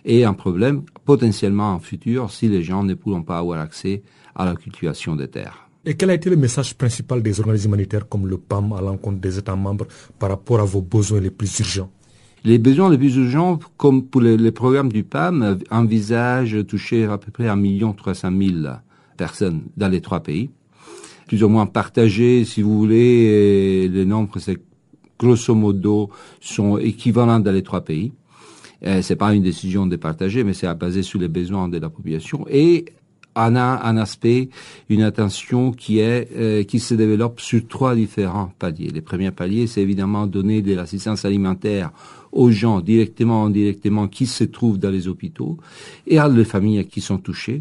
et 0.04 0.24
un 0.24 0.34
problème 0.34 0.82
potentiellement 1.04 1.72
en 1.74 1.80
futur 1.80 2.30
si 2.30 2.46
les 2.46 2.62
gens 2.62 2.84
ne 2.84 2.94
pourront 2.94 3.24
pas 3.24 3.38
avoir 3.38 3.58
accès 3.58 4.04
à 4.36 4.44
la 4.44 4.54
cultivation 4.54 5.16
des 5.16 5.26
terres. 5.26 5.66
Et 5.84 5.94
quel 5.96 6.10
a 6.10 6.14
été 6.14 6.30
le 6.30 6.36
message 6.36 6.76
principal 6.76 7.24
des 7.24 7.40
organismes 7.40 7.70
humanitaires 7.70 8.08
comme 8.08 8.28
le 8.28 8.38
PAM 8.38 8.72
à 8.72 8.80
l'encontre 8.80 9.18
des 9.18 9.36
États 9.36 9.56
membres 9.56 9.88
par 10.20 10.28
rapport 10.28 10.60
à 10.60 10.64
vos 10.64 10.80
besoins 10.80 11.18
les 11.18 11.32
plus 11.32 11.58
urgents? 11.58 11.90
Les 12.44 12.58
besoins 12.58 12.88
les 12.88 12.98
plus 12.98 13.16
urgents, 13.16 13.58
comme 13.76 14.04
pour 14.04 14.20
les, 14.20 14.52
programmes 14.52 14.92
du 14.92 15.02
PAM, 15.02 15.58
envisagent 15.72 16.64
toucher 16.68 17.06
à 17.06 17.18
peu 17.18 17.32
près 17.32 17.48
1 17.48 17.92
300 17.94 18.30
000 18.30 18.52
personnes 19.16 19.62
dans 19.76 19.88
les 19.88 20.00
trois 20.00 20.20
pays. 20.20 20.50
Plus 21.26 21.42
ou 21.42 21.48
moins 21.48 21.66
partagés, 21.66 22.44
si 22.44 22.62
vous 22.62 22.78
voulez, 22.78 23.88
les 23.88 24.04
nombres, 24.04 24.38
c'est 24.38 24.60
grosso 25.20 25.54
modo, 25.54 26.10
sont 26.40 26.78
équivalents 26.78 27.40
dans 27.40 27.52
les 27.52 27.62
trois 27.62 27.82
pays. 27.82 28.12
Euh, 28.86 29.02
c'est 29.02 29.16
pas 29.16 29.34
une 29.34 29.42
décision 29.42 29.86
départagée, 29.86 30.42
mais 30.42 30.54
c'est 30.54 30.72
basé 30.74 31.02
sur 31.02 31.20
les 31.20 31.28
besoins 31.28 31.68
de 31.68 31.78
la 31.78 31.90
population. 31.90 32.46
Et 32.48 32.86
on 33.36 33.54
a 33.54 33.86
un 33.86 33.96
aspect, 33.98 34.48
une 34.88 35.02
attention 35.02 35.72
qui 35.72 35.98
est 35.98 36.28
euh, 36.36 36.64
qui 36.64 36.80
se 36.80 36.94
développe 36.94 37.40
sur 37.40 37.66
trois 37.68 37.94
différents 37.94 38.50
paliers. 38.58 38.88
Les 38.88 39.02
premiers 39.02 39.30
paliers, 39.30 39.66
c'est 39.66 39.82
évidemment 39.82 40.26
donner 40.26 40.62
de 40.62 40.74
l'assistance 40.74 41.24
alimentaire 41.24 41.92
aux 42.32 42.50
gens 42.50 42.80
directement, 42.80 43.44
indirectement, 43.44 44.08
qui 44.08 44.26
se 44.26 44.44
trouvent 44.44 44.78
dans 44.78 44.90
les 44.90 45.08
hôpitaux 45.08 45.58
et 46.06 46.18
à 46.18 46.28
les 46.28 46.44
familles 46.44 46.86
qui 46.86 47.00
sont 47.00 47.18
touchées. 47.18 47.60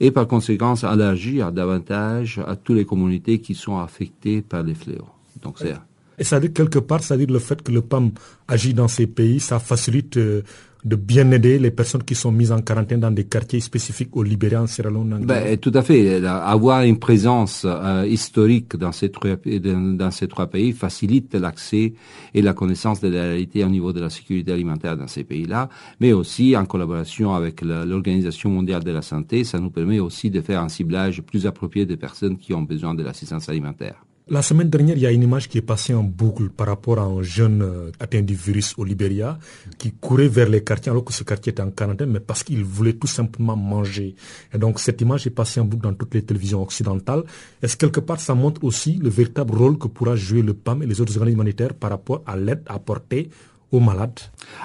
Et 0.00 0.10
par 0.10 0.26
conséquent, 0.26 0.74
élargir 0.74 1.52
davantage 1.52 2.40
à 2.46 2.56
toutes 2.56 2.76
les 2.76 2.84
communautés 2.84 3.38
qui 3.40 3.54
sont 3.54 3.78
affectées 3.78 4.42
par 4.42 4.62
les 4.62 4.74
fléaux. 4.74 5.08
Donc 5.42 5.58
c'est 5.58 5.74
et 6.18 6.24
ça 6.24 6.40
dit 6.40 6.52
quelque 6.52 6.78
part, 6.78 7.02
ça 7.02 7.16
dit 7.16 7.26
le 7.26 7.38
fait 7.38 7.62
que 7.62 7.72
le 7.72 7.82
PAM 7.82 8.10
agit 8.48 8.74
dans 8.74 8.88
ces 8.88 9.06
pays, 9.06 9.40
ça 9.40 9.58
facilite 9.58 10.16
euh, 10.16 10.42
de 10.84 10.96
bien 10.96 11.30
aider 11.30 11.58
les 11.58 11.70
personnes 11.70 12.02
qui 12.02 12.14
sont 12.14 12.32
mises 12.32 12.50
en 12.50 12.60
quarantaine 12.60 13.00
dans 13.00 13.10
des 13.10 13.24
quartiers 13.24 13.60
spécifiques 13.60 14.16
au 14.16 14.22
Libéria, 14.22 14.62
en 14.62 14.66
Sierra 14.66 14.90
Leone. 14.90 15.24
Ben, 15.24 15.56
tout 15.56 15.70
à 15.74 15.82
fait. 15.82 16.24
Avoir 16.24 16.82
une 16.82 16.98
présence 16.98 17.64
euh, 17.64 18.04
historique 18.06 18.76
dans 18.76 18.90
ces, 18.90 19.10
trois, 19.10 19.36
dans 19.36 20.10
ces 20.10 20.26
trois 20.26 20.48
pays 20.48 20.72
facilite 20.72 21.34
l'accès 21.34 21.94
et 22.34 22.42
la 22.42 22.52
connaissance 22.52 23.00
de 23.00 23.08
la 23.08 23.22
réalité 23.22 23.64
au 23.64 23.68
niveau 23.68 23.92
de 23.92 24.00
la 24.00 24.10
sécurité 24.10 24.52
alimentaire 24.52 24.96
dans 24.96 25.06
ces 25.06 25.22
pays-là, 25.22 25.68
mais 26.00 26.12
aussi 26.12 26.56
en 26.56 26.66
collaboration 26.66 27.32
avec 27.34 27.62
l'Organisation 27.62 28.50
mondiale 28.50 28.82
de 28.82 28.90
la 28.90 29.02
santé, 29.02 29.44
ça 29.44 29.60
nous 29.60 29.70
permet 29.70 30.00
aussi 30.00 30.30
de 30.30 30.40
faire 30.40 30.60
un 30.60 30.68
ciblage 30.68 31.22
plus 31.22 31.46
approprié 31.46 31.86
des 31.86 31.96
personnes 31.96 32.36
qui 32.36 32.54
ont 32.54 32.62
besoin 32.62 32.94
de 32.94 33.04
l'assistance 33.04 33.48
alimentaire. 33.48 34.04
La 34.28 34.40
semaine 34.40 34.70
dernière, 34.70 34.96
il 34.96 35.02
y 35.02 35.06
a 35.06 35.10
une 35.10 35.24
image 35.24 35.48
qui 35.48 35.58
est 35.58 35.62
passée 35.62 35.92
en 35.94 36.04
boucle 36.04 36.48
par 36.48 36.68
rapport 36.68 37.00
à 37.00 37.02
un 37.02 37.22
jeune 37.22 37.60
euh, 37.60 37.90
atteint 37.98 38.22
du 38.22 38.36
virus 38.36 38.72
au 38.78 38.84
Libéria 38.84 39.36
qui 39.78 39.90
courait 39.90 40.28
vers 40.28 40.48
les 40.48 40.62
quartiers 40.62 40.90
alors 40.90 41.04
que 41.04 41.12
ce 41.12 41.24
quartier 41.24 41.50
était 41.50 41.60
en 41.60 41.72
quarantaine, 41.72 42.08
mais 42.08 42.20
parce 42.20 42.44
qu'il 42.44 42.62
voulait 42.62 42.92
tout 42.92 43.08
simplement 43.08 43.56
manger. 43.56 44.14
Et 44.54 44.58
donc 44.58 44.78
cette 44.78 45.00
image 45.00 45.26
est 45.26 45.30
passée 45.30 45.58
en 45.58 45.64
boucle 45.64 45.82
dans 45.82 45.94
toutes 45.94 46.14
les 46.14 46.22
télévisions 46.22 46.62
occidentales. 46.62 47.24
Est-ce 47.62 47.76
quelque 47.76 47.98
part 47.98 48.20
ça 48.20 48.34
montre 48.34 48.62
aussi 48.62 48.94
le 48.94 49.08
véritable 49.08 49.56
rôle 49.56 49.76
que 49.76 49.88
pourra 49.88 50.14
jouer 50.14 50.42
le 50.42 50.54
PAM 50.54 50.84
et 50.84 50.86
les 50.86 51.00
autres 51.00 51.16
organismes 51.16 51.40
humanitaires 51.40 51.74
par 51.74 51.90
rapport 51.90 52.22
à 52.24 52.36
l'aide 52.36 52.62
apportée 52.66 53.28
aux 53.72 53.80
malades? 53.80 54.20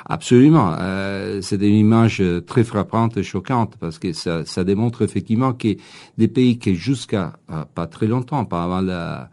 Absolument. 0.06 0.76
Euh, 0.80 1.42
c'est 1.42 1.62
une 1.62 1.76
image 1.76 2.22
très 2.46 2.64
frappante 2.64 3.18
et 3.18 3.24
choquante 3.24 3.76
parce 3.80 3.98
que 3.98 4.14
ça, 4.14 4.46
ça 4.46 4.64
démontre 4.64 5.02
effectivement 5.02 5.54
que 5.54 5.76
des 6.18 6.28
pays 6.28 6.60
qui 6.60 6.76
jusqu'à 6.76 7.34
euh, 7.50 7.64
pas 7.74 7.88
très 7.88 8.06
longtemps, 8.06 8.46
pas 8.46 8.64
avant 8.64 8.82
la, 8.82 9.30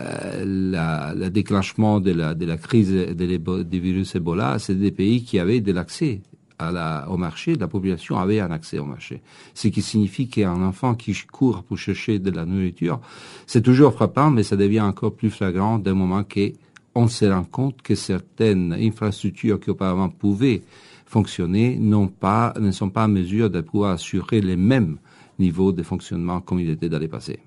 euh, 0.00 0.44
la, 0.46 1.14
le 1.14 1.28
déclenchement 1.28 2.00
de 2.00 2.12
la, 2.12 2.34
de 2.34 2.46
la 2.46 2.56
crise 2.56 2.90
du 2.90 3.80
virus 3.80 4.14
Ebola, 4.14 4.58
c'est 4.58 4.74
des 4.74 4.92
pays 4.92 5.24
qui 5.24 5.38
avaient 5.38 5.60
de 5.60 5.72
l'accès 5.72 6.22
à 6.58 6.72
la, 6.72 7.06
au 7.10 7.16
marché, 7.16 7.54
la 7.54 7.68
population 7.68 8.18
avait 8.18 8.40
un 8.40 8.50
accès 8.50 8.78
au 8.78 8.84
marché. 8.84 9.20
Ce 9.54 9.68
qui 9.68 9.82
signifie 9.82 10.28
qu'un 10.28 10.62
enfant 10.62 10.94
qui 10.94 11.14
court 11.30 11.62
pour 11.64 11.76
chercher 11.76 12.18
de 12.18 12.30
la 12.30 12.46
nourriture, 12.46 13.00
c'est 13.46 13.62
toujours 13.62 13.92
frappant, 13.92 14.30
mais 14.30 14.42
ça 14.42 14.56
devient 14.56 14.80
encore 14.80 15.14
plus 15.14 15.30
flagrant 15.30 15.78
d'un 15.78 15.94
moment 15.94 16.24
que 16.24 16.52
on 16.96 17.08
se 17.08 17.26
rend 17.26 17.44
compte 17.44 17.82
que 17.82 17.94
certaines 17.94 18.72
infrastructures 18.72 19.60
qui 19.60 19.70
auparavant 19.70 20.08
pouvaient 20.08 20.62
fonctionner 21.04 21.76
ne 21.78 22.70
sont 22.72 22.90
pas 22.90 23.04
en 23.04 23.08
mesure 23.08 23.50
de 23.50 23.60
pouvoir 23.60 23.92
assurer 23.92 24.40
les 24.40 24.56
mêmes 24.56 24.96
niveaux 25.38 25.72
de 25.72 25.82
fonctionnement 25.82 26.40
comme 26.40 26.58
il 26.60 26.70
était 26.70 26.88
dans 26.88 26.98
les 26.98 27.08
passés. 27.08 27.38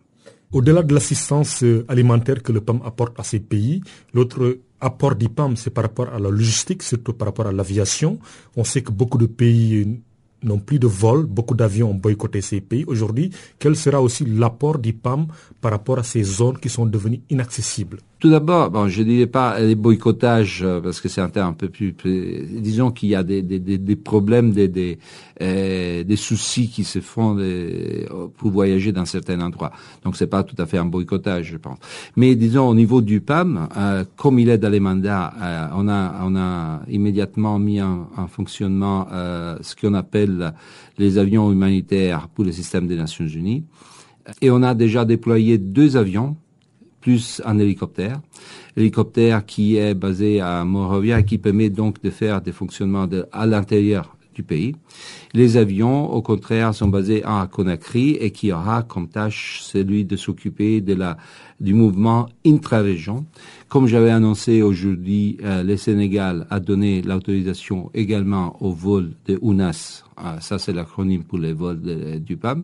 Au-delà 0.52 0.82
de 0.82 0.93
l'assistance 0.93 1.64
euh, 1.64 1.86
alimentaire 1.88 2.41
que 2.41 2.52
le 2.52 2.62
PAM 2.62 2.82
apporte 2.84 3.20
à 3.20 3.24
ces 3.24 3.39
pays, 3.39 3.82
l'autre 4.14 4.60
apport 4.82 5.16
du 5.16 5.30
PAM, 5.30 5.56
c'est 5.56 5.70
par 5.70 5.84
rapport 5.84 6.10
à 6.10 6.20
la 6.20 6.30
logistique, 6.30 6.82
surtout 6.82 7.14
par 7.14 7.28
rapport 7.28 7.45
à 7.47 7.52
l'aviation. 7.52 8.18
On 8.56 8.64
sait 8.64 8.82
que 8.82 8.91
beaucoup 8.91 9.20
de 9.20 9.28
pays 9.28 10.00
n'ont 10.41 10.60
plus 10.60 10.80
de 10.80 10.88
vols, 10.88 11.26
beaucoup 11.26 11.54
d'avions 11.54 11.91
ont 11.91 11.95
boycotté 11.95 12.41
ces 12.41 12.62
pays. 12.62 12.84
Aujourd'hui, 12.88 13.30
quel 13.60 13.76
sera 13.76 14.02
aussi 14.02 14.26
l'apport 14.26 14.80
du 14.80 14.93
PAM 14.93 15.28
par 15.62 15.72
rapport 15.72 16.00
à 16.00 16.04
ces 16.04 16.24
zones 16.24 16.58
qui 16.58 16.70
sont 16.70 16.86
devenues 16.86 17.22
inaccessibles? 17.30 18.00
Tout 18.20 18.30
d'abord, 18.30 18.70
bon, 18.70 18.89
je 18.89 19.01
dirais 19.01 19.28
pas 19.28 19.59
les 19.61 19.76
boycottages 19.76 20.61
euh, 20.61 20.82
parce 20.82 20.99
que 20.99 21.07
c'est 21.07 21.22
un 21.22 21.30
terme 21.30 21.51
un 21.51 21.53
peu 21.53 21.70
plus, 21.70 21.93
disons 22.49 22.91
qu'il 22.91 23.09
y 23.09 23.15
a 23.15 23.24
des, 23.24 23.41
des, 23.41 23.59
des, 23.59 23.95
problèmes, 23.95 24.51
des, 24.51 24.67
des, 24.67 24.99
euh, 25.41 26.03
des 26.03 26.15
soucis 26.17 26.67
qui 26.67 26.84
se 26.84 26.99
font 26.99 27.38
pour 28.38 28.51
voyager 28.51 28.91
dans 28.91 29.05
certains 29.05 29.39
endroits. 29.39 29.72
Donc 30.03 30.17
c'est 30.17 30.28
pas 30.28 30.43
tout 30.43 30.55
à 30.61 30.65
fait 30.65 30.78
un 30.78 30.86
boycottage, 30.86 31.45
je 31.45 31.57
pense. 31.57 31.78
Mais 32.17 32.36
disons 32.36 32.67
au 32.67 32.76
niveau 32.76 33.01
du 33.01 33.22
PAM, 33.22 33.70
euh, 33.78 34.03
comme 34.17 34.38
il 34.38 34.49
est 34.49 34.57
dans 34.57 34.70
les 34.70 34.82
mandats, 34.82 35.34
euh, 35.41 35.67
on 35.76 35.88
a 35.88 36.20
on 36.22 36.36
a 36.36 36.82
immédiatement 36.89 37.57
mis 37.57 37.82
en, 37.82 38.09
en 38.17 38.28
fonctionnement 38.28 39.07
ce 39.61 39.76
qu'on 39.76 39.93
appelle 39.93 40.53
les 40.97 41.17
avions 41.17 41.51
humanitaires 41.51 42.28
pour 42.28 42.43
le 42.43 42.51
système 42.51 42.86
des 42.86 42.97
Nations 42.97 43.28
Unies, 43.28 43.63
et 44.41 44.51
on 44.51 44.61
a 44.61 44.76
déjà 44.76 45.05
déployé 45.05 45.57
deux 45.57 45.95
avions 45.95 46.36
plus 47.02 47.41
un 47.45 47.58
hélicoptère. 47.60 48.20
Hélicoptère 48.76 49.45
qui 49.45 49.78
est 49.78 49.93
basé 49.93 50.41
à 50.41 50.64
Morovia 50.64 51.20
et 51.20 51.26
qui 51.26 51.38
permet 51.38 51.70
donc 51.70 52.02
de 52.02 52.10
faire 52.10 52.41
des 52.41 52.52
fonctionnements 52.52 53.08
à 53.32 53.45
l'intérieur 53.45 54.16
du 54.34 54.43
pays. 54.43 54.76
Les 55.34 55.58
avions, 55.58 56.12
au 56.14 56.22
contraire, 56.22 56.74
sont 56.74 56.88
basés 56.88 57.24
à 57.26 57.47
Conakry 57.52 58.12
et 58.20 58.32
qui 58.32 58.52
aura 58.52 58.84
comme 58.84 59.10
tâche 59.10 59.60
celui 59.62 60.06
de 60.06 60.16
s'occuper 60.16 60.82
de 60.82 60.93
la 60.93 61.18
du 61.60 61.74
mouvement 61.74 62.30
intra-région. 62.45 63.26
Comme 63.70 63.86
j'avais 63.86 64.09
annoncé 64.09 64.63
aujourd'hui, 64.63 65.38
euh, 65.43 65.61
le 65.61 65.78
Sénégal 65.78 66.47
a 66.49 66.59
donné 66.59 67.03
l'autorisation 67.03 67.91
également 67.93 68.57
au 68.63 68.72
vol 68.72 69.11
de 69.28 69.38
UNAS, 69.43 70.05
ah, 70.17 70.41
ça 70.41 70.57
c'est 70.57 70.74
l'acronyme 70.74 71.24
pour 71.24 71.38
les 71.38 71.53
vols 71.53 71.80
du 72.20 72.36
PAM, 72.36 72.63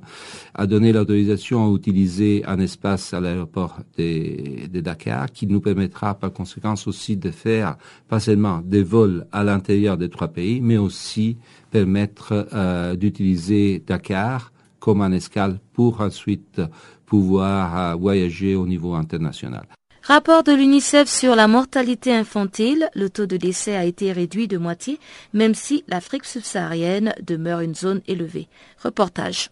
a 0.56 0.66
donné 0.66 0.92
l'autorisation 0.92 1.68
à 1.72 1.76
utiliser 1.76 2.44
un 2.48 2.60
espace 2.60 3.14
à 3.14 3.20
l'aéroport 3.20 3.82
de, 4.00 4.66
de, 4.68 4.82
Dakar 4.82 5.32
qui 5.32 5.46
nous 5.46 5.62
permettra 5.62 6.16
par 6.16 6.34
conséquent 6.34 6.74
aussi 6.88 7.16
de 7.18 7.30
faire 7.30 7.78
pas 8.10 8.20
seulement 8.20 8.62
des 8.66 8.82
vols 8.82 9.28
à 9.32 9.44
l'intérieur 9.44 9.98
des 9.98 10.10
trois 10.10 10.30
pays, 10.30 10.60
mais 10.60 10.78
aussi 10.78 11.38
permettre 11.70 12.48
euh, 12.52 12.96
d'utiliser 12.96 13.84
Dakar 13.86 14.52
comme 14.80 15.02
un 15.02 15.12
escale 15.12 15.60
pour 15.72 16.02
ensuite 16.02 16.64
pouvoir 17.06 17.78
euh, 17.78 17.96
voyager 17.96 18.56
au 18.56 18.66
niveau 18.66 18.96
international. 18.96 19.68
Rapport 20.08 20.44
de 20.44 20.52
l'UNICEF 20.52 21.10
sur 21.10 21.36
la 21.36 21.48
mortalité 21.48 22.14
infantile, 22.14 22.92
le 22.94 23.10
taux 23.10 23.26
de 23.26 23.38
décès 23.38 23.76
a 23.76 23.86
été 23.86 24.12
réduit 24.12 24.48
de 24.48 24.60
moitié, 24.60 25.00
même 25.34 25.56
si 25.56 25.84
l'Afrique 25.88 26.26
subsaharienne 26.26 27.16
demeure 27.24 27.62
une 27.62 27.74
zone 27.74 28.02
élevée. 28.06 28.48
Reportage. 28.84 29.50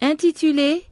Intitulé 0.00 0.84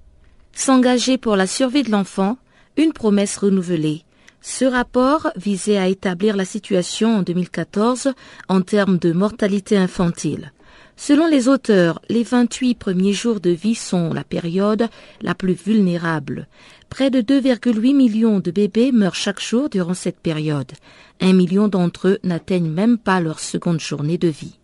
S'engager 0.52 1.18
pour 1.18 1.36
la 1.36 1.46
survie 1.46 1.84
de 1.84 1.92
l'enfant, 1.92 2.36
une 2.76 2.92
promesse 2.92 3.36
renouvelée. 3.36 4.02
Ce 4.40 4.64
rapport 4.64 5.28
visait 5.36 5.78
à 5.78 5.86
établir 5.86 6.36
la 6.36 6.44
situation 6.44 7.18
en 7.18 7.22
2014 7.22 8.12
en 8.48 8.60
termes 8.62 8.98
de 8.98 9.12
mortalité 9.12 9.76
infantile. 9.76 10.52
Selon 11.00 11.28
les 11.28 11.46
auteurs, 11.46 12.02
les 12.08 12.24
28 12.24 12.74
premiers 12.74 13.12
jours 13.12 13.38
de 13.38 13.50
vie 13.50 13.76
sont 13.76 14.12
la 14.12 14.24
période 14.24 14.88
la 15.22 15.32
plus 15.32 15.52
vulnérable. 15.52 16.48
Près 16.90 17.08
de 17.08 17.20
2,8 17.20 17.94
millions 17.94 18.40
de 18.40 18.50
bébés 18.50 18.90
meurent 18.90 19.14
chaque 19.14 19.40
jour 19.40 19.70
durant 19.70 19.94
cette 19.94 20.18
période. 20.18 20.72
Un 21.20 21.34
million 21.34 21.68
d'entre 21.68 22.08
eux 22.08 22.18
n'atteignent 22.24 22.72
même 22.72 22.98
pas 22.98 23.20
leur 23.20 23.38
seconde 23.38 23.78
journée 23.78 24.18
de 24.18 24.26
vie. 24.26 24.58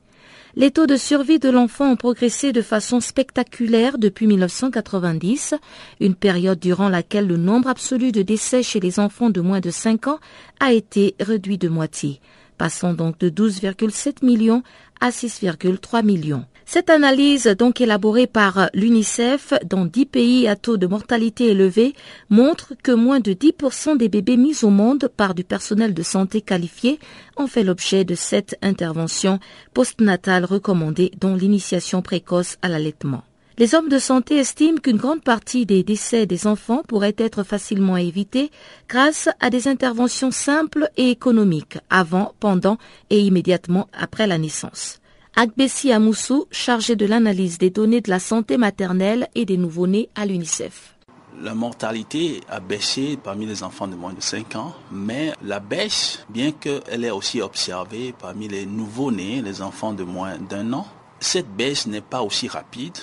Les 0.56 0.72
taux 0.72 0.86
de 0.86 0.96
survie 0.96 1.38
de 1.38 1.50
l'enfant 1.50 1.92
ont 1.92 1.96
progressé 1.96 2.52
de 2.52 2.62
façon 2.62 2.98
spectaculaire 2.98 3.96
depuis 3.96 4.26
1990, 4.26 5.54
une 6.00 6.16
période 6.16 6.58
durant 6.58 6.88
laquelle 6.88 7.28
le 7.28 7.36
nombre 7.36 7.68
absolu 7.68 8.10
de 8.10 8.22
décès 8.22 8.64
chez 8.64 8.80
les 8.80 8.98
enfants 8.98 9.30
de 9.30 9.40
moins 9.40 9.60
de 9.60 9.70
5 9.70 10.08
ans 10.08 10.18
a 10.58 10.72
été 10.72 11.14
réduit 11.20 11.58
de 11.58 11.68
moitié, 11.68 12.20
passant 12.56 12.94
donc 12.94 13.18
de 13.18 13.28
12,7 13.28 14.24
millions 14.24 14.62
à 15.00 15.10
6,3 15.10 16.04
millions. 16.04 16.44
Cette 16.66 16.88
analyse, 16.88 17.46
donc 17.58 17.80
élaborée 17.80 18.26
par 18.26 18.70
l'UNICEF 18.72 19.52
dans 19.66 19.84
10 19.84 20.06
pays 20.06 20.48
à 20.48 20.56
taux 20.56 20.78
de 20.78 20.86
mortalité 20.86 21.50
élevé, 21.50 21.94
montre 22.30 22.72
que 22.82 22.92
moins 22.92 23.20
de 23.20 23.32
10% 23.32 23.98
des 23.98 24.08
bébés 24.08 24.38
mis 24.38 24.64
au 24.64 24.70
monde 24.70 25.10
par 25.14 25.34
du 25.34 25.44
personnel 25.44 25.92
de 25.92 26.02
santé 26.02 26.40
qualifié 26.40 26.98
ont 27.36 27.46
fait 27.46 27.64
l'objet 27.64 28.04
de 28.04 28.14
cette 28.14 28.56
intervention 28.62 29.40
postnatale 29.74 30.44
recommandée, 30.44 31.12
dont 31.20 31.34
l'initiation 31.34 32.00
précoce 32.00 32.56
à 32.62 32.68
l'allaitement. 32.68 33.24
Les 33.56 33.76
hommes 33.76 33.88
de 33.88 34.00
santé 34.00 34.38
estiment 34.38 34.78
qu'une 34.78 34.96
grande 34.96 35.22
partie 35.22 35.64
des 35.64 35.84
décès 35.84 36.26
des 36.26 36.48
enfants 36.48 36.82
pourrait 36.88 37.14
être 37.18 37.44
facilement 37.44 37.96
évités 37.96 38.50
grâce 38.88 39.28
à 39.38 39.48
des 39.48 39.68
interventions 39.68 40.32
simples 40.32 40.90
et 40.96 41.10
économiques 41.10 41.78
avant, 41.88 42.32
pendant 42.40 42.78
et 43.10 43.20
immédiatement 43.20 43.86
après 43.92 44.26
la 44.26 44.38
naissance. 44.38 44.98
Agbessi 45.36 45.92
Amoussou, 45.92 46.46
chargé 46.50 46.96
de 46.96 47.06
l'analyse 47.06 47.58
des 47.58 47.70
données 47.70 48.00
de 48.00 48.10
la 48.10 48.18
santé 48.18 48.56
maternelle 48.56 49.28
et 49.36 49.44
des 49.44 49.56
nouveau-nés 49.56 50.08
à 50.16 50.26
l'UNICEF. 50.26 50.96
La 51.40 51.54
mortalité 51.54 52.40
a 52.48 52.58
baissé 52.58 53.16
parmi 53.22 53.46
les 53.46 53.62
enfants 53.62 53.86
de 53.86 53.94
moins 53.94 54.14
de 54.14 54.20
5 54.20 54.56
ans, 54.56 54.74
mais 54.90 55.32
la 55.44 55.60
baisse, 55.60 56.24
bien 56.28 56.50
qu'elle 56.50 57.04
est 57.04 57.10
aussi 57.10 57.40
observée 57.40 58.14
parmi 58.20 58.48
les 58.48 58.66
nouveau-nés, 58.66 59.42
les 59.42 59.62
enfants 59.62 59.92
de 59.92 60.02
moins 60.02 60.38
d'un 60.38 60.72
an, 60.72 60.88
cette 61.20 61.54
baisse 61.54 61.86
n'est 61.86 62.00
pas 62.00 62.22
aussi 62.22 62.48
rapide 62.48 62.98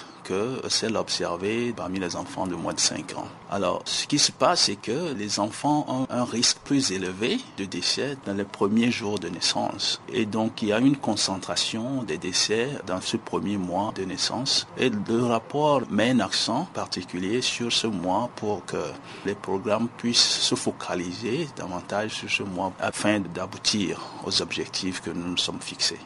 celle 0.70 0.98
observée 0.98 1.74
parmi 1.76 2.00
les 2.00 2.16
enfants 2.16 2.48
de 2.48 2.56
moins 2.56 2.74
de 2.74 2.80
5 2.80 3.18
ans. 3.18 3.28
Alors, 3.50 3.82
ce 3.86 4.08
qui 4.08 4.20
se 4.20 4.32
passe, 4.32 4.64
c'est 4.64 4.76
que 4.76 5.14
les 5.14 5.40
enfants 5.40 5.86
ont 5.88 6.08
un 6.10 6.24
risque 6.24 6.58
plus 6.64 6.92
élevé 6.92 7.38
de 7.58 7.66
décès 7.66 8.18
dans 8.26 8.34
les 8.34 8.44
premiers 8.44 8.92
jours 8.92 9.20
de 9.20 9.28
naissance. 9.28 10.02
Et 10.12 10.26
donc, 10.26 10.62
il 10.62 10.70
y 10.70 10.74
a 10.74 10.80
une 10.80 10.98
concentration 10.98 12.04
des 12.04 12.18
décès 12.18 12.70
dans 12.88 13.02
ce 13.02 13.18
premier 13.18 13.58
mois 13.58 13.94
de 13.96 14.04
naissance. 14.04 14.68
Et 14.78 14.90
le 14.90 15.24
rapport 15.24 15.82
met 15.90 16.12
un 16.12 16.20
accent 16.20 16.68
particulier 16.74 17.42
sur 17.42 17.72
ce 17.72 17.88
mois 17.88 18.30
pour 18.36 18.66
que 18.66 18.84
les 19.26 19.36
programmes 19.36 19.90
puissent 19.98 20.40
se 20.42 20.56
focaliser 20.56 21.48
davantage 21.58 22.12
sur 22.12 22.30
ce 22.30 22.44
mois 22.44 22.74
afin 22.80 23.20
d'aboutir 23.20 24.00
aux 24.26 24.42
objectifs 24.42 25.02
que 25.02 25.10
nous 25.10 25.28
nous 25.28 25.38
sommes 25.38 25.62
fixés. 25.62 26.00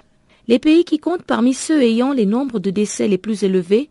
Les 0.47 0.59
pays 0.59 0.85
qui 0.85 0.99
comptent 0.99 1.23
parmi 1.23 1.53
ceux 1.53 1.81
ayant 1.81 2.13
les 2.13 2.27
nombres 2.27 2.59
de 2.59 2.69
décès 2.69 3.07
les 3.07 3.17
plus 3.17 3.43
élevés 3.43 3.89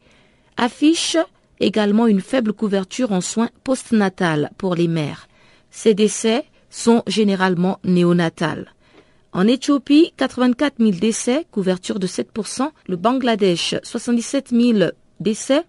affiche 0.56 1.16
également 1.60 2.06
une 2.06 2.20
faible 2.20 2.52
couverture 2.52 3.12
en 3.12 3.20
soins 3.20 3.50
postnatales 3.62 4.50
pour 4.58 4.74
les 4.74 4.88
mères. 4.88 5.28
Ces 5.70 5.94
décès 5.94 6.44
sont 6.70 7.02
généralement 7.06 7.78
néonatales. 7.84 8.74
En 9.32 9.48
Éthiopie, 9.48 10.12
84 10.16 10.74
000 10.78 10.92
décès, 10.92 11.46
couverture 11.50 11.98
de 11.98 12.06
7%. 12.06 12.70
Le 12.86 12.96
Bangladesh, 12.96 13.74
77 13.82 14.50
000 14.50 14.90
décès, 15.18 15.62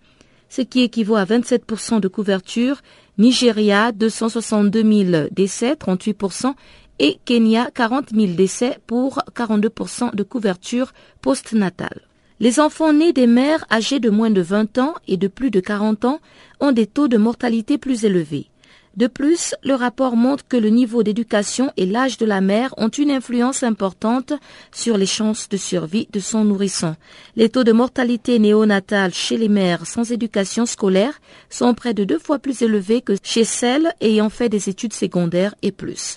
ce 0.49 0.61
qui 0.61 0.81
équivaut 0.81 1.15
à 1.15 1.25
27% 1.25 1.99
de 1.99 2.07
couverture. 2.07 2.81
Nigeria, 3.17 3.91
262 3.91 5.09
000 5.09 5.27
décès, 5.31 5.73
38%. 5.73 6.53
Et 6.99 7.17
Kenya, 7.25 7.69
40 7.73 8.11
000 8.11 8.33
décès 8.33 8.77
pour 8.85 9.19
42% 9.35 10.15
de 10.15 10.23
couverture 10.23 10.93
postnatale. 11.21 12.01
Les 12.41 12.59
enfants 12.59 12.91
nés 12.91 13.13
des 13.13 13.27
mères 13.27 13.65
âgées 13.71 14.01
de 14.01 14.09
moins 14.09 14.29
de 14.29 14.41
20 14.41 14.77
ans 14.77 14.93
et 15.07 15.15
de 15.15 15.29
plus 15.29 15.51
de 15.51 15.61
40 15.61 16.03
ans 16.03 16.19
ont 16.59 16.73
des 16.73 16.85
taux 16.85 17.07
de 17.07 17.17
mortalité 17.17 17.77
plus 17.77 18.03
élevés. 18.03 18.49
De 18.97 19.07
plus, 19.07 19.55
le 19.63 19.73
rapport 19.73 20.15
montre 20.15 20.45
que 20.47 20.55
le 20.57 20.69
niveau 20.69 21.03
d'éducation 21.03 21.71
et 21.75 21.85
l'âge 21.85 22.17
de 22.17 22.25
la 22.25 22.39
mère 22.39 22.73
ont 22.77 22.89
une 22.89 23.11
influence 23.11 23.63
importante 23.63 24.33
sur 24.73 24.97
les 24.97 25.05
chances 25.05 25.47
de 25.49 25.57
survie 25.57 26.07
de 26.11 26.19
son 26.19 26.45
nourrisson. 26.45 26.95
Les 27.35 27.49
taux 27.49 27.65
de 27.65 27.73
mortalité 27.73 28.39
néonatale 28.39 29.13
chez 29.13 29.37
les 29.37 29.49
mères 29.49 29.85
sans 29.85 30.11
éducation 30.11 30.65
scolaire 30.65 31.19
sont 31.49 31.73
près 31.73 31.93
de 31.93 32.05
deux 32.05 32.19
fois 32.19 32.39
plus 32.39 32.61
élevés 32.61 33.01
que 33.01 33.13
chez 33.21 33.43
celles 33.43 33.93
ayant 33.99 34.29
fait 34.29 34.49
des 34.49 34.69
études 34.69 34.93
secondaires 34.93 35.55
et 35.61 35.71
plus. 35.73 36.15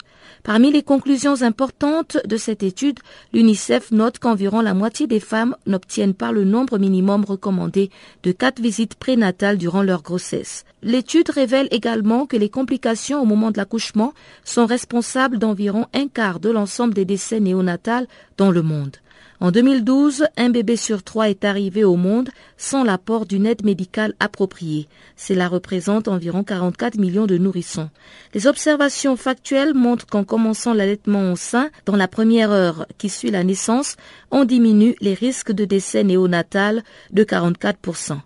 Parmi 0.49 0.73
les 0.73 0.83
conclusions 0.83 1.43
importantes 1.43 2.17
de 2.25 2.39
cette 2.39 2.63
étude, 2.63 3.01
l'UNICEF 3.35 3.91
note 3.91 4.19
qu'environ 4.19 4.63
la 4.63 4.73
moitié 4.73 5.07
des 5.07 5.21
femmes 5.21 5.55
n'obtiennent 5.67 6.15
pas 6.15 6.33
le 6.33 6.45
nombre 6.45 6.79
minimum 6.79 7.23
recommandé 7.27 7.91
de 8.23 8.33
quatre 8.33 8.59
visites 8.59 8.95
prénatales 8.95 9.59
durant 9.59 9.83
leur 9.83 10.03
grossesse. 10.03 10.65
L'étude 10.83 11.29
révèle 11.29 11.69
également 11.71 12.25
que 12.25 12.39
les 12.39 12.49
complications 12.49 13.21
au 13.21 13.27
moment 13.27 13.51
de 13.51 13.59
l'accouchement 13.59 14.15
sont 14.43 14.65
responsables 14.65 15.39
d'environ 15.39 15.85
un 15.93 16.09
quart 16.09 16.41
de 16.41 16.49
l'ensemble 16.49 16.95
des 16.95 17.05
décès 17.05 17.41
néonatals 17.41 18.07
dans 18.39 18.51
le 18.51 18.63
monde. 18.63 18.97
En 19.41 19.53
2012, 19.53 20.27
un 20.37 20.51
bébé 20.51 20.77
sur 20.77 21.05
trois 21.05 21.29
est 21.29 21.45
arrivé 21.45 21.85
au 21.85 21.95
monde 21.95 22.31
sans 22.57 22.83
l'apport 22.83 23.25
d'une 23.25 23.47
aide 23.47 23.65
médicale 23.65 24.15
appropriée. 24.19 24.89
Cela 25.17 25.47
représente 25.47 26.09
environ 26.09 26.43
44 26.43 26.99
millions 26.99 27.27
de 27.27 27.39
nourrissons. 27.39 27.89
Les 28.35 28.49
observations 28.49 29.17
factuelles 29.17 29.75
montrent 29.75 30.07
qu'en 30.07 30.25
commençant 30.25 30.75
l'allaitement 30.75 31.33
au 31.33 31.37
sein, 31.37 31.71
dans 31.87 31.97
la 31.97 32.09
première 32.09 32.51
heure 32.51 32.87
qui 32.99 33.09
suit 33.09 33.31
la 33.31 33.45
naissance, 33.45 33.97
on 34.33 34.45
diminue 34.45 34.97
les 35.01 35.15
risques 35.15 35.53
de 35.53 35.65
décès 35.65 36.03
néonatal 36.03 36.83
de 37.13 37.23
44%. 37.23 38.19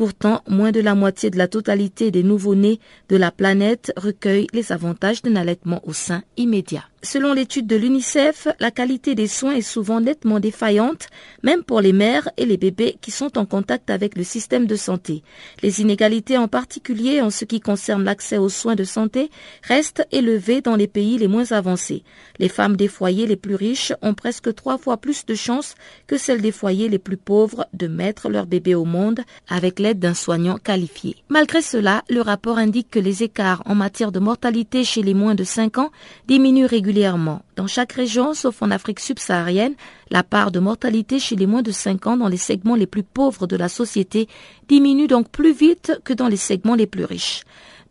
Pourtant, 0.00 0.40
moins 0.48 0.72
de 0.72 0.80
la 0.80 0.94
moitié 0.94 1.28
de 1.28 1.36
la 1.36 1.46
totalité 1.46 2.10
des 2.10 2.22
nouveau-nés 2.22 2.80
de 3.10 3.16
la 3.16 3.30
planète 3.30 3.92
recueillent 3.98 4.46
les 4.54 4.72
avantages 4.72 5.20
d'un 5.20 5.36
allaitement 5.36 5.86
au 5.86 5.92
sein 5.92 6.22
immédiat. 6.38 6.84
Selon 7.02 7.32
l'étude 7.32 7.66
de 7.66 7.76
l'UNICEF, 7.76 8.46
la 8.60 8.70
qualité 8.70 9.14
des 9.14 9.26
soins 9.26 9.54
est 9.54 9.62
souvent 9.62 10.02
nettement 10.02 10.38
défaillante, 10.38 11.08
même 11.42 11.64
pour 11.64 11.80
les 11.80 11.94
mères 11.94 12.28
et 12.36 12.44
les 12.44 12.58
bébés 12.58 12.98
qui 13.00 13.10
sont 13.10 13.38
en 13.38 13.46
contact 13.46 13.88
avec 13.88 14.18
le 14.18 14.22
système 14.22 14.66
de 14.66 14.76
santé. 14.76 15.22
Les 15.62 15.80
inégalités, 15.80 16.36
en 16.36 16.46
particulier 16.46 17.22
en 17.22 17.30
ce 17.30 17.46
qui 17.46 17.60
concerne 17.60 18.04
l'accès 18.04 18.36
aux 18.36 18.50
soins 18.50 18.74
de 18.74 18.84
santé, 18.84 19.30
restent 19.62 20.06
élevées 20.12 20.60
dans 20.60 20.76
les 20.76 20.88
pays 20.88 21.16
les 21.16 21.26
moins 21.26 21.52
avancés. 21.52 22.04
Les 22.38 22.50
femmes 22.50 22.76
des 22.76 22.88
foyers 22.88 23.26
les 23.26 23.36
plus 23.36 23.54
riches 23.54 23.94
ont 24.02 24.12
presque 24.12 24.54
trois 24.54 24.76
fois 24.76 24.98
plus 24.98 25.24
de 25.24 25.34
chances 25.34 25.76
que 26.06 26.18
celles 26.18 26.42
des 26.42 26.52
foyers 26.52 26.90
les 26.90 26.98
plus 26.98 27.16
pauvres 27.16 27.66
de 27.72 27.86
mettre 27.86 28.28
leur 28.28 28.44
bébé 28.44 28.74
au 28.74 28.84
monde 28.84 29.20
avec 29.48 29.78
l'aide 29.78 29.89
d'un 29.98 30.14
soignant 30.14 30.58
qualifié. 30.58 31.16
Malgré 31.28 31.62
cela, 31.62 32.04
le 32.08 32.20
rapport 32.20 32.58
indique 32.58 32.90
que 32.90 32.98
les 32.98 33.22
écarts 33.22 33.62
en 33.66 33.74
matière 33.74 34.12
de 34.12 34.20
mortalité 34.20 34.84
chez 34.84 35.02
les 35.02 35.14
moins 35.14 35.34
de 35.34 35.44
5 35.44 35.78
ans 35.78 35.90
diminuent 36.28 36.66
régulièrement. 36.66 37.42
Dans 37.56 37.66
chaque 37.66 37.92
région, 37.92 38.34
sauf 38.34 38.62
en 38.62 38.70
Afrique 38.70 39.00
subsaharienne, 39.00 39.74
la 40.10 40.22
part 40.22 40.50
de 40.50 40.60
mortalité 40.60 41.18
chez 41.18 41.36
les 41.36 41.46
moins 41.46 41.62
de 41.62 41.72
5 41.72 42.06
ans 42.06 42.16
dans 42.16 42.28
les 42.28 42.36
segments 42.36 42.76
les 42.76 42.86
plus 42.86 43.02
pauvres 43.02 43.46
de 43.46 43.56
la 43.56 43.68
société 43.68 44.28
diminue 44.68 45.08
donc 45.08 45.28
plus 45.30 45.52
vite 45.52 46.00
que 46.04 46.12
dans 46.12 46.28
les 46.28 46.36
segments 46.36 46.74
les 46.74 46.86
plus 46.86 47.04
riches. 47.04 47.42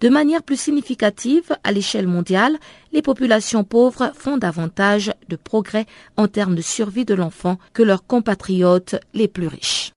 De 0.02 0.08
manière 0.08 0.44
plus 0.44 0.60
significative, 0.60 1.58
à 1.64 1.74
l'échelle 1.74 2.08
mondiale, 2.08 2.58
les 2.94 3.02
populations 3.02 3.66
pauvres 3.66 4.14
font 4.16 4.38
davantage 4.38 5.12
de 5.28 5.36
progrès 5.36 5.88
en 6.16 6.28
termes 6.28 6.56
de 6.56 6.62
survie 6.62 7.04
de 7.04 7.16
l'enfant 7.16 7.58
que 7.74 7.84
leurs 7.84 8.06
compatriotes 8.06 8.96
les 9.14 9.28
plus 9.28 9.48
riches. 9.48 9.92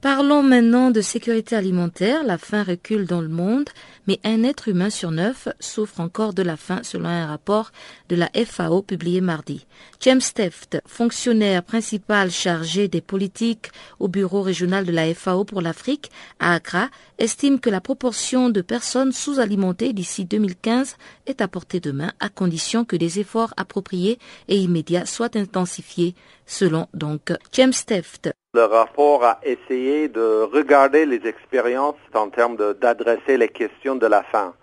Parlons 0.00 0.42
maintenant 0.42 0.90
de 0.90 1.02
sécurité 1.02 1.56
alimentaire. 1.56 2.24
La 2.24 2.38
faim 2.38 2.62
recule 2.62 3.04
dans 3.04 3.20
le 3.20 3.28
monde, 3.28 3.68
mais 4.06 4.18
un 4.24 4.44
être 4.44 4.68
humain 4.68 4.88
sur 4.88 5.10
neuf 5.10 5.46
souffre 5.60 6.00
encore 6.00 6.32
de 6.32 6.42
la 6.42 6.56
faim 6.56 6.80
selon 6.82 7.10
un 7.10 7.26
rapport 7.26 7.70
de 8.08 8.16
la 8.16 8.30
FAO 8.46 8.80
publié 8.80 9.20
mardi. 9.20 9.66
James 10.00 10.22
Teft, 10.34 10.80
fonctionnaire 10.86 11.62
principal 11.62 12.30
chargé 12.30 12.88
des 12.88 13.02
politiques 13.02 13.72
au 13.98 14.08
bureau 14.08 14.40
régional 14.40 14.86
de 14.86 14.92
la 14.92 15.12
FAO 15.12 15.44
pour 15.44 15.60
l'Afrique 15.60 16.10
à 16.38 16.54
Accra, 16.54 16.88
estime 17.18 17.60
que 17.60 17.68
la 17.68 17.82
proportion 17.82 18.48
de 18.48 18.62
personnes 18.62 19.12
sous-alimentées 19.12 19.92
d'ici 19.92 20.24
2015 20.24 20.96
est 21.26 21.42
à 21.42 21.48
portée 21.48 21.80
de 21.80 21.92
main 21.92 22.12
à 22.20 22.30
condition 22.30 22.86
que 22.86 22.96
des 22.96 23.20
efforts 23.20 23.52
appropriés 23.58 24.18
et 24.48 24.56
immédiats 24.56 25.04
soient 25.04 25.36
intensifiés, 25.36 26.14
selon 26.46 26.86
donc 26.94 27.34
James 27.52 27.74
Teft. 27.86 28.30
Le 28.52 28.64
rapport 28.64 29.22
a 29.22 29.38
essayé 29.44 30.08
de 30.08 30.42
regarder 30.42 31.06
les 31.06 31.24
expériences 31.24 31.94
en 32.12 32.30
termes 32.30 32.56
d'adresser 32.56 33.36
les 33.36 33.48
questions 33.48 33.94
de 33.94 34.08
la 34.08 34.24
faim. 34.24 34.54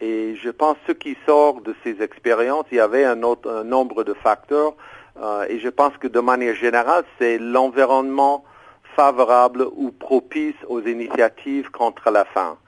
Et 0.00 0.34
je 0.34 0.50
pense 0.50 0.76
ce 0.88 0.90
qui 0.90 1.16
sort 1.26 1.60
de 1.60 1.72
ces 1.84 2.02
expériences, 2.02 2.64
il 2.72 2.78
y 2.78 2.80
avait 2.80 3.04
un, 3.04 3.22
autre, 3.22 3.62
nombre 3.62 4.02
de 4.02 4.14
facteurs. 4.14 4.74
Euh, 5.22 5.46
et 5.48 5.60
je 5.60 5.68
pense 5.68 5.96
que 5.96 6.08
de 6.08 6.18
manière 6.18 6.56
générale, 6.56 7.04
c'est 7.20 7.38
l'environnement 7.38 8.42
favorable 8.96 9.64
ou 9.76 9.92
propice 9.92 10.56
aux 10.66 10.80
initiatives 10.80 11.70
contre 11.70 12.10
la 12.10 12.24
faim. 12.24 12.58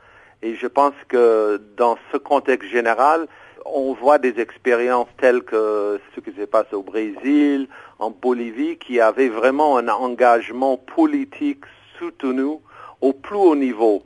Et 0.42 0.54
je 0.54 0.68
pense 0.68 0.94
que 1.08 1.60
dans 1.76 1.98
ce 2.12 2.18
contexte 2.18 2.70
général, 2.70 3.26
on 3.74 3.94
voit 3.94 4.18
des 4.18 4.40
expériences 4.40 5.08
telles 5.20 5.42
que 5.42 6.00
ce 6.14 6.20
qui 6.20 6.32
se 6.38 6.44
passe 6.44 6.72
au 6.72 6.82
Brésil, 6.82 7.68
en 7.98 8.10
Bolivie, 8.10 8.76
qui 8.78 9.00
avaient 9.00 9.28
vraiment 9.28 9.78
un 9.78 9.88
engagement 9.88 10.76
politique 10.76 11.64
soutenu 11.98 12.58
au 13.00 13.12
plus 13.12 13.36
haut 13.36 13.56
niveau. 13.56 14.02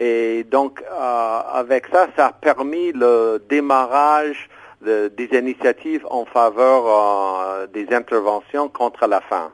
Et 0.00 0.44
donc, 0.44 0.82
euh, 0.82 1.40
avec 1.52 1.86
ça, 1.92 2.08
ça 2.16 2.26
a 2.28 2.32
permis 2.32 2.92
le 2.92 3.42
démarrage 3.48 4.48
des 4.80 5.28
initiatives 5.32 6.04
en 6.10 6.24
faveur 6.24 6.84
euh, 6.86 7.66
des 7.68 7.92
interventions 7.94 8.68
contre 8.68 9.06
la 9.06 9.20
faim. 9.20 9.52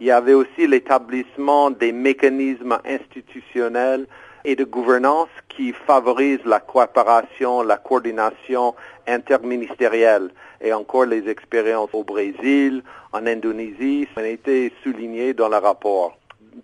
Il 0.00 0.06
y 0.06 0.10
avait 0.10 0.32
aussi 0.32 0.66
l'établissement 0.66 1.70
des 1.70 1.92
mécanismes 1.92 2.78
institutionnels 2.86 4.06
et 4.44 4.56
de 4.56 4.64
gouvernance 4.64 5.28
qui 5.48 5.72
favorisent 5.72 6.44
la 6.44 6.60
coopération, 6.60 7.62
la 7.62 7.76
coordination 7.76 8.74
interministérielle. 9.06 10.30
Et 10.60 10.72
encore 10.72 11.06
les 11.06 11.28
expériences 11.28 11.90
au 11.92 12.04
Brésil, 12.04 12.82
en 13.12 13.26
Indonésie, 13.26 14.08
a 14.16 14.22
été 14.26 14.72
souligné 14.82 15.34
dans 15.34 15.48
le 15.48 15.56
rapport. 15.56 16.16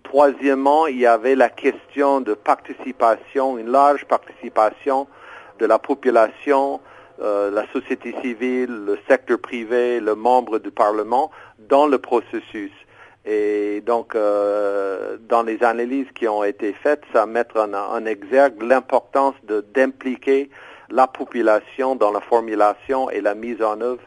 Troisièmement, 0.03 0.87
il 0.87 0.99
y 0.99 1.05
avait 1.05 1.35
la 1.35 1.49
question 1.49 2.21
de 2.21 2.33
participation, 2.33 3.57
une 3.57 3.71
large 3.71 4.05
participation 4.05 5.07
de 5.59 5.65
la 5.65 5.79
population, 5.79 6.79
euh, 7.19 7.49
la 7.49 7.65
société 7.73 8.13
civile, 8.21 8.69
le 8.85 8.99
secteur 9.09 9.39
privé, 9.39 9.99
le 9.99 10.13
membre 10.13 10.59
du 10.59 10.71
Parlement 10.71 11.31
dans 11.67 11.87
le 11.87 11.97
processus. 11.97 12.71
Et 13.29 13.81
donc, 13.85 14.15
euh, 14.15 15.17
dans 15.27 15.43
les 15.43 15.61
analyses 15.61 16.07
qui 16.15 16.29
ont 16.29 16.45
été 16.45 16.71
faites, 16.71 17.03
ça 17.11 17.25
met 17.25 17.45
en, 17.57 18.05
exergue 18.05 18.61
l'importance 18.63 19.35
d'impliquer 19.75 20.49
la 20.89 21.07
population 21.07 21.97
dans 21.97 22.11
la 22.11 22.21
formulation 22.21 23.09
et 23.09 23.19
la 23.19 23.35
mise 23.35 23.61
en 23.61 23.81
œuvre 23.81 24.01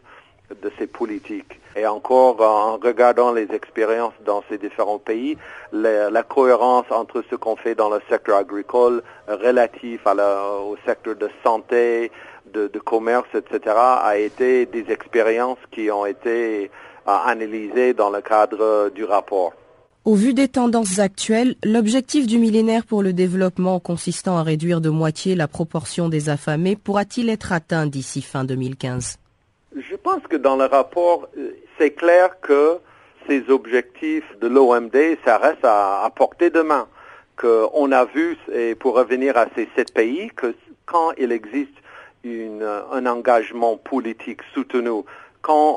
de 0.63 0.73
ces 0.79 0.87
politiques. 0.87 1.61
Et 1.77 1.87
encore, 1.87 2.41
en 2.41 2.79
regardant 2.79 3.33
les 3.33 3.47
expériences 3.53 4.15
dans 4.25 4.43
ces 4.49 4.57
différents 4.57 4.99
pays, 4.99 5.37
la, 5.71 6.23
cohérence 6.23 6.87
entre 6.91 7.23
ce 7.31 7.37
qu'on 7.37 7.57
fait 7.57 7.75
dans 7.75 7.91
le 7.91 8.01
secteur 8.09 8.39
agricole 8.39 9.03
relatif 9.29 10.01
au 10.07 10.77
secteur 10.87 11.15
de 11.17 11.29
santé, 11.45 12.11
de 12.47 12.79
commerce, 12.79 13.29
etc., 13.35 13.77
a 13.77 14.17
été 14.17 14.65
des 14.65 14.91
expériences 14.91 15.59
qui 15.71 15.91
ont 15.91 16.07
été 16.07 16.71
à 17.07 17.29
analyser 17.29 17.95
dans 17.95 18.11
le 18.11 18.21
cadre 18.21 18.91
du 18.95 19.05
rapport. 19.05 19.53
Au 20.07 20.15
vu 20.15 20.33
des 20.33 20.49
tendances 20.49 20.99
actuelles, 20.99 21.57
l'objectif 21.63 22.27
du 22.27 22.39
millénaire 22.39 22.87
pour 22.87 23.03
le 23.03 23.13
développement 23.13 23.81
consistant 23.81 24.39
à 24.39 24.43
réduire 24.43 24.81
de 24.81 24.89
moitié 24.89 25.35
la 25.35 25.47
proportion 25.47 26.09
des 26.09 26.31
affamés 26.31 26.75
pourra-t-il 26.75 27.29
être 27.29 27.53
atteint 27.53 27.87
d'ici 27.87 28.23
fin 28.23 28.45
2015 28.45 29.19
Je 29.77 29.97
pense 29.97 30.23
que 30.23 30.37
dans 30.37 30.57
le 30.57 30.65
rapport, 30.65 31.29
euh, 31.37 31.51
c'est 31.79 31.91
clair 31.91 32.41
que 32.41 32.79
ces 33.29 33.51
objectifs 33.51 34.25
de 34.41 34.49
l'OMD, 34.49 34.97
ça 35.23 35.37
reste 35.37 35.65
à, 35.65 36.03
à 36.03 36.11
portée 36.11 36.49
de 36.49 36.63
main. 36.63 36.89
Qu'on 37.37 37.93
a 37.93 38.07
vu, 38.07 38.39
et 38.53 38.75
pour 38.75 38.95
revenir 38.95 39.37
à 39.37 39.47
ces 39.55 39.69
sept 39.77 39.93
pays, 39.93 40.31
que 40.35 40.55
quand 40.87 41.13
il 41.19 41.31
existe 41.31 41.77
une, 42.25 42.67
un 42.91 43.07
engagement 43.07 43.77
politique 43.77 44.41
soutenu 44.55 45.05
quand 45.43 45.75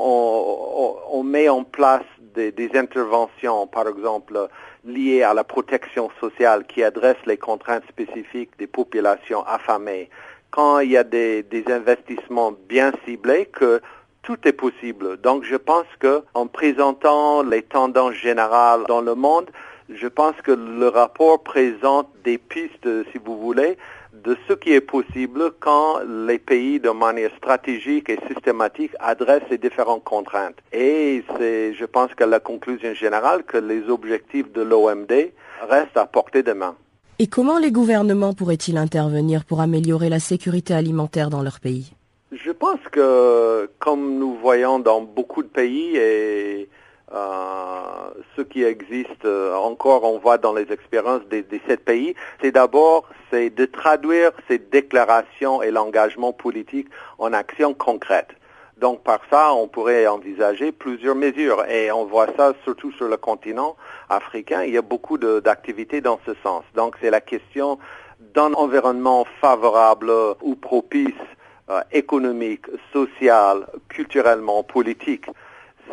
on, 1.11 1.23
met 1.23 1.49
en 1.49 1.63
place 1.63 2.03
des, 2.35 2.71
interventions, 2.73 3.67
par 3.67 3.87
exemple, 3.87 4.47
liées 4.85 5.23
à 5.23 5.33
la 5.33 5.43
protection 5.43 6.09
sociale 6.19 6.65
qui 6.65 6.83
adressent 6.83 7.25
les 7.25 7.37
contraintes 7.37 7.87
spécifiques 7.87 8.51
des 8.59 8.67
populations 8.67 9.43
affamées, 9.45 10.09
quand 10.51 10.79
il 10.79 10.91
y 10.91 10.97
a 10.97 11.03
des, 11.03 11.45
investissements 11.69 12.53
bien 12.67 12.91
ciblés, 13.05 13.45
que 13.45 13.81
tout 14.21 14.37
est 14.45 14.53
possible. 14.53 15.17
Donc 15.17 15.43
je 15.43 15.55
pense 15.55 15.87
que 15.99 16.23
en 16.33 16.47
présentant 16.47 17.43
les 17.43 17.61
tendances 17.61 18.15
générales 18.15 18.83
dans 18.87 19.01
le 19.01 19.15
monde, 19.15 19.49
je 19.89 20.07
pense 20.07 20.35
que 20.43 20.51
le 20.51 20.87
rapport 20.87 21.43
présente 21.43 22.09
des 22.23 22.37
pistes, 22.37 22.87
si 23.11 23.17
vous 23.23 23.37
voulez, 23.37 23.77
de 24.23 24.37
ce 24.47 24.53
qui 24.53 24.71
est 24.73 24.81
possible 24.81 25.51
quand 25.59 25.99
les 26.27 26.39
pays, 26.39 26.79
de 26.79 26.89
manière 26.89 27.31
stratégique 27.37 28.09
et 28.09 28.19
systématique, 28.27 28.91
adressent 28.99 29.43
ces 29.49 29.57
différentes 29.57 30.03
contraintes. 30.03 30.57
Et 30.71 31.23
c'est, 31.37 31.73
je 31.73 31.85
pense 31.85 32.13
que 32.15 32.23
la 32.23 32.39
conclusion 32.39 32.93
générale, 32.93 33.43
que 33.43 33.57
les 33.57 33.89
objectifs 33.89 34.51
de 34.53 34.61
l'OMD 34.61 35.11
restent 35.69 35.97
à 35.97 36.05
portée 36.05 36.43
de 36.43 36.53
main. 36.53 36.75
Et 37.19 37.27
comment 37.27 37.59
les 37.59 37.71
gouvernements 37.71 38.33
pourraient-ils 38.33 38.77
intervenir 38.77 39.45
pour 39.45 39.61
améliorer 39.61 40.09
la 40.09 40.19
sécurité 40.19 40.73
alimentaire 40.73 41.29
dans 41.29 41.43
leur 41.43 41.59
pays? 41.59 41.93
Je 42.31 42.51
pense 42.51 42.79
que, 42.91 43.69
comme 43.79 44.17
nous 44.17 44.35
voyons 44.35 44.79
dans 44.79 45.01
beaucoup 45.01 45.43
de 45.43 45.47
pays 45.47 45.95
et 45.95 46.67
ce 47.13 48.41
qui 48.41 48.63
existe 48.63 49.25
euh, 49.25 49.53
encore, 49.55 50.03
on 50.03 50.17
voit 50.17 50.37
dans 50.37 50.53
les 50.53 50.71
expériences 50.71 51.23
des, 51.29 51.45
sept 51.67 51.85
pays, 51.85 52.15
c'est 52.41 52.51
d'abord 52.51 53.07
c'est 53.31 53.49
de 53.49 53.65
traduire 53.65 54.31
ces 54.47 54.57
déclarations 54.57 55.61
et 55.61 55.71
l'engagement 55.71 56.33
politique 56.33 56.87
en 57.19 57.33
actions 57.33 57.73
concrètes. 57.73 58.31
Donc 58.77 59.03
par 59.03 59.19
ça, 59.29 59.53
on 59.53 59.67
pourrait 59.67 60.07
envisager 60.07 60.71
plusieurs 60.71 61.15
mesures 61.15 61.63
et 61.69 61.91
on 61.91 62.05
voit 62.05 62.27
ça 62.35 62.53
surtout 62.63 62.91
sur 62.93 63.07
le 63.07 63.17
continent 63.17 63.75
africain. 64.09 64.63
Il 64.63 64.73
y 64.73 64.77
a 64.77 64.81
beaucoup 64.81 65.17
d'activités 65.17 66.01
dans 66.01 66.19
ce 66.25 66.33
sens. 66.43 66.63
Donc 66.75 66.95
c'est 66.99 67.11
la 67.11 67.21
question 67.21 67.77
d'un 68.33 68.53
environnement 68.53 69.25
favorable 69.39 70.11
ou 70.41 70.55
propice 70.55 71.13
euh, 71.69 71.81
économique, 71.91 72.65
social, 72.91 73.67
culturellement, 73.89 74.63
politique 74.63 75.27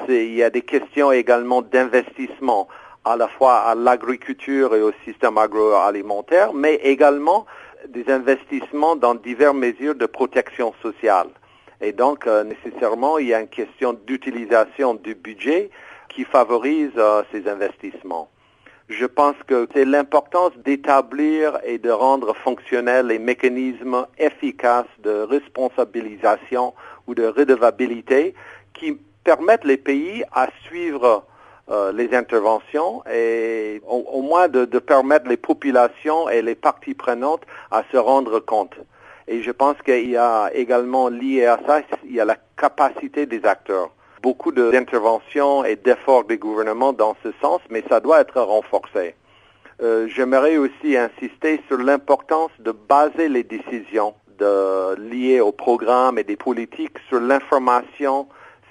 il 0.09 0.35
y 0.35 0.43
a 0.43 0.51
des 0.51 0.63
questions 0.63 1.13
également 1.13 1.63
d'investissement 1.63 2.69
à 3.05 3.17
la 3.17 3.29
fois 3.29 3.61
à 3.61 3.75
l'agriculture 3.75 4.75
et 4.75 4.83
au 4.83 4.93
système 5.05 5.39
agroalimentaire, 5.39 6.53
mais 6.53 6.75
également 6.77 7.47
des 7.89 8.11
investissements 8.11 8.97
dans 8.97 9.15
diverses 9.15 9.55
mesures 9.55 9.95
de 9.95 10.07
protection 10.07 10.75
sociale. 10.83 11.29
Et 11.81 11.93
donc, 11.93 12.27
euh, 12.27 12.45
nécessairement, 12.45 13.19
il 13.19 13.29
y 13.29 13.35
a 13.35 13.41
une 13.41 13.49
question 13.49 13.95
d'utilisation 14.07 14.95
du 14.95 15.15
budget 15.15 15.71
qui 16.11 16.25
favorise 16.25 16.93
euh, 16.97 17.23
ces 17.33 17.49
investissements. 17.49 18.29
Je 18.91 19.07
pense 19.07 19.37
que 19.47 19.69
c'est 19.73 19.85
l'importance 19.85 20.53
d'établir 20.59 21.59
et 21.65 21.79
de 21.79 21.91
rendre 21.91 22.35
fonctionnels 22.35 23.07
les 23.07 23.21
mécanismes 23.21 24.07
efficaces 24.19 24.93
de 24.99 25.23
responsabilisation 25.23 26.75
ou 27.07 27.15
de 27.15 27.25
redevabilité 27.25 28.35
qui 28.75 28.99
permettre 29.37 29.65
les 29.65 29.77
pays 29.77 30.25
à 30.33 30.49
suivre 30.65 31.23
euh, 31.71 31.93
les 31.93 32.13
interventions 32.17 33.05
et 33.07 33.81
au, 33.87 34.23
moins 34.23 34.49
de, 34.49 34.65
permettre 34.81 35.29
les 35.29 35.37
populations 35.37 36.29
et 36.29 36.43
les 36.43 36.57
parties 36.57 36.95
prenantes 36.95 37.45
à 37.71 37.85
se 37.93 37.97
rendre 37.97 38.41
compte. 38.41 38.75
Et 39.29 39.41
je 39.45 39.53
pense 39.53 39.77
qu'il 39.85 40.11
y 40.11 40.17
a 40.17 40.51
également 40.53 41.09
lié 41.09 41.47
à 41.47 41.61
ça, 41.65 41.83
il 42.05 42.17
y 42.17 42.21
a 42.21 42.25
la 42.25 42.39
capacité 42.57 43.27
des 43.27 43.45
acteurs. 43.45 43.91
Beaucoup 44.21 44.51
d'interventions 44.51 45.65
et 45.65 45.77
d'efforts 45.77 46.25
des 46.25 46.39
gouvernements 46.39 46.93
dans 46.93 47.15
ce 47.23 47.29
sens, 47.41 47.61
mais 47.71 47.85
ça 47.89 48.01
doit 48.01 48.21
être 48.21 48.41
renforcé. 48.41 49.15
Euh, 49.81 50.09
J'aimerais 50.09 50.57
aussi 50.57 50.97
insister 50.97 51.63
sur 51.69 51.79
l'importance 51.79 52.51
de 52.59 52.73
baser 52.73 53.29
les 53.29 53.45
décisions 53.45 54.15
de, 54.41 54.97
liées 55.09 55.41
au 55.41 55.53
programme 55.53 56.19
et 56.19 56.25
des 56.25 56.37
politiques 56.37 56.99
sur 57.09 57.21
l'information 57.21 58.27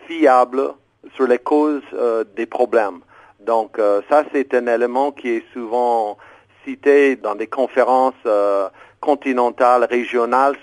fiable 0.10 0.74
sur 1.16 1.28
les 1.28 1.38
causes 1.38 1.84
euh, 1.93 2.24
des 2.36 2.47
problèmes. 2.47 2.99
Donc 3.39 3.78
euh, 3.78 4.01
ça, 4.10 4.24
c'est 4.34 4.53
un 4.55 4.66
élément 4.68 5.12
qui 5.12 5.30
est 5.30 5.43
souvent 5.53 6.18
cité 6.66 7.16
dans 7.16 7.36
des 7.36 7.47
conférences 7.47 8.24
euh, 8.26 8.70
continentales, 8.99 9.86
régionales, 9.86 10.55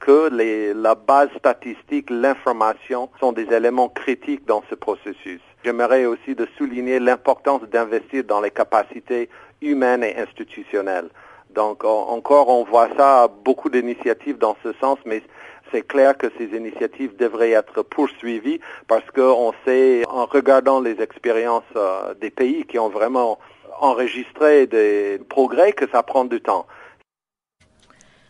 que 0.00 0.30
la 0.74 0.94
base 0.94 1.28
statistique, 1.38 2.08
l'information 2.10 3.10
sont 3.20 3.32
des 3.32 3.48
éléments 3.52 3.88
critiques 3.88 4.44
dans 4.46 4.62
ce 4.70 4.74
processus. 4.74 5.40
J'aimerais 5.64 6.04
aussi 6.06 6.34
de 6.34 6.46
souligner 6.56 6.98
l'importance 6.98 7.62
d'investir 7.62 8.24
dans 8.24 8.40
les 8.40 8.50
capacités 8.50 9.28
humaines 9.62 10.04
et 10.04 10.16
institutionnelles. 10.18 11.08
Donc 11.54 11.84
encore, 11.84 12.48
on 12.48 12.64
voit 12.64 12.88
ça, 12.96 13.28
beaucoup 13.44 13.70
d'initiatives 13.70 14.38
dans 14.38 14.56
ce 14.62 14.72
sens, 14.80 14.98
mais 15.06 15.22
c'est 15.70 15.86
clair 15.86 16.16
que 16.16 16.26
ces 16.38 16.56
initiatives 16.56 17.16
devraient 17.16 17.50
être 17.52 17.82
poursuivies 17.82 18.60
parce 18.88 19.08
qu'on 19.10 19.52
sait, 19.64 20.04
en 20.08 20.26
regardant 20.26 20.80
les 20.80 21.00
expériences 21.00 21.62
euh, 21.76 22.14
des 22.20 22.30
pays 22.30 22.64
qui 22.64 22.78
ont 22.78 22.88
vraiment 22.88 23.38
enregistré 23.80 24.66
des 24.66 25.20
progrès, 25.28 25.72
que 25.72 25.88
ça 25.90 26.02
prend 26.02 26.24
du 26.24 26.40
temps. 26.40 26.66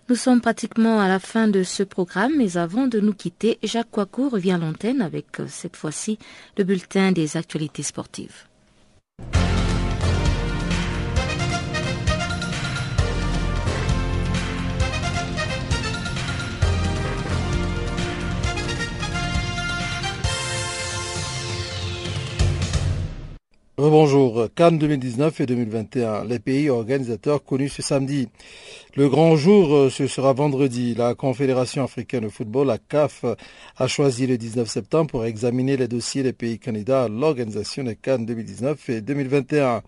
Nous 0.08 0.16
sommes 0.16 0.42
pratiquement 0.42 1.00
à 1.00 1.08
la 1.08 1.18
fin 1.18 1.48
de 1.48 1.62
ce 1.62 1.82
programme, 1.82 2.32
mais 2.36 2.58
avant 2.58 2.86
de 2.86 3.00
nous 3.00 3.14
quitter, 3.14 3.58
Jacques 3.62 3.90
Coicou 3.90 4.28
revient 4.28 4.52
à 4.52 4.58
l'antenne 4.58 5.00
avec 5.00 5.40
euh, 5.40 5.46
cette 5.48 5.76
fois-ci 5.76 6.18
le 6.58 6.64
bulletin 6.64 7.12
des 7.12 7.38
actualités 7.38 7.82
sportives. 7.82 8.44
Bonjour, 23.76 24.46
Cannes 24.54 24.78
2019 24.78 25.40
et 25.40 25.46
2021, 25.46 26.26
les 26.26 26.38
pays 26.38 26.70
organisateurs 26.70 27.42
connus 27.42 27.70
ce 27.70 27.82
samedi. 27.82 28.28
Le 28.94 29.08
grand 29.08 29.34
jour, 29.34 29.74
euh, 29.74 29.90
ce 29.90 30.06
sera 30.06 30.32
vendredi. 30.32 30.94
La 30.94 31.16
Confédération 31.16 31.82
africaine 31.82 32.22
de 32.22 32.28
football, 32.28 32.68
la 32.68 32.78
CAF, 32.78 33.24
a 33.76 33.88
choisi 33.88 34.28
le 34.28 34.38
19 34.38 34.68
septembre 34.68 35.10
pour 35.10 35.24
examiner 35.24 35.76
les 35.76 35.88
dossiers 35.88 36.22
des 36.22 36.32
pays 36.32 36.60
candidats 36.60 37.02
à 37.02 37.08
l'organisation 37.08 37.82
des 37.82 37.96
Cannes 37.96 38.24
2019 38.26 38.90
et 38.90 39.00
2021. 39.00 39.82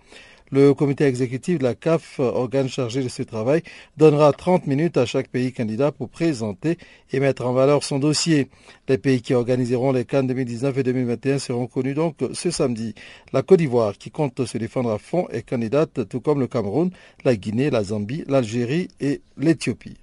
Le 0.52 0.74
comité 0.74 1.04
exécutif 1.04 1.58
de 1.58 1.64
la 1.64 1.74
CAF, 1.74 2.20
organe 2.20 2.68
chargé 2.68 3.02
de 3.02 3.08
ce 3.08 3.22
travail, 3.22 3.62
donnera 3.96 4.32
30 4.32 4.68
minutes 4.68 4.96
à 4.96 5.04
chaque 5.04 5.28
pays 5.28 5.52
candidat 5.52 5.90
pour 5.90 6.08
présenter 6.08 6.78
et 7.12 7.18
mettre 7.18 7.46
en 7.46 7.52
valeur 7.52 7.82
son 7.82 7.98
dossier. 7.98 8.48
Les 8.88 8.96
pays 8.96 9.22
qui 9.22 9.34
organiseront 9.34 9.90
les 9.90 10.04
Cannes 10.04 10.28
2019 10.28 10.78
et 10.78 10.82
2021 10.84 11.38
seront 11.38 11.66
connus 11.66 11.94
donc 11.94 12.18
ce 12.32 12.52
samedi. 12.52 12.94
La 13.32 13.42
Côte 13.42 13.58
d'Ivoire, 13.58 13.98
qui 13.98 14.12
compte 14.12 14.44
se 14.44 14.56
défendre 14.56 14.90
à 14.92 14.98
fond, 14.98 15.26
est 15.30 15.42
candidate, 15.42 16.08
tout 16.08 16.20
comme 16.20 16.38
le 16.38 16.46
Cameroun, 16.46 16.90
la 17.24 17.34
Guinée, 17.34 17.70
la 17.70 17.82
Zambie, 17.82 18.22
l'Algérie 18.28 18.86
et 19.00 19.22
l'Éthiopie. 19.36 19.96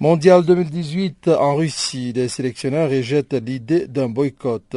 Mondial 0.00 0.44
2018 0.44 1.28
en 1.28 1.54
Russie, 1.54 2.12
des 2.12 2.28
sélectionneurs 2.28 2.90
rejettent 2.90 3.34
l'idée 3.34 3.86
d'un 3.86 4.08
boycott. 4.08 4.76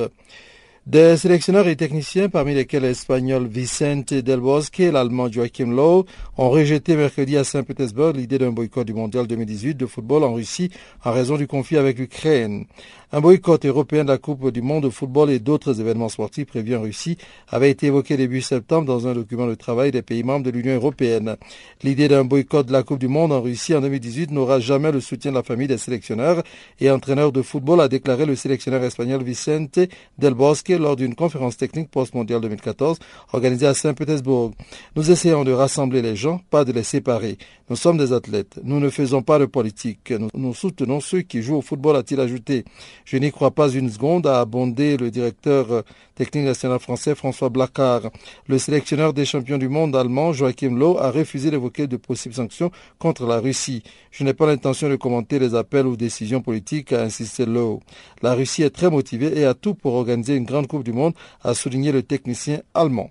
Des 0.85 1.17
sélectionneurs 1.17 1.67
et 1.67 1.75
techniciens, 1.75 2.29
parmi 2.29 2.53
lesquels 2.53 2.83
l'Espagnol 2.83 3.47
Vicente 3.47 4.13
Del 4.13 4.39
Bosque 4.39 4.79
et 4.81 4.91
l'Allemand 4.91 5.31
Joachim 5.31 5.71
Lowe, 5.71 6.05
ont 6.37 6.51
rejeté 6.51 6.95
mercredi 6.95 7.37
à 7.37 7.43
Saint-Pétersbourg 7.43 8.11
l'idée 8.11 8.37
d'un 8.37 8.51
boycott 8.51 8.85
du 8.85 8.93
Mondial 8.93 9.25
2018 9.25 9.73
de 9.73 9.87
football 9.87 10.23
en 10.23 10.35
Russie 10.35 10.69
en 11.03 11.11
raison 11.11 11.37
du 11.37 11.47
conflit 11.47 11.77
avec 11.77 11.97
l'Ukraine. 11.97 12.65
Un 13.11 13.21
boycott 13.21 13.63
européen 13.65 14.03
de 14.03 14.09
la 14.09 14.17
Coupe 14.17 14.49
du 14.49 14.63
monde 14.63 14.83
de 14.83 14.89
football 14.89 15.29
et 15.29 15.37
d'autres 15.37 15.79
événements 15.79 16.09
sportifs 16.09 16.47
prévus 16.47 16.75
en 16.75 16.81
Russie 16.81 17.17
avait 17.47 17.69
été 17.69 17.87
évoqué 17.87 18.17
début 18.17 18.41
septembre 18.41 18.87
dans 18.87 19.07
un 19.07 19.13
document 19.13 19.45
de 19.45 19.53
travail 19.53 19.91
des 19.91 20.01
pays 20.01 20.23
membres 20.23 20.43
de 20.43 20.49
l'Union 20.49 20.73
européenne. 20.73 21.37
L'idée 21.83 22.07
d'un 22.07 22.23
boycott 22.25 22.65
de 22.65 22.71
la 22.71 22.81
Coupe 22.81 22.99
du 22.99 23.07
monde 23.07 23.31
en 23.31 23.41
Russie 23.41 23.75
en 23.75 23.81
2018 23.81 24.31
n'aura 24.31 24.59
jamais 24.59 24.91
le 24.91 25.01
soutien 25.01 25.31
de 25.31 25.35
la 25.35 25.43
famille 25.43 25.67
des 25.67 25.77
sélectionneurs 25.77 26.41
et 26.79 26.89
entraîneurs 26.89 27.31
de 27.31 27.43
football, 27.43 27.79
a 27.79 27.87
déclaré 27.87 28.25
le 28.25 28.35
sélectionneur 28.35 28.83
espagnol 28.83 29.23
Vicente 29.23 29.79
Del 30.17 30.33
Bosque 30.33 30.69
lors 30.69 30.95
d'une 30.95 31.13
conférence 31.13 31.57
technique 31.57 31.91
post-mondiale 31.91 32.41
2014 32.41 32.97
organisée 33.33 33.67
à 33.67 33.75
Saint-Pétersbourg. 33.75 34.51
Nous 34.95 35.11
essayons 35.11 35.43
de 35.43 35.51
rassembler 35.51 36.01
les 36.01 36.15
gens, 36.15 36.41
pas 36.49 36.65
de 36.65 36.71
les 36.71 36.83
séparer. 36.83 37.37
Nous 37.67 37.75
sommes 37.75 37.97
des 37.97 38.13
athlètes. 38.13 38.59
Nous 38.63 38.79
ne 38.79 38.91
faisons 38.91 39.23
pas 39.23 39.39
de 39.39 39.45
politique. 39.45 40.13
Nous, 40.35 40.53
soutenons 40.53 40.99
ceux 40.99 41.21
qui 41.21 41.41
jouent 41.41 41.55
au 41.55 41.61
football, 41.63 41.95
a-t-il 41.95 42.19
ajouté. 42.19 42.63
Je 43.05 43.17
n'y 43.17 43.31
crois 43.31 43.49
pas 43.49 43.69
une 43.69 43.89
seconde, 43.89 44.27
a 44.27 44.39
abondé 44.39 44.97
le 44.97 45.09
directeur 45.09 45.83
technique 46.13 46.45
national 46.45 46.77
français 46.77 47.15
François 47.15 47.49
Blacard. 47.49 48.11
Le 48.47 48.59
sélectionneur 48.59 49.13
des 49.13 49.25
champions 49.25 49.57
du 49.57 49.67
monde 49.67 49.95
allemand 49.95 50.31
Joachim 50.31 50.77
Lowe 50.77 50.99
a 50.99 51.09
refusé 51.09 51.49
d'évoquer 51.49 51.87
de 51.87 51.97
possibles 51.97 52.35
sanctions 52.35 52.69
contre 52.99 53.25
la 53.25 53.39
Russie. 53.39 53.81
Je 54.11 54.23
n'ai 54.23 54.35
pas 54.35 54.45
l'intention 54.45 54.87
de 54.87 54.95
commenter 54.95 55.39
les 55.39 55.55
appels 55.55 55.87
ou 55.87 55.97
décisions 55.97 56.41
politiques, 56.41 56.93
a 56.93 57.01
insisté 57.01 57.47
Lowe. 57.47 57.79
La 58.21 58.35
Russie 58.35 58.61
est 58.61 58.69
très 58.69 58.91
motivée 58.91 59.39
et 59.39 59.45
a 59.45 59.55
tout 59.55 59.73
pour 59.73 59.95
organiser 59.95 60.35
une 60.35 60.45
grande 60.45 60.67
Coupe 60.67 60.83
du 60.83 60.93
Monde, 60.93 61.13
a 61.43 61.55
souligné 61.55 61.91
le 61.91 62.03
technicien 62.03 62.61
allemand. 62.75 63.09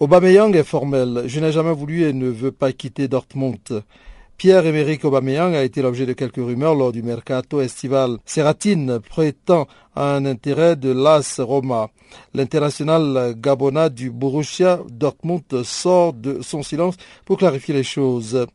Aubameyang 0.00 0.54
est 0.54 0.62
formel. 0.62 1.24
Je 1.26 1.40
n'ai 1.40 1.50
jamais 1.50 1.72
voulu 1.72 2.04
et 2.04 2.12
ne 2.12 2.28
veux 2.28 2.52
pas 2.52 2.70
quitter 2.70 3.08
Dortmund. 3.08 3.82
Pierre-Emerick 4.36 5.04
Aubameyang 5.04 5.56
a 5.56 5.64
été 5.64 5.82
l'objet 5.82 6.06
de 6.06 6.12
quelques 6.12 6.36
rumeurs 6.36 6.76
lors 6.76 6.92
du 6.92 7.02
mercato 7.02 7.60
estival. 7.60 8.18
Serratine 8.24 9.00
prétend 9.00 9.66
un 9.96 10.24
intérêt 10.24 10.76
de 10.76 10.92
l'AS 10.92 11.40
Roma. 11.40 11.90
L'international 12.32 13.34
gabonais 13.36 13.90
du 13.90 14.12
Borussia 14.12 14.78
Dortmund 14.88 15.64
sort 15.64 16.12
de 16.12 16.42
son 16.42 16.62
silence 16.62 16.94
pour 17.24 17.36
clarifier 17.36 17.74
les 17.74 17.82
choses. 17.82 18.46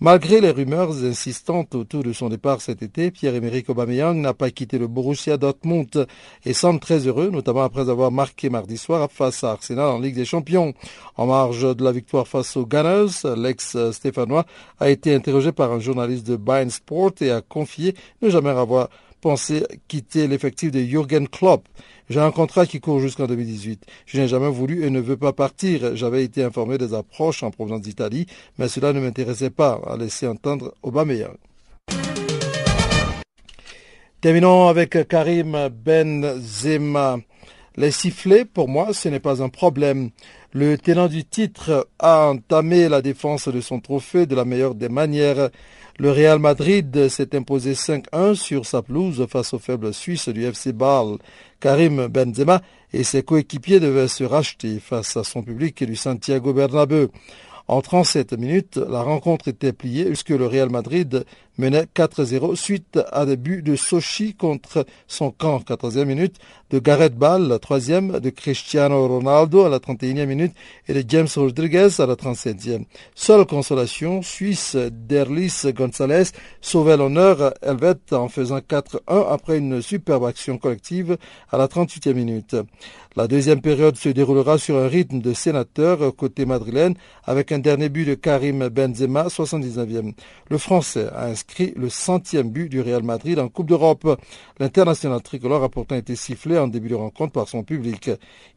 Malgré 0.00 0.40
les 0.40 0.50
rumeurs 0.50 1.04
insistantes 1.04 1.76
autour 1.76 2.02
de 2.02 2.12
son 2.12 2.28
départ 2.28 2.60
cet 2.60 2.82
été, 2.82 3.12
Pierre-Emerick 3.12 3.70
Aubameyang 3.70 4.20
n'a 4.20 4.34
pas 4.34 4.50
quitté 4.50 4.76
le 4.76 4.88
Borussia 4.88 5.36
Dortmund 5.36 6.08
et 6.44 6.52
semble 6.52 6.80
très 6.80 7.06
heureux, 7.06 7.30
notamment 7.30 7.62
après 7.62 7.88
avoir 7.88 8.10
marqué 8.10 8.50
mardi 8.50 8.76
soir 8.76 9.08
face 9.10 9.44
à 9.44 9.52
Arsenal 9.52 9.86
en 9.86 10.00
Ligue 10.00 10.16
des 10.16 10.24
Champions. 10.24 10.74
En 11.16 11.26
marge 11.26 11.76
de 11.76 11.84
la 11.84 11.92
victoire 11.92 12.26
face 12.26 12.56
aux 12.56 12.66
Gunners, 12.66 13.22
l'ex-stéphanois 13.36 14.46
a 14.80 14.90
été 14.90 15.14
interrogé 15.14 15.52
par 15.52 15.70
un 15.70 15.78
journaliste 15.78 16.26
de 16.26 16.34
Bein 16.34 16.70
Sport 16.70 17.12
et 17.20 17.30
a 17.30 17.40
confié 17.40 17.94
ne 18.20 18.30
jamais 18.30 18.50
avoir 18.50 18.88
pensé 19.24 19.64
quitter 19.88 20.28
l'effectif 20.28 20.70
de 20.70 20.80
Jürgen 20.80 21.26
Klopp. 21.26 21.66
J'ai 22.10 22.20
un 22.20 22.30
contrat 22.30 22.66
qui 22.66 22.78
court 22.78 23.00
jusqu'en 23.00 23.26
2018. 23.26 23.82
Je 24.04 24.20
n'ai 24.20 24.28
jamais 24.28 24.50
voulu 24.50 24.84
et 24.84 24.90
ne 24.90 25.00
veux 25.00 25.16
pas 25.16 25.32
partir. 25.32 25.96
J'avais 25.96 26.22
été 26.22 26.44
informé 26.44 26.76
des 26.76 26.92
approches 26.92 27.42
en 27.42 27.50
provenance 27.50 27.80
d'Italie, 27.80 28.26
mais 28.58 28.68
cela 28.68 28.92
ne 28.92 29.00
m'intéressait 29.00 29.48
pas, 29.48 29.80
à 29.86 29.96
laisser 29.96 30.26
entendre 30.26 30.74
Aubameyang. 30.82 31.38
Terminons 34.20 34.68
avec 34.68 35.08
Karim 35.08 35.70
Benzema. 35.70 37.16
Les 37.76 37.92
sifflets, 37.92 38.44
pour 38.44 38.68
moi, 38.68 38.92
ce 38.92 39.08
n'est 39.08 39.20
pas 39.20 39.42
un 39.42 39.48
problème. 39.48 40.10
Le 40.52 40.76
tenant 40.76 41.08
du 41.08 41.24
titre 41.24 41.88
a 41.98 42.28
entamé 42.28 42.90
la 42.90 43.00
défense 43.00 43.48
de 43.48 43.62
son 43.62 43.80
trophée 43.80 44.26
de 44.26 44.34
la 44.36 44.44
meilleure 44.44 44.74
des 44.74 44.90
manières. 44.90 45.48
Le 45.96 46.10
Real 46.10 46.40
Madrid 46.40 47.08
s'est 47.08 47.36
imposé 47.36 47.74
5-1 47.74 48.34
sur 48.34 48.66
sa 48.66 48.82
pelouse 48.82 49.24
face 49.30 49.54
aux 49.54 49.60
faibles 49.60 49.94
Suisses 49.94 50.28
du 50.28 50.44
FC 50.44 50.72
Bâle. 50.72 51.18
Karim 51.60 52.08
Benzema 52.08 52.62
et 52.92 53.04
ses 53.04 53.22
coéquipiers 53.22 53.78
devaient 53.78 54.08
se 54.08 54.24
racheter 54.24 54.80
face 54.80 55.16
à 55.16 55.22
son 55.22 55.44
public 55.44 55.84
du 55.84 55.94
Santiago 55.94 56.52
Bernabeu. 56.52 57.10
En 57.68 57.80
37 57.80 58.32
minutes, 58.32 58.76
la 58.76 59.02
rencontre 59.02 59.46
était 59.46 59.72
pliée 59.72 60.06
puisque 60.06 60.30
le 60.30 60.46
Real 60.46 60.68
Madrid 60.68 61.24
menait 61.58 61.86
4-0 61.94 62.56
suite 62.56 62.98
à 63.12 63.26
des 63.26 63.36
buts 63.36 63.62
de 63.62 63.76
Sochi 63.76 64.34
contre 64.34 64.86
son 65.06 65.30
camp, 65.30 65.60
14e 65.60 66.04
minute, 66.04 66.36
de 66.70 66.78
Gareth 66.78 67.14
Ball, 67.14 67.46
la 67.46 67.58
troisième, 67.58 68.18
de 68.18 68.30
Cristiano 68.30 69.06
Ronaldo 69.06 69.64
à 69.64 69.68
la 69.68 69.78
31e 69.78 70.26
minute 70.26 70.52
et 70.88 70.94
de 70.94 71.04
James 71.08 71.28
Rodriguez 71.36 71.88
à 72.00 72.06
la 72.06 72.14
37e. 72.14 72.84
Seule 73.14 73.46
consolation, 73.46 74.22
Suisse 74.22 74.76
d'Erlis 74.76 75.62
Gonzalez 75.74 76.24
sauvait 76.60 76.96
l'honneur 76.96 77.54
helvète 77.62 78.12
en 78.12 78.28
faisant 78.28 78.58
4-1 78.58 78.98
après 79.30 79.58
une 79.58 79.82
superbe 79.82 80.24
action 80.24 80.58
collective 80.58 81.16
à 81.50 81.58
la 81.58 81.68
38e 81.68 82.14
minute. 82.14 82.56
La 83.16 83.28
deuxième 83.28 83.60
période 83.60 83.94
se 83.94 84.08
déroulera 84.08 84.58
sur 84.58 84.76
un 84.76 84.88
rythme 84.88 85.20
de 85.20 85.32
sénateur 85.34 86.16
côté 86.16 86.46
madrilène 86.46 86.94
avec 87.22 87.52
un 87.52 87.60
dernier 87.60 87.88
but 87.88 88.04
de 88.06 88.14
Karim 88.14 88.68
Benzema, 88.68 89.28
79e. 89.28 90.14
Le 90.50 90.58
Français 90.58 91.06
a 91.14 91.28
inscrit 91.48 91.72
le 91.76 91.88
centième 91.88 92.50
but 92.50 92.68
du 92.68 92.80
Real 92.80 93.02
Madrid 93.02 93.38
en 93.38 93.48
Coupe 93.48 93.68
d'Europe. 93.68 94.20
L'international 94.58 95.20
tricolore 95.22 95.62
a 95.62 95.68
pourtant 95.68 95.96
été 95.96 96.16
sifflé 96.16 96.58
en 96.58 96.68
début 96.68 96.88
de 96.88 96.94
rencontre 96.94 97.32
par 97.32 97.48
son 97.48 97.62
public. 97.62 98.10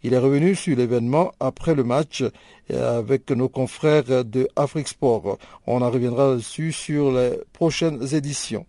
Il 0.04 0.14
est 0.14 0.18
revenu 0.18 0.56
sur 0.56 0.78
l'événement 0.78 1.32
après 1.40 1.76
le 1.76 1.84
match 1.84 2.24
avec 2.70 3.30
nos 3.32 3.50
confrères 3.50 4.26
de 4.26 4.48
Afrique 4.56 4.88
Sport. 4.88 5.38
On 5.66 5.82
en 5.82 5.92
reviendra 5.92 6.36
dessus 6.36 6.72
sur 6.72 7.12
les 7.12 7.32
prochaines 7.54 8.14
éditions. 8.14 8.66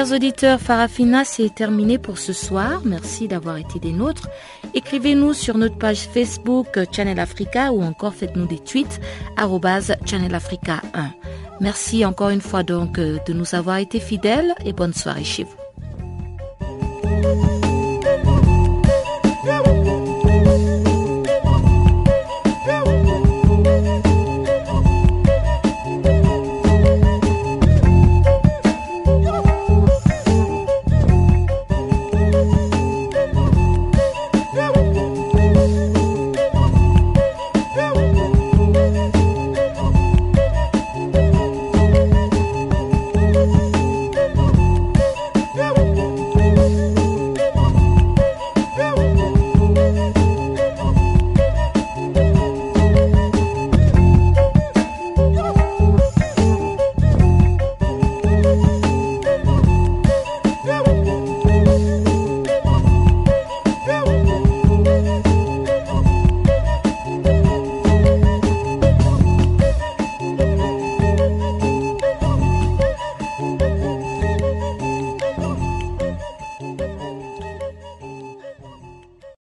Chers 0.00 0.12
auditeurs, 0.12 0.62
Farafina, 0.62 1.26
c'est 1.26 1.54
terminé 1.54 1.98
pour 1.98 2.16
ce 2.16 2.32
soir. 2.32 2.80
Merci 2.86 3.28
d'avoir 3.28 3.58
été 3.58 3.78
des 3.78 3.92
nôtres. 3.92 4.30
Écrivez-nous 4.72 5.34
sur 5.34 5.58
notre 5.58 5.76
page 5.76 6.08
Facebook 6.08 6.68
Channel 6.90 7.20
Africa 7.20 7.70
ou 7.70 7.82
encore 7.82 8.14
faites-nous 8.14 8.46
des 8.46 8.60
tweets 8.60 8.98
Channel 10.06 10.34
Africa 10.34 10.80
1. 10.94 11.10
Merci 11.60 12.06
encore 12.06 12.30
une 12.30 12.40
fois 12.40 12.62
donc 12.62 12.98
de 12.98 13.32
nous 13.34 13.54
avoir 13.54 13.76
été 13.76 14.00
fidèles 14.00 14.54
et 14.64 14.72
bonne 14.72 14.94
soirée 14.94 15.22
chez 15.22 15.44
vous. 15.44 17.49